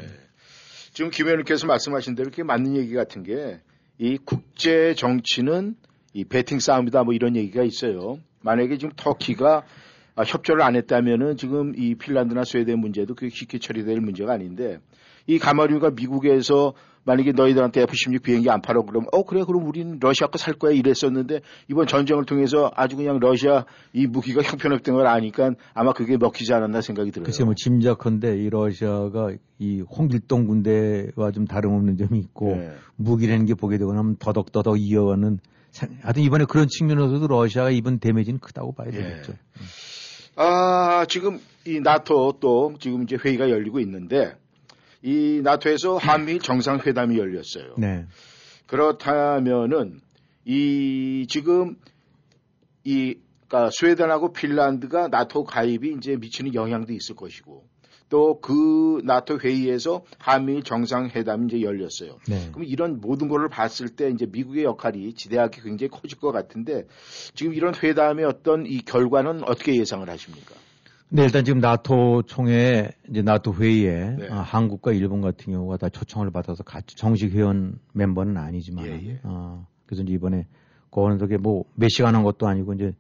지금 0.94 1.12
김 1.12 1.26
의원님께서 1.26 1.68
말씀하신 1.68 2.16
대로 2.16 2.30
그게 2.30 2.44
맞는 2.44 2.76
얘기 2.76 2.94
같은 2.94 3.22
게 3.24 3.60
이 3.98 4.18
국제 4.18 4.94
정치는 4.94 5.76
이 6.14 6.26
배팅 6.26 6.60
싸움이다 6.60 7.04
뭐 7.04 7.14
이런 7.14 7.36
얘기가 7.36 7.64
있어요. 7.64 8.20
만약에 8.42 8.78
지금 8.78 8.94
터키가 8.96 9.58
아, 9.58 9.64
협조를 10.24 10.62
안 10.62 10.76
했다면은 10.76 11.38
지금 11.38 11.74
이 11.76 11.96
핀란드나 11.96 12.44
스웨덴 12.46 12.80
문제도 12.80 13.14
그게 13.16 13.30
쉽게 13.30 13.60
처리될 13.60 14.00
문제가 14.00 14.34
아닌데 14.34 14.80
이 15.28 15.40
가마류가 15.40 15.92
미국에서 15.92 16.74
만약에 17.08 17.34
너희들한테 17.34 17.82
F-16 17.84 18.24
비행기 18.24 18.50
안 18.50 18.62
팔아 18.64 18.82
그러면 18.82 19.08
어 19.12 19.24
그래 19.24 19.44
그럼 19.46 19.68
우리는 19.68 20.00
러시아 20.02 20.26
거 20.28 20.38
살 20.40 20.56
거야 20.56 20.72
이랬었는데 20.72 21.42
이번 21.70 21.86
전쟁을 21.86 22.26
통해서 22.26 22.72
아주 22.76 22.96
그냥 22.96 23.20
러시아 23.20 23.66
이 23.94 24.08
무기가 24.08 24.42
형편없던 24.42 24.96
걸 24.96 25.06
아니까 25.06 25.52
아마 25.76 25.94
그게 25.94 26.18
먹히지 26.18 26.52
않았나 26.54 26.82
생각이 26.82 27.12
들어요. 27.12 27.26
글쎄 27.26 27.44
뭐 27.44 27.54
짐작컨대 27.56 28.38
이 28.38 28.50
러시아가 28.50 29.32
이 29.60 29.82
홍길동 29.82 30.48
군대와 30.48 31.32
좀 31.32 31.46
다름없는 31.46 31.98
점이 31.98 32.18
있고 32.20 32.52
예. 32.54 32.72
무기라는 32.96 33.46
게 33.46 33.54
보게 33.54 33.78
되고 33.78 33.94
나면 33.94 34.16
더덕더덕 34.18 34.80
이어가는 34.80 35.30
상- 35.30 35.55
하여튼 36.02 36.24
이번에 36.24 36.46
그런 36.46 36.68
측면에서도 36.68 37.28
러시아가 37.28 37.70
입은 37.70 38.00
데미지는 38.00 38.40
크다고 38.40 38.74
봐야 38.74 38.88
예. 38.88 38.92
되겠죠. 38.92 39.34
아, 40.36 41.06
지금 41.10 41.40
이 41.66 41.80
나토 41.80 42.38
또 42.40 42.76
지금 42.80 43.04
이제 43.04 43.18
회의가 43.18 43.50
열리고 43.50 43.80
있는데 43.80 44.36
이 45.02 45.42
나토에서 45.44 45.98
한미 45.98 46.40
정상회담이 46.40 47.18
열렸어요. 47.18 47.76
네. 47.78 48.06
그렇다면은 48.68 50.00
이 50.46 51.26
지금 51.30 51.76
이 52.84 53.16
그러니까 53.48 53.70
스웨덴하고 53.72 54.34
핀란드가 54.34 55.08
나토 55.08 55.44
가입이 55.44 55.96
이제 55.98 56.16
미치는 56.18 56.56
영향도 56.56 56.94
있을 56.94 57.16
것이고 57.16 57.64
또 58.16 58.40
그 58.40 59.02
나토 59.04 59.40
회의에서 59.40 60.04
한미 60.20 60.64
정상회담이 60.64 61.48
이제 61.48 61.62
열렸어요. 61.62 62.18
네. 62.30 62.50
그럼 62.54 62.64
이런 62.64 63.02
모든 63.02 63.28
거를 63.28 63.50
봤을 63.50 63.90
때 63.90 64.10
이제 64.10 64.26
미국의 64.26 64.64
역할이 64.64 65.14
지대하게 65.16 65.62
굉장히 65.62 65.90
커질 65.90 66.18
것 66.18 66.32
같은데 66.32 66.86
지금 67.34 67.54
이런 67.54 67.74
회담의 67.76 68.24
어떤 68.24 68.66
이 68.66 68.78
결과는 68.80 69.44
어떻게 69.44 69.76
예상을 69.76 70.10
하십니까? 70.10 70.56
네, 71.10 71.24
일단 71.24 71.44
지금 71.44 71.60
나토 71.60 72.24
총회, 72.24 72.92
이제 73.10 73.22
나토 73.22 73.54
회의에 73.56 74.16
네. 74.18 74.28
아, 74.30 74.38
한국과 74.40 74.94
일본 74.94 75.20
같은 75.20 75.52
경우가 75.52 75.76
다 75.76 75.90
초청을 75.90 76.32
받아서 76.32 76.64
같이 76.64 76.96
정식 76.96 77.34
회원 77.34 77.80
멤버는 77.94 78.38
아니지만, 78.38 78.86
예, 78.88 78.92
예. 78.92 79.20
어, 79.24 79.68
그래서 79.86 80.04
이제 80.04 80.14
이번에 80.14 80.48
고원석에 80.90 81.38
뭐몇 81.38 81.90
시간 81.90 82.16
한 82.16 82.24
것도 82.24 82.48
아니고 82.48 82.74
이제 82.76 82.94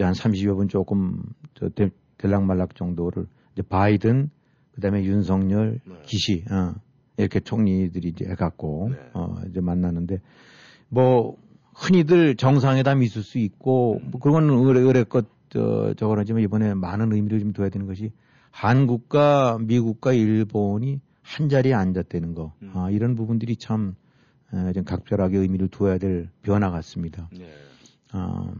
한 0.00 0.14
30여 0.14 0.56
분 0.56 0.68
조금 0.68 1.22
저 1.54 1.68
대- 1.68 1.90
들락말락 2.18 2.74
정도를 2.74 3.26
이제 3.52 3.62
바이든, 3.62 4.30
그 4.76 4.82
다음에 4.82 5.02
윤석열, 5.04 5.80
네. 5.84 5.94
기시, 6.04 6.44
어, 6.50 6.74
이렇게 7.16 7.40
총리들이 7.40 8.08
이제 8.08 8.26
해갖고, 8.26 8.90
네. 8.92 8.98
어, 9.14 9.40
이제 9.48 9.60
만나는데 9.60 10.20
뭐 10.90 11.36
흔히들 11.74 12.36
정상회담이 12.36 13.06
있을 13.06 13.22
수 13.22 13.38
있고 13.38 14.00
뭐 14.04 14.20
그건 14.20 14.50
의뢰, 14.50 14.80
의뢰껏 14.80 15.24
저, 15.48 15.94
저건 15.96 16.18
하지만 16.18 16.42
이번에 16.42 16.74
많은 16.74 17.12
의미를 17.12 17.40
좀 17.40 17.52
둬야 17.54 17.70
되는 17.70 17.86
것이 17.86 18.12
한국과 18.50 19.58
미국과 19.60 20.12
일본이 20.12 21.00
한 21.22 21.48
자리에 21.48 21.72
앉았다는 21.72 22.34
거 22.34 22.52
음. 22.62 22.72
아, 22.74 22.90
이런 22.90 23.14
부분들이 23.14 23.56
참 23.56 23.94
어, 24.52 24.72
좀 24.74 24.84
각별하게 24.84 25.38
의미를 25.38 25.68
두어야 25.68 25.96
될 25.96 26.28
변화 26.42 26.70
같습니다. 26.70 27.30
네. 27.32 27.50
아, 28.12 28.52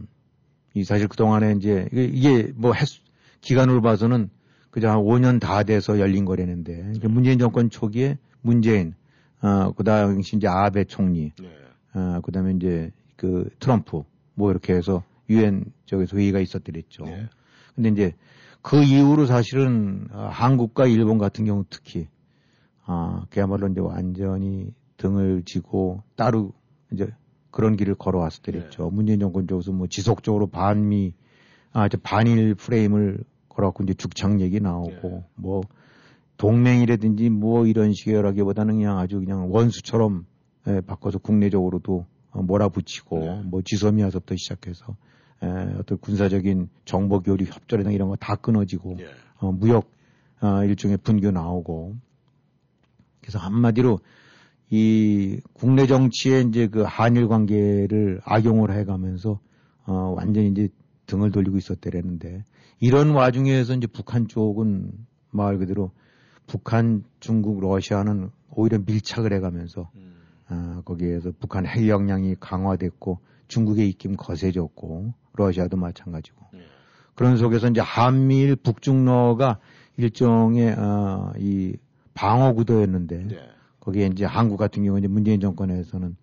이 0.73 0.83
사실 0.83 1.07
그 1.07 1.15
동안에 1.15 1.53
이제 1.53 1.87
이게, 1.91 2.03
이게 2.05 2.51
뭐 2.55 2.73
횟수, 2.73 3.01
기간으로 3.41 3.81
봐서는 3.81 4.29
그저 4.77 4.91
한 4.91 4.99
5년 4.99 5.39
다 5.39 5.63
돼서 5.63 5.99
열린 5.99 6.23
거라는데 6.23 6.91
이제 6.95 7.07
문재인 7.07 7.39
정권 7.39 7.71
초기에 7.71 8.19
문재인 8.43 8.93
어, 9.41 9.71
그 9.71 9.83
다음 9.83 10.19
이제 10.19 10.47
아베 10.47 10.83
총리 10.83 11.31
네. 11.41 11.49
어, 11.95 12.21
그 12.21 12.31
다음에 12.31 12.51
이제 12.51 12.91
그 13.15 13.49
트럼프 13.57 14.03
뭐 14.35 14.51
이렇게 14.51 14.75
해서 14.75 15.03
유엔 15.31 15.65
저기서 15.87 16.17
회의가 16.17 16.39
있었더랬죠. 16.41 17.05
네. 17.05 17.25
근데 17.73 17.89
이제 17.89 18.13
그 18.61 18.83
이후로 18.83 19.25
사실은 19.25 20.09
어, 20.11 20.29
한국과 20.31 20.85
일본 20.85 21.17
같은 21.17 21.45
경우 21.45 21.65
특히 21.71 22.07
아, 22.85 23.25
그야말로 23.31 23.69
이제 23.69 23.81
완전히 23.81 24.75
등을 24.97 25.41
지고 25.43 26.03
따로 26.15 26.53
이제 26.91 27.09
그런 27.49 27.77
길을 27.77 27.95
걸어왔었더랬죠. 27.95 28.83
네. 28.83 28.89
문재인 28.93 29.19
정권 29.19 29.47
쪽에서 29.47 29.71
뭐 29.71 29.87
지속적으로 29.87 30.45
반미 30.45 31.15
아, 31.73 31.89
저 31.89 31.97
반일 31.97 32.53
프레임을 32.53 33.23
걸어갖고 33.57 33.83
이제 33.83 33.93
죽창 33.95 34.39
얘기 34.39 34.59
나오고 34.59 35.09
네. 35.09 35.25
뭐 35.35 35.61
동맹이라든지 36.37 37.29
뭐 37.29 37.65
이런 37.65 37.93
식이라기보다는 37.93 38.75
그냥 38.75 38.99
아주 38.99 39.19
그냥 39.19 39.51
원수처럼 39.51 40.25
예, 40.67 40.81
바꿔서 40.81 41.17
국내적으로도 41.17 42.05
어, 42.31 42.41
몰아붙이고 42.43 43.19
네. 43.19 43.41
뭐 43.45 43.61
지소미아서부터 43.63 44.35
시작해서 44.35 44.95
에, 45.41 45.47
어떤 45.79 45.97
군사적인 45.97 46.69
정보 46.85 47.21
교류 47.21 47.45
협조라든가 47.45 47.93
이런 47.93 48.09
거 48.09 48.15
다 48.15 48.35
끊어지고 48.35 48.97
예. 48.99 49.07
어, 49.39 49.51
무역 49.51 49.89
어, 50.41 50.63
일종의 50.63 50.97
분교 50.97 51.31
나오고 51.31 51.95
그래서 53.21 53.39
한마디로 53.39 53.99
이 54.69 55.39
국내 55.53 55.87
정치에 55.87 56.41
이제 56.41 56.67
그 56.67 56.83
한일 56.85 57.27
관계를 57.27 58.21
악용을 58.23 58.77
해가면서 58.77 59.39
어, 59.85 60.13
완전히 60.15 60.49
이제 60.49 60.69
등을 61.07 61.31
돌리고 61.31 61.57
있었대라는데 61.57 62.43
이런 62.79 63.11
와중에서 63.11 63.73
이제 63.73 63.87
북한 63.87 64.27
쪽은 64.27 64.91
말 65.31 65.57
그대로 65.57 65.91
북한, 66.45 67.03
중국, 67.19 67.59
러시아는 67.59 68.29
오히려 68.51 68.79
밀착을 68.79 69.33
해가면서 69.33 69.89
음. 69.95 70.15
아, 70.47 70.81
거기에서 70.85 71.31
북한 71.39 71.65
핵 71.65 71.87
역량이 71.87 72.35
강화됐고 72.39 73.19
중국의 73.47 73.89
입김 73.89 74.15
거세졌고 74.15 75.13
러시아도 75.33 75.77
마찬가지고 75.77 76.45
네. 76.53 76.61
그런 77.15 77.37
속에서 77.37 77.67
이제 77.67 77.81
한미일 77.81 78.55
북중러가 78.55 79.59
일종의 79.97 80.73
어, 80.73 81.33
이 81.37 81.75
방어 82.13 82.53
구도였는데 82.53 83.27
네. 83.27 83.49
거기에 83.79 84.07
이제 84.07 84.25
한국 84.25 84.57
같은 84.57 84.83
경우 84.83 84.97
이제 84.97 85.07
문재인 85.07 85.39
정권에서는 85.39 86.15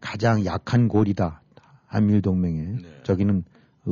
가장 0.00 0.44
약한 0.44 0.88
골이다 0.88 1.42
한미일 1.86 2.22
동맹에 2.22 2.62
네. 2.62 3.00
저기는 3.04 3.44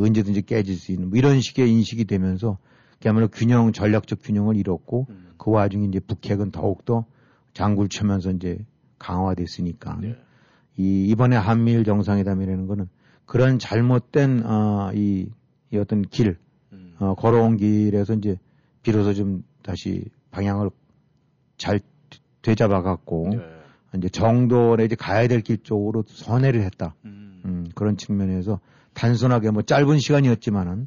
언제든지 0.02 0.42
깨질 0.42 0.76
수 0.76 0.92
있는 0.92 1.10
뭐 1.10 1.18
이런 1.18 1.40
식의 1.40 1.70
인식이 1.70 2.04
되면서 2.04 2.58
그야말로 3.00 3.28
균형 3.28 3.72
전략적 3.72 4.20
균형을 4.22 4.56
잃었고 4.56 5.06
음. 5.10 5.32
그 5.36 5.50
와중에 5.50 5.86
이제 5.86 6.00
북핵은 6.00 6.50
더욱더 6.50 7.04
장구를 7.52 7.88
치면서 7.88 8.30
이제 8.30 8.58
강화됐으니까 8.98 9.98
네. 10.00 10.16
이 10.76 11.06
이번에 11.08 11.36
한미일 11.36 11.84
정상회담이라는 11.84 12.66
거는 12.66 12.88
그런 13.26 13.58
잘못된 13.58 14.44
어, 14.44 14.90
이, 14.94 15.28
이 15.70 15.76
어떤 15.76 16.02
길 16.02 16.38
음. 16.72 16.94
어, 16.98 17.14
걸어온 17.14 17.56
길에서 17.56 18.14
이제 18.14 18.38
비로소 18.82 19.14
좀 19.14 19.44
다시 19.62 20.04
방향을 20.30 20.70
잘 21.56 21.80
되잡아 22.42 22.82
갖고 22.82 23.28
네. 23.30 23.38
이제 23.96 24.08
정도 24.08 24.76
내지 24.76 24.96
가야 24.96 25.28
될 25.28 25.40
길 25.40 25.58
쪽으로 25.62 26.04
선회를 26.06 26.62
했다. 26.62 26.94
음. 27.04 27.42
음, 27.44 27.66
그런 27.74 27.96
측면에서 27.96 28.60
단순하게 28.94 29.50
뭐 29.50 29.62
짧은 29.62 29.98
시간이었지만은 29.98 30.86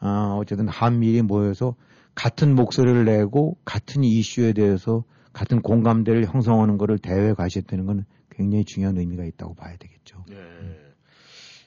어, 0.00 0.38
어쨌든 0.40 0.68
한미일이 0.68 1.22
모여서 1.22 1.74
같은 2.14 2.54
목소리를 2.54 3.04
내고 3.04 3.58
같은 3.64 4.02
이슈에 4.02 4.52
대해서 4.52 5.04
같은 5.32 5.62
공감대를 5.62 6.26
형성하는 6.26 6.78
것을 6.78 6.98
대회 6.98 7.34
가시했다는 7.34 7.86
건 7.86 8.04
굉장히 8.30 8.64
중요한 8.64 8.96
의미가 8.96 9.24
있다고 9.24 9.54
봐야 9.54 9.76
되겠죠. 9.76 10.24
네. 10.28 10.36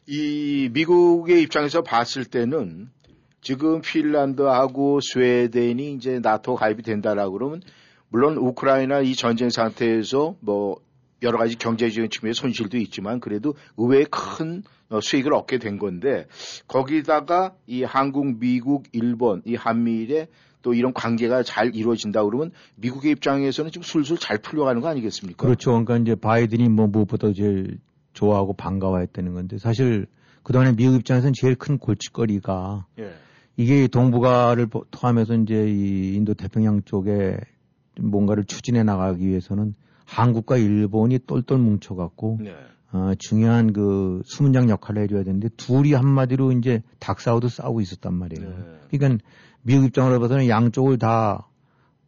이 0.05 0.69
미국의 0.73 1.41
입장에서 1.43 1.81
봤을 1.81 2.25
때는 2.25 2.89
지금 3.41 3.81
핀란드하고 3.81 4.99
스웨덴이 5.01 5.93
이제 5.93 6.19
나토 6.19 6.55
가입이 6.55 6.81
된다라고 6.81 7.33
그러면 7.33 7.61
물론 8.09 8.37
우크라이나 8.37 9.01
이 9.01 9.15
전쟁 9.15 9.49
상태에서 9.49 10.35
뭐 10.39 10.79
여러 11.23 11.37
가지 11.37 11.57
경제적인 11.57 12.09
측면의 12.09 12.33
손실도 12.33 12.77
있지만 12.77 13.19
그래도 13.19 13.55
의외의 13.77 14.05
큰 14.11 14.63
어, 14.89 14.99
수익을 15.01 15.33
얻게 15.33 15.57
된 15.57 15.79
건데 15.79 16.27
거기다가 16.67 17.55
이 17.65 17.83
한국, 17.83 18.39
미국, 18.39 18.83
일본 18.91 19.41
이 19.45 19.55
한미일의 19.55 20.27
또 20.61 20.73
이런 20.73 20.93
관계가 20.93 21.43
잘 21.43 21.75
이루어진다 21.75 22.23
그러면 22.23 22.51
미국의 22.75 23.11
입장에서는 23.11 23.71
지금 23.71 23.83
술술 23.83 24.17
잘 24.17 24.37
풀려가는 24.37 24.81
거 24.81 24.87
아니겠습니까? 24.87 25.45
그렇죠. 25.45 25.71
그러니까 25.71 25.97
이제 25.97 26.15
바이든이 26.15 26.69
뭐 26.69 26.87
무엇보다 26.87 27.33
제일 27.33 27.79
좋아하고 28.13 28.53
반가워했다는 28.53 29.33
건데 29.33 29.57
사실 29.57 30.05
그동안에 30.43 30.75
미국 30.75 30.95
입장에서는 30.95 31.33
제일 31.33 31.55
큰 31.55 31.77
골칫거리가 31.77 32.85
예. 32.99 33.13
이게 33.57 33.87
동북아를 33.87 34.67
포함해서 34.67 35.35
이제 35.35 35.67
이 35.67 36.15
인도 36.15 36.33
태평양 36.33 36.83
쪽에 36.85 37.37
뭔가를 37.99 38.45
추진해 38.45 38.83
나가기 38.83 39.27
위해서는 39.27 39.75
한국과 40.13 40.57
일본이 40.57 41.19
똘똘 41.19 41.57
뭉쳐갖고 41.57 42.39
네. 42.41 42.55
어, 42.91 43.13
중요한 43.17 43.73
그 43.73 44.21
수문장 44.25 44.69
역할을 44.69 45.03
해줘야 45.03 45.23
되는데 45.23 45.49
둘이 45.57 45.93
한마디로 45.93 46.51
이제 46.51 46.83
닭싸우도 46.99 47.49
싸우고 47.49 47.81
있었단 47.81 48.13
말이에요. 48.13 48.49
네. 48.49 48.55
그러니까 48.91 49.23
미국 49.63 49.85
입장으로 49.85 50.19
봐서는 50.19 50.47
양쪽을 50.47 50.97
다 50.97 51.47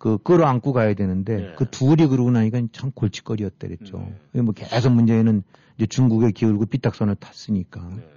그 0.06 0.18
끌어안고 0.20 0.74
가야 0.74 0.94
되는데 0.94 1.36
네. 1.36 1.56
그 1.58 1.66
둘이 1.70 2.08
그러고 2.08 2.30
나니까 2.30 2.62
참 2.72 2.92
골칫거리였더랬죠. 2.92 4.08
네. 4.34 4.42
뭐 4.42 4.54
계속 4.54 4.92
문제는 4.92 5.44
이제 5.78 5.88
중국에 5.88 6.32
기울고 6.32 6.66
삐딱선을 6.68 7.16
탔으니까. 7.16 7.90
네. 7.96 8.08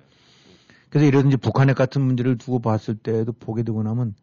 그래서 0.90 1.26
이제 1.26 1.36
북한핵 1.36 1.76
같은 1.76 2.02
문제를 2.02 2.36
두고 2.36 2.58
봤을 2.60 2.94
때도 2.94 3.32
보게 3.32 3.62
되고 3.62 3.82
나면 3.82 4.14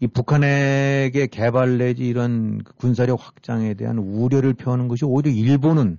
이 0.00 0.06
북한핵의 0.06 1.28
개발 1.30 1.78
내지 1.78 2.06
이런 2.06 2.58
그 2.62 2.74
군사력 2.74 3.18
확장에 3.24 3.74
대한 3.74 3.98
우려를 3.98 4.52
표하는 4.52 4.88
것이 4.88 5.04
오히려 5.04 5.30
일본은 5.30 5.98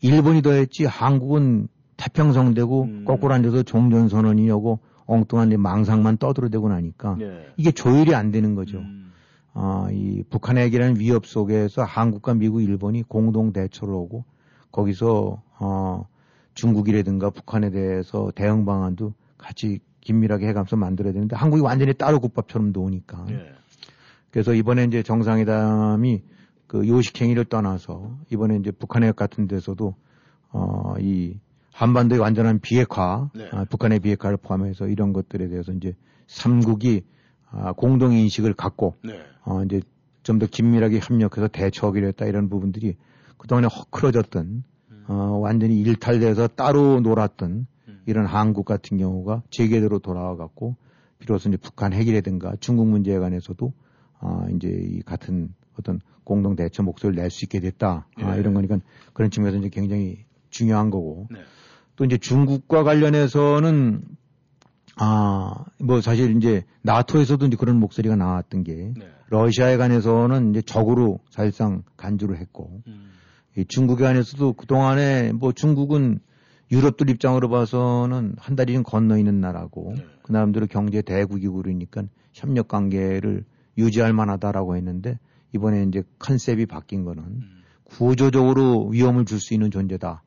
일본이 0.00 0.42
더 0.42 0.52
했지 0.52 0.84
한국은 0.84 1.68
태평성되고 1.96 2.82
음. 2.82 3.04
거꾸로 3.04 3.34
앉아서 3.34 3.62
종전선언이냐고 3.62 4.80
엉뚱한 5.06 5.60
망상만 5.60 6.16
떠들어대고 6.16 6.68
나니까 6.68 7.16
네. 7.16 7.46
이게 7.56 7.70
조율이 7.70 8.14
안 8.14 8.30
되는 8.30 8.54
거죠. 8.54 8.78
음. 8.78 9.12
아, 9.52 9.88
이 9.92 10.22
북한핵이라는 10.30 10.98
위협 10.98 11.26
속에서 11.26 11.82
한국과 11.82 12.34
미국, 12.34 12.62
일본이 12.62 13.02
공동 13.02 13.52
대처를 13.52 13.92
하고 13.94 14.24
거기서 14.70 15.42
어, 15.58 16.06
중국이라든가 16.54 17.30
북한에 17.30 17.70
대해서 17.70 18.30
대응 18.34 18.64
방안도 18.64 19.12
같이 19.36 19.80
긴밀하게 20.10 20.48
해가면서 20.48 20.76
만들어야 20.76 21.12
되는데 21.12 21.36
한국이 21.36 21.62
완전히 21.62 21.94
따로 21.94 22.18
국밥처럼 22.18 22.72
놓으니까 22.72 23.24
네. 23.28 23.52
그래서 24.30 24.54
이번에 24.54 24.84
이제 24.84 25.02
정상회담이 25.04 26.22
그 26.66 26.88
요식행위를 26.88 27.44
떠나서 27.44 28.18
이번에 28.30 28.56
이제 28.56 28.72
북한핵 28.72 29.14
같은 29.14 29.46
데서도 29.46 29.94
어, 30.50 30.94
이 30.98 31.38
한반도의 31.72 32.20
완전한 32.20 32.58
비핵화, 32.58 33.30
네. 33.34 33.48
아, 33.52 33.64
북한의 33.64 34.00
비핵화를 34.00 34.36
포함해서 34.36 34.88
이런 34.88 35.12
것들에 35.12 35.48
대해서 35.48 35.72
이제 35.72 35.94
삼국이 36.26 37.04
아, 37.50 37.72
공동 37.72 38.12
인식을 38.12 38.54
갖고 38.54 38.96
네. 39.04 39.20
어, 39.44 39.62
이제 39.64 39.80
좀 40.22 40.38
더 40.38 40.46
긴밀하게 40.46 41.00
협력해서 41.02 41.48
대처하기로 41.48 42.08
했다 42.08 42.26
이런 42.26 42.48
부분들이 42.48 42.96
그동안에 43.38 43.68
허클어졌던 43.68 44.64
어, 45.08 45.14
완전히 45.40 45.80
일탈돼서 45.80 46.46
따로 46.48 47.00
놀았던 47.00 47.50
음. 47.50 47.66
이런 48.10 48.26
한국 48.26 48.64
같은 48.64 48.98
경우가 48.98 49.42
제게대로 49.50 49.98
돌아와 50.00 50.36
갖고 50.36 50.76
비로소 51.18 51.48
이제 51.48 51.56
북한 51.56 51.92
핵이라든가 51.92 52.54
중국 52.60 52.88
문제에 52.88 53.18
관해서도 53.18 53.72
아, 54.18 54.46
이제 54.54 54.68
이 54.68 55.00
같은 55.02 55.54
어떤 55.78 56.00
공동 56.24 56.56
대처 56.56 56.82
목소리를 56.82 57.20
낼 57.20 57.30
수 57.30 57.44
있게 57.44 57.60
됐다. 57.60 58.06
아, 58.16 58.36
예. 58.36 58.40
이런 58.40 58.54
거니까 58.54 58.78
그런 59.12 59.30
측면에서 59.30 59.58
이제 59.58 59.68
굉장히 59.68 60.24
중요한 60.50 60.90
거고. 60.90 61.28
네. 61.30 61.38
또 61.96 62.04
이제 62.04 62.18
중국과 62.18 62.82
관련해서는 62.82 64.02
아, 64.96 65.64
뭐 65.78 66.00
사실 66.00 66.36
이제 66.36 66.64
나토에서도 66.82 67.46
이제 67.46 67.56
그런 67.56 67.78
목소리가 67.78 68.16
나왔던 68.16 68.64
게 68.64 68.92
네. 68.96 69.08
러시아에 69.28 69.76
관해서는 69.76 70.50
이제 70.50 70.62
적으로 70.62 71.20
사실상 71.30 71.84
간주를 71.96 72.38
했고 72.38 72.82
음. 72.86 73.10
이 73.56 73.64
중국에 73.66 74.04
관해서도 74.04 74.54
그동안에 74.54 75.32
뭐 75.32 75.52
중국은 75.52 76.20
유럽들 76.70 77.10
입장으로 77.10 77.48
봐서는 77.48 78.34
한 78.38 78.56
달이 78.56 78.74
좀 78.74 78.82
건너 78.82 79.18
있는 79.18 79.40
나라고 79.40 79.94
네. 79.96 80.06
그 80.22 80.32
나름대로 80.32 80.66
경제 80.66 81.02
대국이고 81.02 81.56
그러니까 81.56 82.04
협력 82.32 82.68
관계를 82.68 83.44
유지할 83.76 84.12
만하다라고 84.12 84.76
했는데 84.76 85.18
이번에 85.52 85.82
이제 85.84 86.02
컨셉이 86.18 86.66
바뀐 86.66 87.04
거는 87.04 87.22
음. 87.24 87.62
구조적으로 87.84 88.86
위험을 88.88 89.24
줄 89.24 89.40
수 89.40 89.52
있는 89.52 89.70
존재다라고 89.70 90.20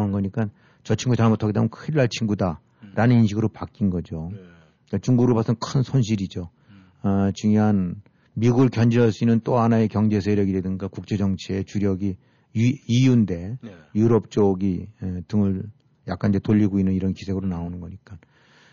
하는 0.00 0.12
거니까 0.12 0.48
저 0.84 0.94
친구 0.94 1.16
잘못하게 1.16 1.52
되면 1.52 1.68
큰일 1.70 1.96
날 1.96 2.08
친구다라는 2.08 3.16
인식으로 3.20 3.48
바뀐 3.48 3.90
거죠. 3.90 4.28
네. 4.32 4.38
그러니까 4.86 4.98
중국으로 5.02 5.34
봐서는 5.34 5.58
큰 5.58 5.82
손실이죠. 5.82 6.50
음. 6.70 7.08
어, 7.08 7.30
중요한 7.32 8.00
미국을 8.34 8.68
견제할 8.68 9.10
수 9.12 9.24
있는 9.24 9.40
또 9.42 9.58
하나의 9.58 9.88
경제 9.88 10.20
세력이라든가 10.20 10.88
국제 10.88 11.16
정치의 11.16 11.64
주력이 11.64 12.16
유, 12.56 12.72
EU인데 12.86 13.58
네. 13.60 13.70
유럽 13.94 14.30
쪽이 14.30 14.88
에, 15.02 15.20
등을 15.28 15.64
약간 16.08 16.30
이제 16.30 16.38
돌리고 16.38 16.78
있는 16.78 16.92
이런 16.94 17.12
기색으로 17.14 17.48
나오는 17.48 17.80
거니까. 17.80 18.18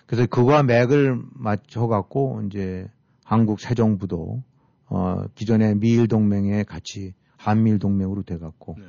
그래서 0.05 0.25
그와 0.27 0.63
맥을 0.63 1.21
맞춰 1.33 1.87
갖고 1.87 2.41
이제 2.45 2.87
한국 3.23 3.61
새 3.61 3.75
정부도 3.75 4.43
어, 4.87 5.23
기존의 5.35 5.75
미일 5.75 6.07
동맹에 6.07 6.63
같이 6.63 7.13
한미일 7.37 7.79
동맹으로 7.79 8.23
돼 8.23 8.37
갖고 8.37 8.75
네. 8.77 8.85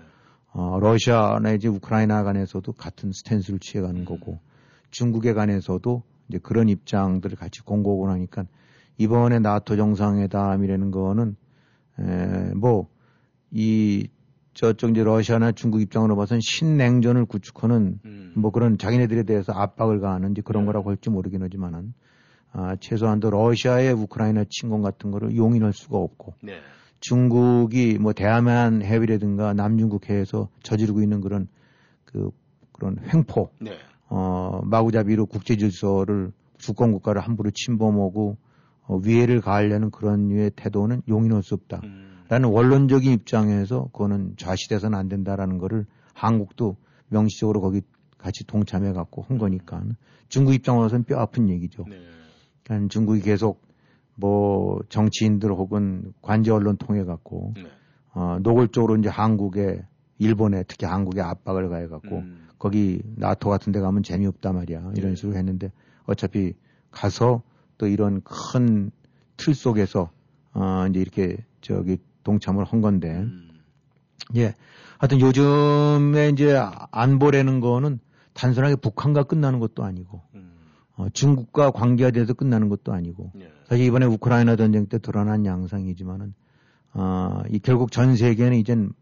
어, 0.52 0.78
러시아나 0.80 1.52
이제 1.52 1.68
우크라이나 1.68 2.24
간에서도 2.24 2.72
같은 2.72 3.12
스탠스를 3.12 3.60
취해가는 3.60 4.04
거고 4.04 4.40
중국에 4.90 5.32
관해서도 5.32 6.02
이제 6.28 6.38
그런 6.38 6.68
입장들을 6.68 7.36
같이 7.36 7.62
공고하고 7.62 8.08
나니까 8.08 8.44
이번에 8.98 9.38
나토 9.38 9.76
정상회담이라는 9.76 10.90
거는 10.90 11.36
에, 12.00 12.54
뭐이 12.54 14.08
저쪽 14.54 14.90
이제 14.90 15.02
러시아나 15.02 15.52
중국 15.52 15.80
입장으로 15.80 16.16
봐서는 16.16 16.40
신냉전을 16.42 17.24
구축하는 17.24 18.00
음. 18.04 18.32
뭐 18.36 18.50
그런 18.50 18.78
자기네들에 18.78 19.22
대해서 19.22 19.52
압박을 19.52 20.00
가하는 20.00 20.32
이제 20.32 20.42
그런 20.42 20.64
네. 20.64 20.66
거라고 20.66 20.90
할지 20.90 21.10
모르긴 21.10 21.42
하지만은 21.42 21.94
아, 22.52 22.76
최소한도 22.78 23.30
러시아의 23.30 23.92
우크라이나 23.92 24.44
침공 24.48 24.82
같은 24.82 25.10
거를 25.10 25.36
용인할 25.36 25.72
수가 25.72 25.96
없고 25.96 26.34
네. 26.42 26.60
중국이 27.00 27.98
뭐 27.98 28.12
대한한 28.12 28.82
해비라든가 28.82 29.54
남중국 29.54 30.08
해에서 30.08 30.48
저지르고 30.62 31.02
있는 31.02 31.20
그런 31.20 31.48
그 32.04 32.30
그런 32.72 32.98
횡포 33.12 33.50
네. 33.60 33.78
어 34.08 34.60
마구잡이로 34.64 35.26
국제 35.26 35.56
질서를 35.56 36.32
주권 36.58 36.92
국가를 36.92 37.22
함부로 37.22 37.50
침범하고 37.50 38.36
어, 38.84 38.96
위해를 38.96 39.40
가하려는 39.40 39.90
그런 39.90 40.28
류의 40.28 40.52
태도는 40.54 41.02
용인할 41.08 41.42
수 41.42 41.54
없다. 41.54 41.80
음. 41.84 42.11
라는 42.32 42.48
원론적인 42.48 43.12
입장에서 43.12 43.90
그거는 43.92 44.32
좌시돼서는 44.38 44.98
안 44.98 45.08
된다라는 45.10 45.58
거를 45.58 45.84
한국도 46.14 46.76
명시적으로 47.08 47.60
거기 47.60 47.82
같이 48.16 48.46
동참해 48.46 48.94
갖고 48.94 49.20
한 49.28 49.36
거니까 49.36 49.82
중국 50.30 50.54
입장으로서는 50.54 51.04
뼈 51.04 51.18
아픈 51.18 51.50
얘기죠. 51.50 51.84
네. 51.86 52.00
그러니까 52.64 52.88
중국이 52.88 53.20
계속 53.20 53.60
뭐 54.14 54.80
정치인들 54.88 55.50
혹은 55.50 56.14
관제 56.22 56.50
언론 56.50 56.78
통해 56.78 57.04
갖고 57.04 57.52
네. 57.54 57.64
어, 58.14 58.38
노골적으로 58.40 58.96
이제 58.96 59.10
한국에 59.10 59.84
일본에 60.16 60.64
특히 60.66 60.86
한국에 60.86 61.20
압박을 61.20 61.68
가해 61.68 61.86
갖고 61.86 62.20
음. 62.20 62.48
거기 62.58 63.02
나토 63.16 63.50
같은 63.50 63.72
데 63.72 63.80
가면 63.80 64.02
재미없다 64.04 64.54
말이야. 64.54 64.92
이런 64.96 65.10
네. 65.10 65.16
식으로 65.16 65.36
했는데 65.36 65.70
어차피 66.06 66.54
가서 66.90 67.42
또 67.76 67.86
이런 67.88 68.22
큰 68.22 68.90
틀 69.36 69.54
속에서 69.54 70.10
어, 70.54 70.86
이제 70.88 71.00
이렇게 71.00 71.36
저기 71.60 71.98
동참을 72.24 72.64
한 72.64 72.80
건데 72.80 73.08
음. 73.10 73.50
예. 74.36 74.54
하여튼 74.98 75.20
요즘에 75.20 76.28
이제 76.30 76.60
안보라는 76.90 77.60
거는 77.60 77.98
단순하게 78.34 78.76
북한과 78.76 79.24
끝나는 79.24 79.58
것도 79.58 79.84
아니고 79.84 80.22
음. 80.34 80.52
어, 80.96 81.08
중국과 81.12 81.70
관계가 81.70 82.10
돼서 82.10 82.34
끝나는 82.34 82.68
것도 82.68 82.92
아니고 82.92 83.32
네. 83.34 83.50
사실 83.68 83.84
이번에 83.86 84.06
우크라이나 84.06 84.56
전쟁 84.56 84.86
때 84.86 84.98
드러난 84.98 85.44
양상이지만은 85.44 86.34
어, 86.94 87.42
이 87.50 87.58
결국 87.58 87.90
전 87.90 88.16
세계는 88.16 88.58
이젠 88.58 88.92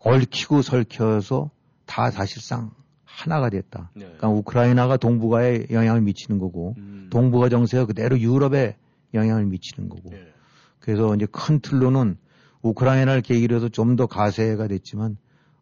얽히고 0.00 0.62
설켜서 0.62 1.50
다 1.86 2.10
사실상 2.10 2.70
하나가 3.04 3.48
됐다. 3.48 3.90
네. 3.94 4.04
그러니까 4.04 4.28
우크라이나가 4.28 4.96
동북아에 4.96 5.66
영향을 5.70 6.00
미치는 6.02 6.38
거고 6.38 6.74
음. 6.78 7.08
동북아 7.10 7.48
정세가 7.48 7.86
그대로 7.86 8.18
유럽에 8.18 8.76
영향을 9.14 9.46
미치는 9.46 9.88
거고 9.88 10.10
네. 10.10 10.32
그래서 10.80 11.14
이제 11.14 11.26
큰 11.30 11.60
틀로는 11.60 12.18
우크라이나를 12.64 13.22
계기로 13.22 13.56
해서 13.56 13.68
좀 13.68 13.96
더 13.96 14.06
가세가 14.06 14.66
됐지만 14.68 15.16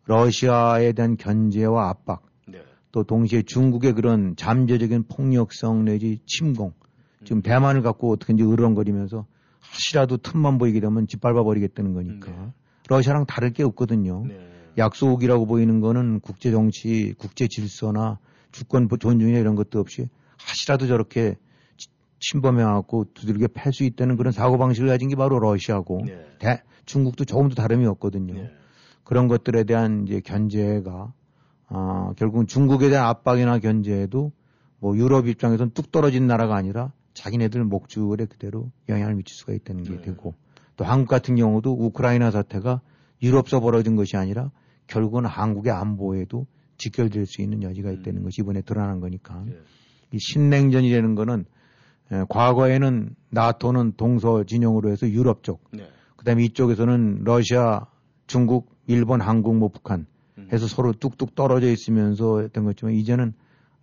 러시아에 0.07 0.93
대한 0.93 1.17
견제와 1.17 1.89
압박 1.91 2.23
네. 2.49 2.63
또 2.93 3.05
동시에 3.05 3.43
중국의 3.43 3.93
그런 3.95 4.35
잠재적인 4.37 5.05
폭력성 5.09 5.85
내지 5.85 6.21
침공 6.27 6.73
지금 7.25 7.43
대만을 7.43 7.83
갖고 7.83 8.11
어떻게든지 8.13 8.45
으렁거리면서 8.45 9.27
하시라도 9.61 10.17
틈만 10.17 10.59
보이게 10.59 10.81
되면 10.81 11.07
짓밟아 11.07 11.43
버리겠다는 11.45 11.93
거니까 11.93 12.31
네. 12.31 12.53
러시아랑 12.89 13.27
다를 13.27 13.53
게 13.53 13.63
없거든요. 13.63 14.25
네. 14.27 14.39
약속이라고 14.79 15.47
보이는 15.47 15.81
거는 15.81 16.21
국제 16.21 16.51
정치, 16.51 17.15
국제 17.19 17.47
질서나 17.47 18.19
주권 18.51 18.89
존중이나 18.89 19.39
이런 19.39 19.55
것도 19.55 19.79
없이 19.79 20.09
하시라도 20.39 20.87
저렇게 20.87 21.33
치- 21.33 21.52
침범해갖고 22.23 23.13
두들겨 23.15 23.49
팰 23.49 23.73
수 23.73 23.85
있다는 23.85 24.17
그런 24.17 24.33
사고방식을 24.33 24.89
가진 24.89 25.09
게 25.09 25.17
바로 25.17 25.39
러시아고 25.39 26.03
네. 26.07 26.27
대- 26.39 26.63
중국도 26.87 27.25
조금도 27.25 27.55
다름이 27.55 27.87
없거든요. 27.87 28.35
네. 28.35 28.51
그런 29.05 29.29
것들에 29.29 29.65
대한 29.65 30.07
이제 30.07 30.21
견제가 30.21 31.13
아, 31.69 32.13
결국은 32.17 32.47
중국에 32.47 32.89
대한 32.91 33.07
압박이나 33.07 33.59
견제에도 33.59 34.33
뭐 34.79 34.97
유럽 34.97 35.27
입장에서는 35.27 35.73
뚝 35.75 35.91
떨어진 35.91 36.27
나라가 36.27 36.57
아니라 36.57 36.93
자기네들 37.15 37.65
목줄에 37.65 38.27
그대로 38.27 38.71
영향을 38.89 39.15
미칠 39.15 39.35
수가 39.37 39.53
있다는 39.55 39.85
게 39.85 39.91
네. 39.97 40.03
되고 40.03 40.35
또 40.77 40.85
한국 40.85 41.09
같은 41.09 41.37
경우도 41.37 41.73
우크라이나 41.73 42.31
사태가 42.31 42.81
유럽서 43.23 43.61
벌어진 43.61 43.97
것이 43.97 44.17
아니라 44.17 44.51
결국은 44.87 45.25
한국의 45.27 45.73
안보에도 45.73 46.47
직결될 46.79 47.27
수 47.27 47.43
있는 47.43 47.63
여지가 47.63 47.91
있다는 47.93 48.21
음. 48.21 48.25
것이 48.25 48.41
이번에 48.43 48.63
드러난 48.63 49.01
거니까 49.01 49.43
네. 49.47 49.55
이 50.13 50.19
신냉전이라는 50.19 51.15
거는 51.15 51.45
에, 52.13 52.25
과거에는 52.29 53.15
나토는 53.31 53.95
동서 53.97 54.45
진영으로 54.45 54.91
해서 54.91 55.09
유럽 55.09 55.43
쪽 55.43 55.65
네. 55.73 55.89
그다음에 56.17 56.45
이쪽에서는 56.45 57.23
러시아, 57.25 57.87
중국, 58.27 58.71
일본, 58.87 59.21
한국, 59.21 59.57
뭐 59.57 59.69
북한 59.69 60.07
음. 60.39 60.49
해서 60.53 60.67
서로 60.67 60.93
뚝뚝 60.93 61.35
떨어져 61.35 61.69
있으면서 61.71 62.41
했던 62.41 62.65
것지만 62.65 62.95
이제는 62.95 63.33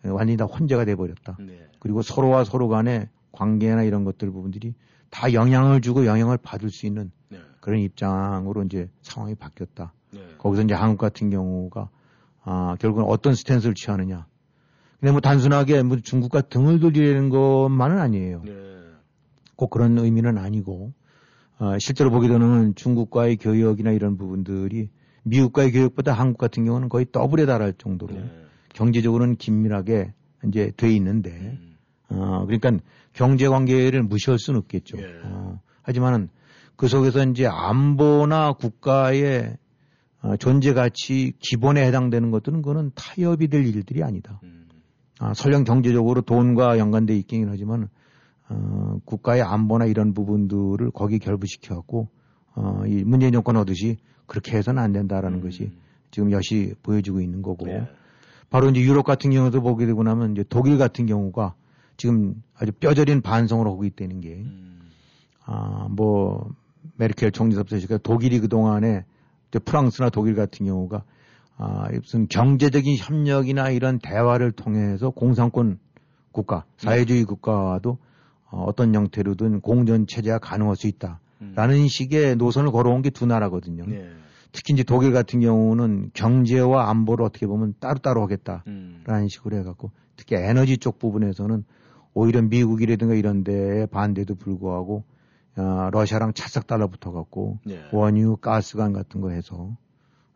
완전히 0.03 0.37
다 0.37 0.45
혼재가 0.45 0.85
돼 0.85 0.95
버렸다. 0.95 1.37
네. 1.39 1.67
그리고 1.79 2.01
서로와 2.01 2.43
서로 2.45 2.69
간의 2.69 3.09
관계나 3.31 3.83
이런 3.83 4.05
것들 4.05 4.31
부분들이 4.31 4.73
다 5.09 5.33
영향을 5.33 5.81
주고 5.81 6.05
영향을 6.05 6.37
받을 6.37 6.69
수 6.69 6.85
있는 6.85 7.11
네. 7.29 7.39
그런 7.59 7.79
입장으로 7.79 8.63
이제 8.63 8.89
상황이 9.01 9.35
바뀌었다. 9.35 9.93
네. 10.13 10.21
거기서 10.37 10.63
이제 10.63 10.73
한국 10.73 10.97
같은 10.97 11.29
경우가 11.29 11.89
아, 12.43 12.75
결국은 12.79 13.05
어떤 13.05 13.35
스탠스를 13.35 13.75
취하느냐. 13.75 14.25
근데 14.99 15.11
뭐 15.11 15.21
단순하게 15.21 15.83
뭐 15.83 15.97
중국과 15.97 16.41
등을 16.41 16.79
돌리는 16.79 17.29
것만은 17.29 17.99
아니에요. 17.99 18.41
네. 18.45 18.53
꼭 19.55 19.69
그런 19.69 19.97
의미는 19.97 20.37
아니고 20.37 20.93
어, 21.59 21.77
실제로 21.79 22.09
보게 22.11 22.27
되는 22.27 22.75
중국과의 22.75 23.37
교역이나 23.37 23.91
이런 23.91 24.17
부분들이 24.17 24.89
미국과의 25.23 25.71
교역보다 25.71 26.13
한국 26.13 26.37
같은 26.37 26.65
경우는 26.65 26.89
거의 26.89 27.05
더블에 27.11 27.45
달할 27.45 27.73
정도로 27.77 28.15
네. 28.15 28.29
경제적으로는 28.73 29.35
긴밀하게 29.35 30.13
이제 30.47 30.71
돼 30.77 30.91
있는데 30.93 31.31
음. 31.31 31.77
어, 32.09 32.45
그러니까 32.45 32.71
경제 33.13 33.47
관계를 33.47 34.03
무시할 34.03 34.39
수는 34.39 34.59
없겠죠. 34.59 34.97
예. 34.99 35.05
어, 35.23 35.59
하지만은 35.81 36.29
그 36.75 36.87
속에서 36.87 37.23
이제 37.25 37.45
안보나 37.45 38.53
국가의 38.53 39.57
어, 40.21 40.37
존재 40.37 40.73
가치 40.73 41.33
기본에 41.39 41.85
해당되는 41.85 42.31
것들은 42.31 42.61
그거는 42.61 42.91
타협이 42.95 43.47
될 43.47 43.65
일들이 43.65 44.03
아니다. 44.03 44.39
음. 44.43 44.58
아, 45.19 45.33
설령 45.33 45.65
경제적으로 45.65 46.21
돈과 46.21 46.79
연관돼 46.79 47.15
있긴 47.17 47.49
하지만 47.49 47.89
어, 48.47 48.99
국가의 49.05 49.41
안보나 49.43 49.85
이런 49.85 50.13
부분들을 50.13 50.91
거기 50.91 51.19
결부시켜 51.19 51.75
갖고 51.75 52.07
어, 52.55 52.83
이 52.87 53.03
문재인 53.03 53.33
정권 53.33 53.57
하듯이 53.57 53.97
그렇게 54.25 54.57
해서는 54.57 54.81
안 54.81 54.91
된다라는 54.91 55.39
음. 55.39 55.43
것이 55.43 55.71
지금 56.09 56.31
여시 56.31 56.73
보여주고 56.81 57.21
있는 57.21 57.41
거고 57.41 57.65
네. 57.65 57.87
바로 58.49 58.69
이제 58.69 58.81
유럽 58.81 59.03
같은 59.03 59.29
경우도 59.29 59.61
보게 59.61 59.85
되고 59.85 60.01
나면 60.01 60.31
이제 60.31 60.43
독일 60.49 60.77
같은 60.77 61.05
경우가 61.05 61.53
지금 61.97 62.41
아주 62.55 62.71
뼈저린 62.71 63.21
반성을 63.21 63.67
하고 63.67 63.83
있다는 63.83 64.21
게 64.21 64.35
음. 64.37 64.79
아, 65.45 65.87
뭐, 65.89 66.53
메르켈 66.97 67.31
총리서부터 67.31 67.97
독일이 67.99 68.39
그동안에 68.39 69.03
이제 69.49 69.59
프랑스나 69.59 70.09
독일 70.09 70.35
같은 70.35 70.65
경우가 70.65 71.03
아, 71.61 71.89
무슨 71.91 72.27
경제적인 72.29 72.95
협력이나 72.97 73.69
이런 73.69 73.99
대화를 73.99 74.53
통해서 74.53 75.09
공산권 75.09 75.77
국가, 76.31 76.63
사회주의 76.77 77.25
국가와도 77.25 77.97
어, 78.49 78.63
어떤 78.63 78.95
형태로든 78.95 79.59
공전 79.59 80.07
체제가 80.07 80.39
가능할 80.39 80.77
수 80.77 80.87
있다. 80.87 81.19
음. 81.41 81.51
라는 81.55 81.87
식의 81.87 82.37
노선을 82.37 82.71
걸어온 82.71 83.01
게 83.01 83.09
두 83.09 83.25
나라거든요. 83.25 83.85
네. 83.85 84.09
특히 84.53 84.73
이제 84.73 84.83
독일 84.83 85.11
같은 85.11 85.41
경우는 85.41 86.11
경제와 86.13 86.89
안보를 86.89 87.25
어떻게 87.25 87.45
보면 87.45 87.75
따로따로 87.81 88.23
하겠다. 88.23 88.63
음. 88.67 89.03
라는 89.05 89.27
식으로 89.27 89.57
해갖고 89.57 89.91
특히 90.15 90.37
에너지 90.37 90.77
쪽 90.77 90.97
부분에서는 90.97 91.65
오히려 92.13 92.41
미국이라든가 92.41 93.15
이런 93.15 93.43
데에 93.43 93.85
반대도 93.85 94.35
불구하고 94.35 95.03
어, 95.57 95.89
러시아랑 95.91 96.33
찰싹 96.33 96.67
달라붙어갖고 96.67 97.59
네. 97.65 97.81
원유, 97.91 98.37
가스관 98.37 98.93
같은 98.93 99.19
거 99.19 99.31
해서 99.31 99.75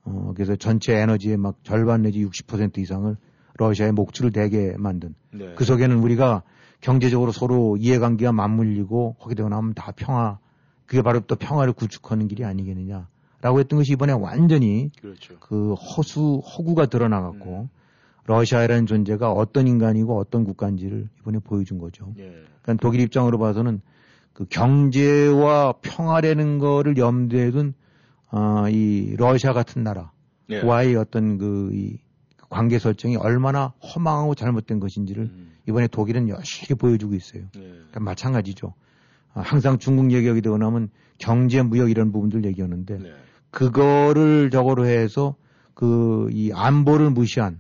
어, 0.06 0.34
그래서 0.36 0.56
전체 0.56 0.96
에너지의 0.96 1.38
막 1.38 1.56
절반 1.64 2.02
내지 2.02 2.26
60% 2.26 2.78
이상을 2.78 3.16
러시아의 3.58 3.92
목줄을 3.94 4.32
대게 4.32 4.76
만든 4.78 5.16
네. 5.32 5.54
그 5.56 5.64
속에는 5.64 5.98
우리가 6.00 6.44
경제적으로 6.82 7.32
서로 7.32 7.78
이해관계가 7.78 8.32
맞물리고 8.32 9.16
하게 9.20 9.36
되고 9.36 9.50
나면 9.50 9.74
다 9.74 9.94
평화 9.96 10.40
그게 10.86 11.02
바로 11.02 11.22
또 11.22 11.36
평화를 11.36 11.74
구축하는 11.74 12.28
길이 12.28 12.44
아니겠느냐라고 12.44 13.60
했던 13.60 13.80
것이 13.80 13.94
이번에 13.94 14.12
완전히 14.14 14.92
그렇죠. 15.00 15.36
그 15.40 15.74
허수 15.74 16.42
허구가 16.46 16.88
드러나갖고 16.88 17.62
음. 17.62 17.70
러시아라는 18.26 18.86
존재가 18.86 19.32
어떤 19.32 19.68
인간이고 19.68 20.18
어떤 20.18 20.44
국가인지를 20.44 21.10
이번에 21.22 21.40
보여준 21.40 21.78
거죠. 21.78 22.14
예. 22.18 22.44
그러니까 22.62 22.82
독일 22.82 23.02
입장으로 23.02 23.38
봐서는 23.38 23.82
그 24.34 24.46
경제와 24.46 25.74
평화라는 25.82 26.60
거를 26.60 26.98
염두에 26.98 27.52
둔, 27.52 27.74
어, 28.36 28.68
이 28.70 29.16
러시아 29.18 29.54
같은 29.54 29.86
예. 30.50 30.58
나라와의 30.58 30.96
어떤 30.96 31.38
그, 31.38 31.70
이 31.74 31.98
관계 32.50 32.80
설정이 32.80 33.16
얼마나 33.16 33.74
허망하고 33.82 34.36
잘못된 34.36 34.80
것인지를 34.80 35.24
음. 35.24 35.54
이번에 35.68 35.88
독일은 35.88 36.30
열심히 36.30 36.78
보여주고 36.78 37.14
있어요. 37.14 37.44
예. 37.56 37.60
그러니까 37.60 38.00
마찬가지죠. 38.00 38.74
아, 39.34 39.42
항상 39.42 39.78
중국 39.78 40.12
얘기하게 40.12 40.42
되고 40.42 40.58
나면 40.58 40.90
경제, 41.20 41.62
무역 41.62 41.90
이런 41.90 42.12
부분들 42.12 42.44
얘기하는데 42.46 42.98
네. 42.98 43.12
그거를 43.52 44.50
저거로 44.50 44.86
해서 44.86 45.36
그 45.74 46.30
이 46.32 46.52
안보를 46.54 47.10
무시한 47.12 47.60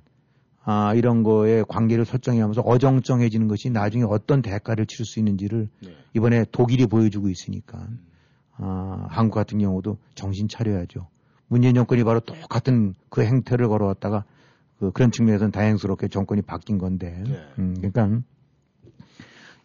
아 0.63 0.93
이런 0.95 1.23
거에 1.23 1.63
관계를 1.67 2.05
설정하면서 2.05 2.61
어정쩡해지는 2.61 3.47
것이 3.47 3.69
나중에 3.69 4.03
어떤 4.03 4.41
대가를 4.41 4.85
치를 4.85 5.05
수 5.05 5.19
있는지를 5.19 5.69
네. 5.81 5.95
이번에 6.15 6.45
독일이 6.51 6.87
보여주고 6.87 7.29
있으니까 7.29 7.87
아 8.57 9.07
한국 9.09 9.35
같은 9.35 9.59
경우도 9.59 9.97
정신 10.15 10.47
차려야죠. 10.47 11.07
문재인 11.47 11.75
정권이 11.75 12.03
바로 12.03 12.19
똑같은 12.19 12.93
그 13.09 13.23
행태를 13.23 13.67
걸어왔다가 13.67 14.23
그 14.79 14.91
그런 14.91 15.11
측면에서는 15.11 15.51
다행스럽게 15.51 16.07
정권이 16.07 16.41
바뀐 16.41 16.77
건데 16.77 17.23
네. 17.27 17.39
음, 17.59 17.75
그러니까 17.77 18.21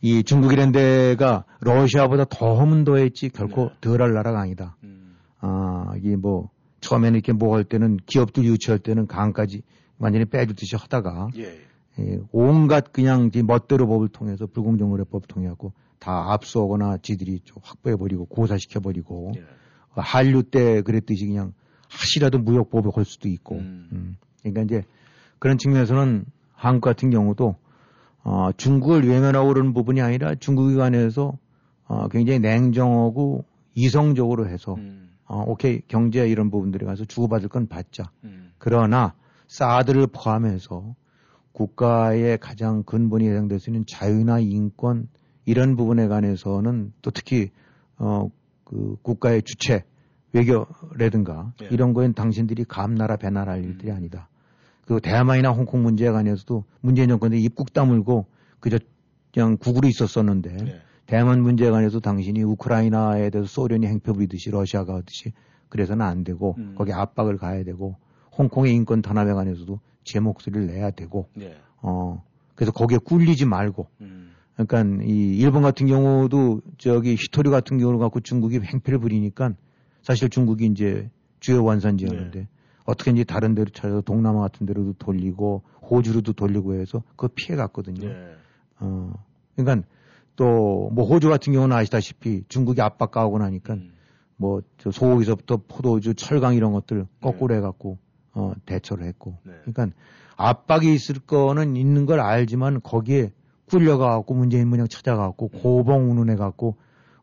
이 0.01 0.23
중국이란 0.23 0.73
데가 0.73 1.45
러시아보다 1.61 2.25
더 2.25 2.55
허문도했지 2.57 3.31
결코 3.31 3.69
네. 3.69 3.75
덜할 3.81 4.13
나라가 4.13 4.41
아니다. 4.41 4.77
음. 4.85 5.17
아, 5.41 5.93
이게 5.97 6.17
뭐, 6.17 6.51
처음에는 6.81 7.15
이렇게 7.17 7.33
뭐 7.33 7.57
할 7.57 7.65
때는 7.65 7.97
기업들 8.07 8.45
유치할 8.45 8.79
때는 8.79 9.07
강까지 9.07 9.63
완전히 9.99 10.25
빼주듯이 10.27 10.77
하다가, 10.77 11.31
예. 11.39 11.59
예, 11.99 12.21
온갖 12.31 12.93
그냥 12.93 13.31
이 13.35 13.43
멋대로 13.43 13.89
법을 13.89 14.09
통해서 14.09 14.47
불공정거래법 14.47 15.27
통해갖고 15.27 15.73
다 15.99 16.33
압수하거나 16.33 16.99
지들이 16.99 17.41
좀 17.45 17.59
확보해버리고 17.63 18.27
고사시켜버리고, 18.27 19.33
예. 19.37 19.45
한류 19.95 20.43
때 20.45 20.83
그랬듯이 20.83 21.27
그냥 21.27 21.53
하시라도 21.89 22.39
무역법을 22.39 22.93
걸 22.93 23.05
수도 23.05 23.29
있고, 23.29 23.57
음. 23.57 23.89
음. 23.93 24.17
그러니까 24.43 24.63
이제 24.63 24.85
그런 25.39 25.59
측면에서는 25.59 26.25
한국 26.53 26.81
같은 26.83 27.11
경우도 27.11 27.57
어, 28.25 28.51
중국을 28.57 29.09
외면하고 29.09 29.49
그러는 29.49 29.73
부분이 29.73 30.01
아니라 30.01 30.35
중국에 30.35 30.75
관해서 30.75 31.39
어, 31.87 32.09
굉장히 32.09 32.41
냉정하고 32.41 33.45
이성적으로 33.75 34.49
해서 34.49 34.75
음. 34.75 35.11
어, 35.25 35.45
오케이 35.47 35.81
경제 35.89 36.29
이런 36.29 36.51
부분들에 36.51 36.85
가서 36.85 37.05
주고받을 37.05 37.49
건 37.49 37.69
받자. 37.69 38.11
음. 38.25 38.53
그러나 38.59 39.15
사드를 39.47 40.09
포함해서 40.09 40.95
국가의 41.53 42.39
가장 42.39 42.83
근본이 42.83 43.29
해당될 43.29 43.61
수 43.61 43.71
있는 43.71 43.85
자유나 43.87 44.41
인권 44.41 45.09
이런 45.49 45.77
부분에 45.77 46.09
관해서는 46.09 46.93
또 47.01 47.11
특히 47.11 47.51
어, 47.97 48.29
그 48.65 48.97
국가의 49.01 49.41
주체 49.43 49.83
외교라든가 50.35 51.55
예. 51.63 51.69
이런 51.71 51.95
거엔 51.95 52.13
당신들이 52.13 52.65
감나라 52.65 53.17
배나라 53.17 53.53
할 53.53 53.65
일들이 53.65 53.91
음. 53.91 53.97
아니다. 53.97 54.29
그 54.85 55.01
대만이나 55.01 55.51
홍콩 55.51 55.83
문제에 55.83 56.11
관해서도 56.11 56.65
문재인 56.83 57.09
정권이 57.09 57.41
입국 57.41 57.73
다물고 57.73 58.27
그저 58.61 58.79
그냥 59.33 59.57
국으로 59.57 59.89
있었었는데 59.89 60.51
네. 60.51 60.81
대만 61.07 61.41
문제에 61.41 61.71
관해서 61.71 61.99
당신이 61.99 62.43
우크라이나에 62.43 63.31
대해서 63.31 63.49
소련이 63.49 63.87
행패 63.87 64.13
부리듯이 64.13 64.51
러시아가 64.51 64.97
하듯이 64.97 65.33
그래서는 65.71 66.05
안 66.05 66.25
되고 66.25 66.57
음. 66.59 66.75
거기 66.77 66.93
압박을 66.93 67.39
가야 67.39 67.65
되고 67.65 67.97
홍콩의 68.37 68.75
인권 68.75 69.01
탄압에 69.01 69.33
관해서도 69.33 69.81
제 70.05 70.21
목소리를 70.21 70.67
내야 70.67 70.91
되고 70.91 71.31
네. 71.35 71.57
어 71.81 72.23
그래서 72.55 72.73
거기에 72.73 72.99
꿀리지 72.99 73.47
말고 73.47 73.87
음. 74.03 74.35
그러니까 74.67 75.05
이 75.05 75.37
일본 75.39 75.63
같은 75.63 75.87
경우도 75.87 76.63
저기 76.79 77.15
히토리 77.15 77.51
같은 77.51 77.79
경우를 77.79 77.99
갖고 78.01 78.21
중국이 78.21 78.59
행패를 78.59 78.99
부리니까 78.99 79.55
사실 80.03 80.29
중국이 80.29 80.67
이제 80.67 81.11
주요 81.41 81.63
원산지였는데 81.63 82.41
네. 82.41 82.49
어떻게 82.85 83.13
이제 83.13 83.23
다른 83.23 83.55
데로 83.55 83.71
찾아서 83.71 84.01
동남아 84.01 84.41
같은 84.41 84.67
데로도 84.67 84.95
돌리고 84.95 85.63
호주로도 85.89 86.33
돌리고 86.33 86.75
해서 86.75 87.03
그거 87.11 87.29
피해 87.35 87.57
갔거든요. 87.57 88.09
네. 88.09 88.35
어 88.81 89.13
그러니까 89.55 89.87
또 90.37 90.89
뭐 90.93 91.05
호주 91.07 91.29
같은 91.29 91.53
경우는 91.53 91.77
아시다시피 91.77 92.45
중국이 92.49 92.81
압박가하고 92.81 93.39
나니까 93.39 93.75
음. 93.75 93.93
뭐저 94.37 94.91
소고기서부터 94.91 95.63
포도주, 95.69 96.15
철강 96.15 96.55
이런 96.55 96.73
것들 96.73 97.07
거꾸로 97.21 97.55
해갖고 97.55 97.99
어 98.35 98.53
대처를 98.67 99.07
했고 99.07 99.39
네. 99.45 99.53
그러니까 99.65 99.97
압박이 100.37 100.95
있을 100.95 101.17
거는 101.21 101.77
있는 101.77 102.07
걸 102.07 102.21
알지만 102.21 102.81
거기에 102.83 103.33
꿀려가갖고 103.69 104.35
문재인 104.35 104.69
문양 104.69 104.89
찾아가갖고 104.89 105.51
음. 105.55 105.61
고봉 105.63 106.11
운운해갖고 106.11 106.77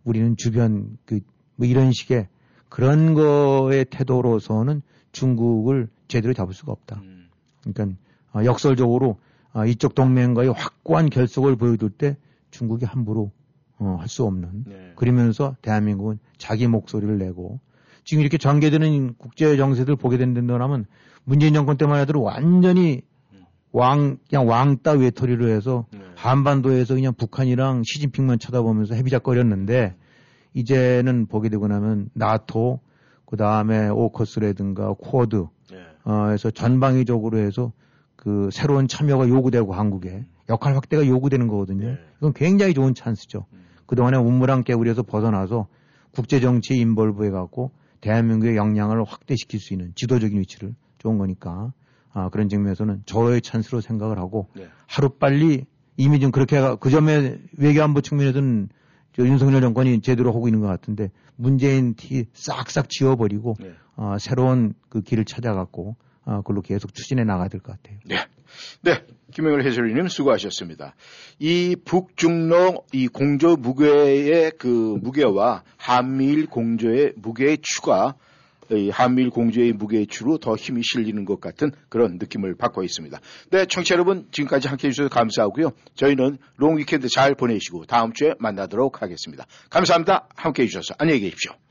우리는 0.04 0.36
주변 0.38 0.98
그 1.06 1.20
뭐 1.56 1.68
이런 1.68 1.92
식의 1.92 2.28
그런 2.70 3.14
거의 3.14 3.86
태도로서는 3.86 4.82
중국을 5.12 5.88
제대로 6.08 6.34
잡을 6.34 6.54
수가 6.54 6.72
없다. 6.72 7.00
음. 7.04 7.30
그러니까 7.64 7.98
어, 8.34 8.44
역설적으로 8.44 9.18
어, 9.54 9.66
이쪽 9.66 9.96
동맹과의 9.96 10.52
확고한 10.52 11.10
결속을 11.10 11.56
보여줄 11.56 11.90
때 11.90 12.18
중국이 12.52 12.86
함부로 12.86 13.32
어, 13.78 13.98
할 14.00 14.08
수 14.08 14.24
없는 14.24 14.64
네. 14.68 14.94
그러면서 14.96 15.56
대한민국은 15.62 16.20
자기 16.38 16.68
목소리를 16.68 17.18
내고 17.18 17.60
지금 18.04 18.22
이렇게 18.22 18.38
전개되는 18.38 19.16
국제 19.18 19.56
정세들 19.58 19.96
보게 19.96 20.18
된다면 20.18 20.86
문재인 21.24 21.54
정권 21.54 21.78
때만 21.78 22.02
해도 22.02 22.22
완전히 22.22 23.02
왕 23.76 24.20
그냥 24.30 24.48
왕따 24.48 24.94
외톨이로 24.94 25.50
해서 25.50 25.86
네. 25.92 26.00
한반도에서 26.16 26.96
그냥 26.96 27.14
북한이랑 27.14 27.84
시진핑만 27.84 28.40
쳐다보면서 28.40 28.96
해비작거렸는데 28.96 29.96
이제는 30.54 31.26
보게 31.26 31.50
되고 31.50 31.68
나면 31.68 32.10
나토 32.14 32.80
그 33.26 33.36
다음에 33.36 33.90
오커스라든가 33.90 34.94
쿼드 34.94 35.48
네. 35.72 35.78
어, 36.06 36.30
해서 36.30 36.52
전방위적으로 36.52 37.38
해서 37.38 37.74
그 38.16 38.48
새로운 38.54 38.88
참여가 38.88 39.28
요구되고 39.28 39.74
한국에 39.74 40.24
역할 40.48 40.74
확대가 40.74 41.06
요구되는 41.06 41.48
거거든요. 41.48 41.88
네. 41.88 42.00
이건 42.20 42.32
굉장히 42.32 42.74
좋은 42.74 42.94
찬스죠. 42.94 43.46
음. 43.52 43.66
그동안에 43.88 44.16
우물랑 44.16 44.64
깨우리에서 44.64 45.04
벗어나서 45.04 45.68
국제 46.12 46.40
정치에 46.40 46.78
인벌브해 46.78 47.30
갖고 47.30 47.72
대한민국의 48.00 48.56
역량을 48.56 49.04
확대시킬 49.04 49.60
수 49.60 49.74
있는 49.74 49.92
지도적인 49.96 50.40
위치를 50.40 50.76
좋은 51.00 51.18
거니까 51.18 51.74
아, 52.16 52.30
그런 52.30 52.48
측면에서는 52.50 53.04
저의 53.06 53.42
찬스로 53.42 53.82
생각을 53.82 54.18
하고 54.18 54.48
네. 54.56 54.68
하루빨리 54.88 55.66
이미 55.98 56.20
좀 56.22 56.32
그렇게 56.32 56.60
가- 56.60 56.78
그 56.78 56.90
점에 56.90 57.38
외교안보 57.58 58.00
측면에서는 58.02 58.70
저 59.16 59.26
윤석열 59.28 59.60
정권이 59.62 60.02
제대로 60.02 60.30
하고 60.32 60.48
있는 60.48 60.62
것 60.62 60.68
같은데 60.68 61.12
문재인 61.36 61.94
티 61.96 62.26
싹싹 62.34 62.90
지워버리고 62.90 63.56
네. 63.60 63.74
어, 63.98 64.16
새로운 64.20 64.74
그 64.90 65.02
길을 65.02 65.26
찾아갖고 65.26 65.98
어, 66.26 66.38
그걸로 66.38 66.62
계속 66.62 66.94
추진해 66.94 67.24
나가야 67.26 67.50
될 67.50 67.60
것 67.62 67.74
같아요. 67.82 68.00
네. 68.06 68.16
네. 68.82 69.04
김영일 69.34 69.66
해설위원님 69.66 70.08
수고하셨습니다. 70.08 70.96
이 71.40 71.76
북중러 71.84 72.84
이 72.94 73.08
공조 73.10 73.58
무게의 73.58 74.54
그 74.58 74.98
무게와 75.02 75.64
한미일 75.76 76.46
공조의 76.48 77.14
무게의 77.18 77.58
추가 77.62 78.16
이 78.16 78.35
한미일 78.92 79.30
공조의 79.30 79.74
무게의 79.74 80.08
추로 80.08 80.38
더 80.38 80.56
힘이 80.56 80.82
실리는 80.84 81.26
것 81.26 81.40
같은 81.40 81.72
그런 81.90 82.18
느낌을 82.20 82.56
받고 82.56 82.84
있습니다. 82.84 83.20
네, 83.52 83.66
청취자 83.66 83.96
여러분 83.96 84.28
지금까지 84.32 84.68
함께해 84.68 84.92
주셔서 84.92 85.10
감사하고요. 85.10 85.72
저희는 85.96 86.38
long 86.58 86.78
weekend 86.78 87.08
잘 87.10 87.36
보내시고 87.36 87.86
다음 87.86 88.14
주에 88.14 88.34
만나도록 88.40 89.02
하겠습니다. 89.02 89.46
감사합니다. 89.70 90.28
함께해 90.36 90.68
주셔서 90.68 90.96
안녕히 90.98 91.22
계십시오. 91.22 91.65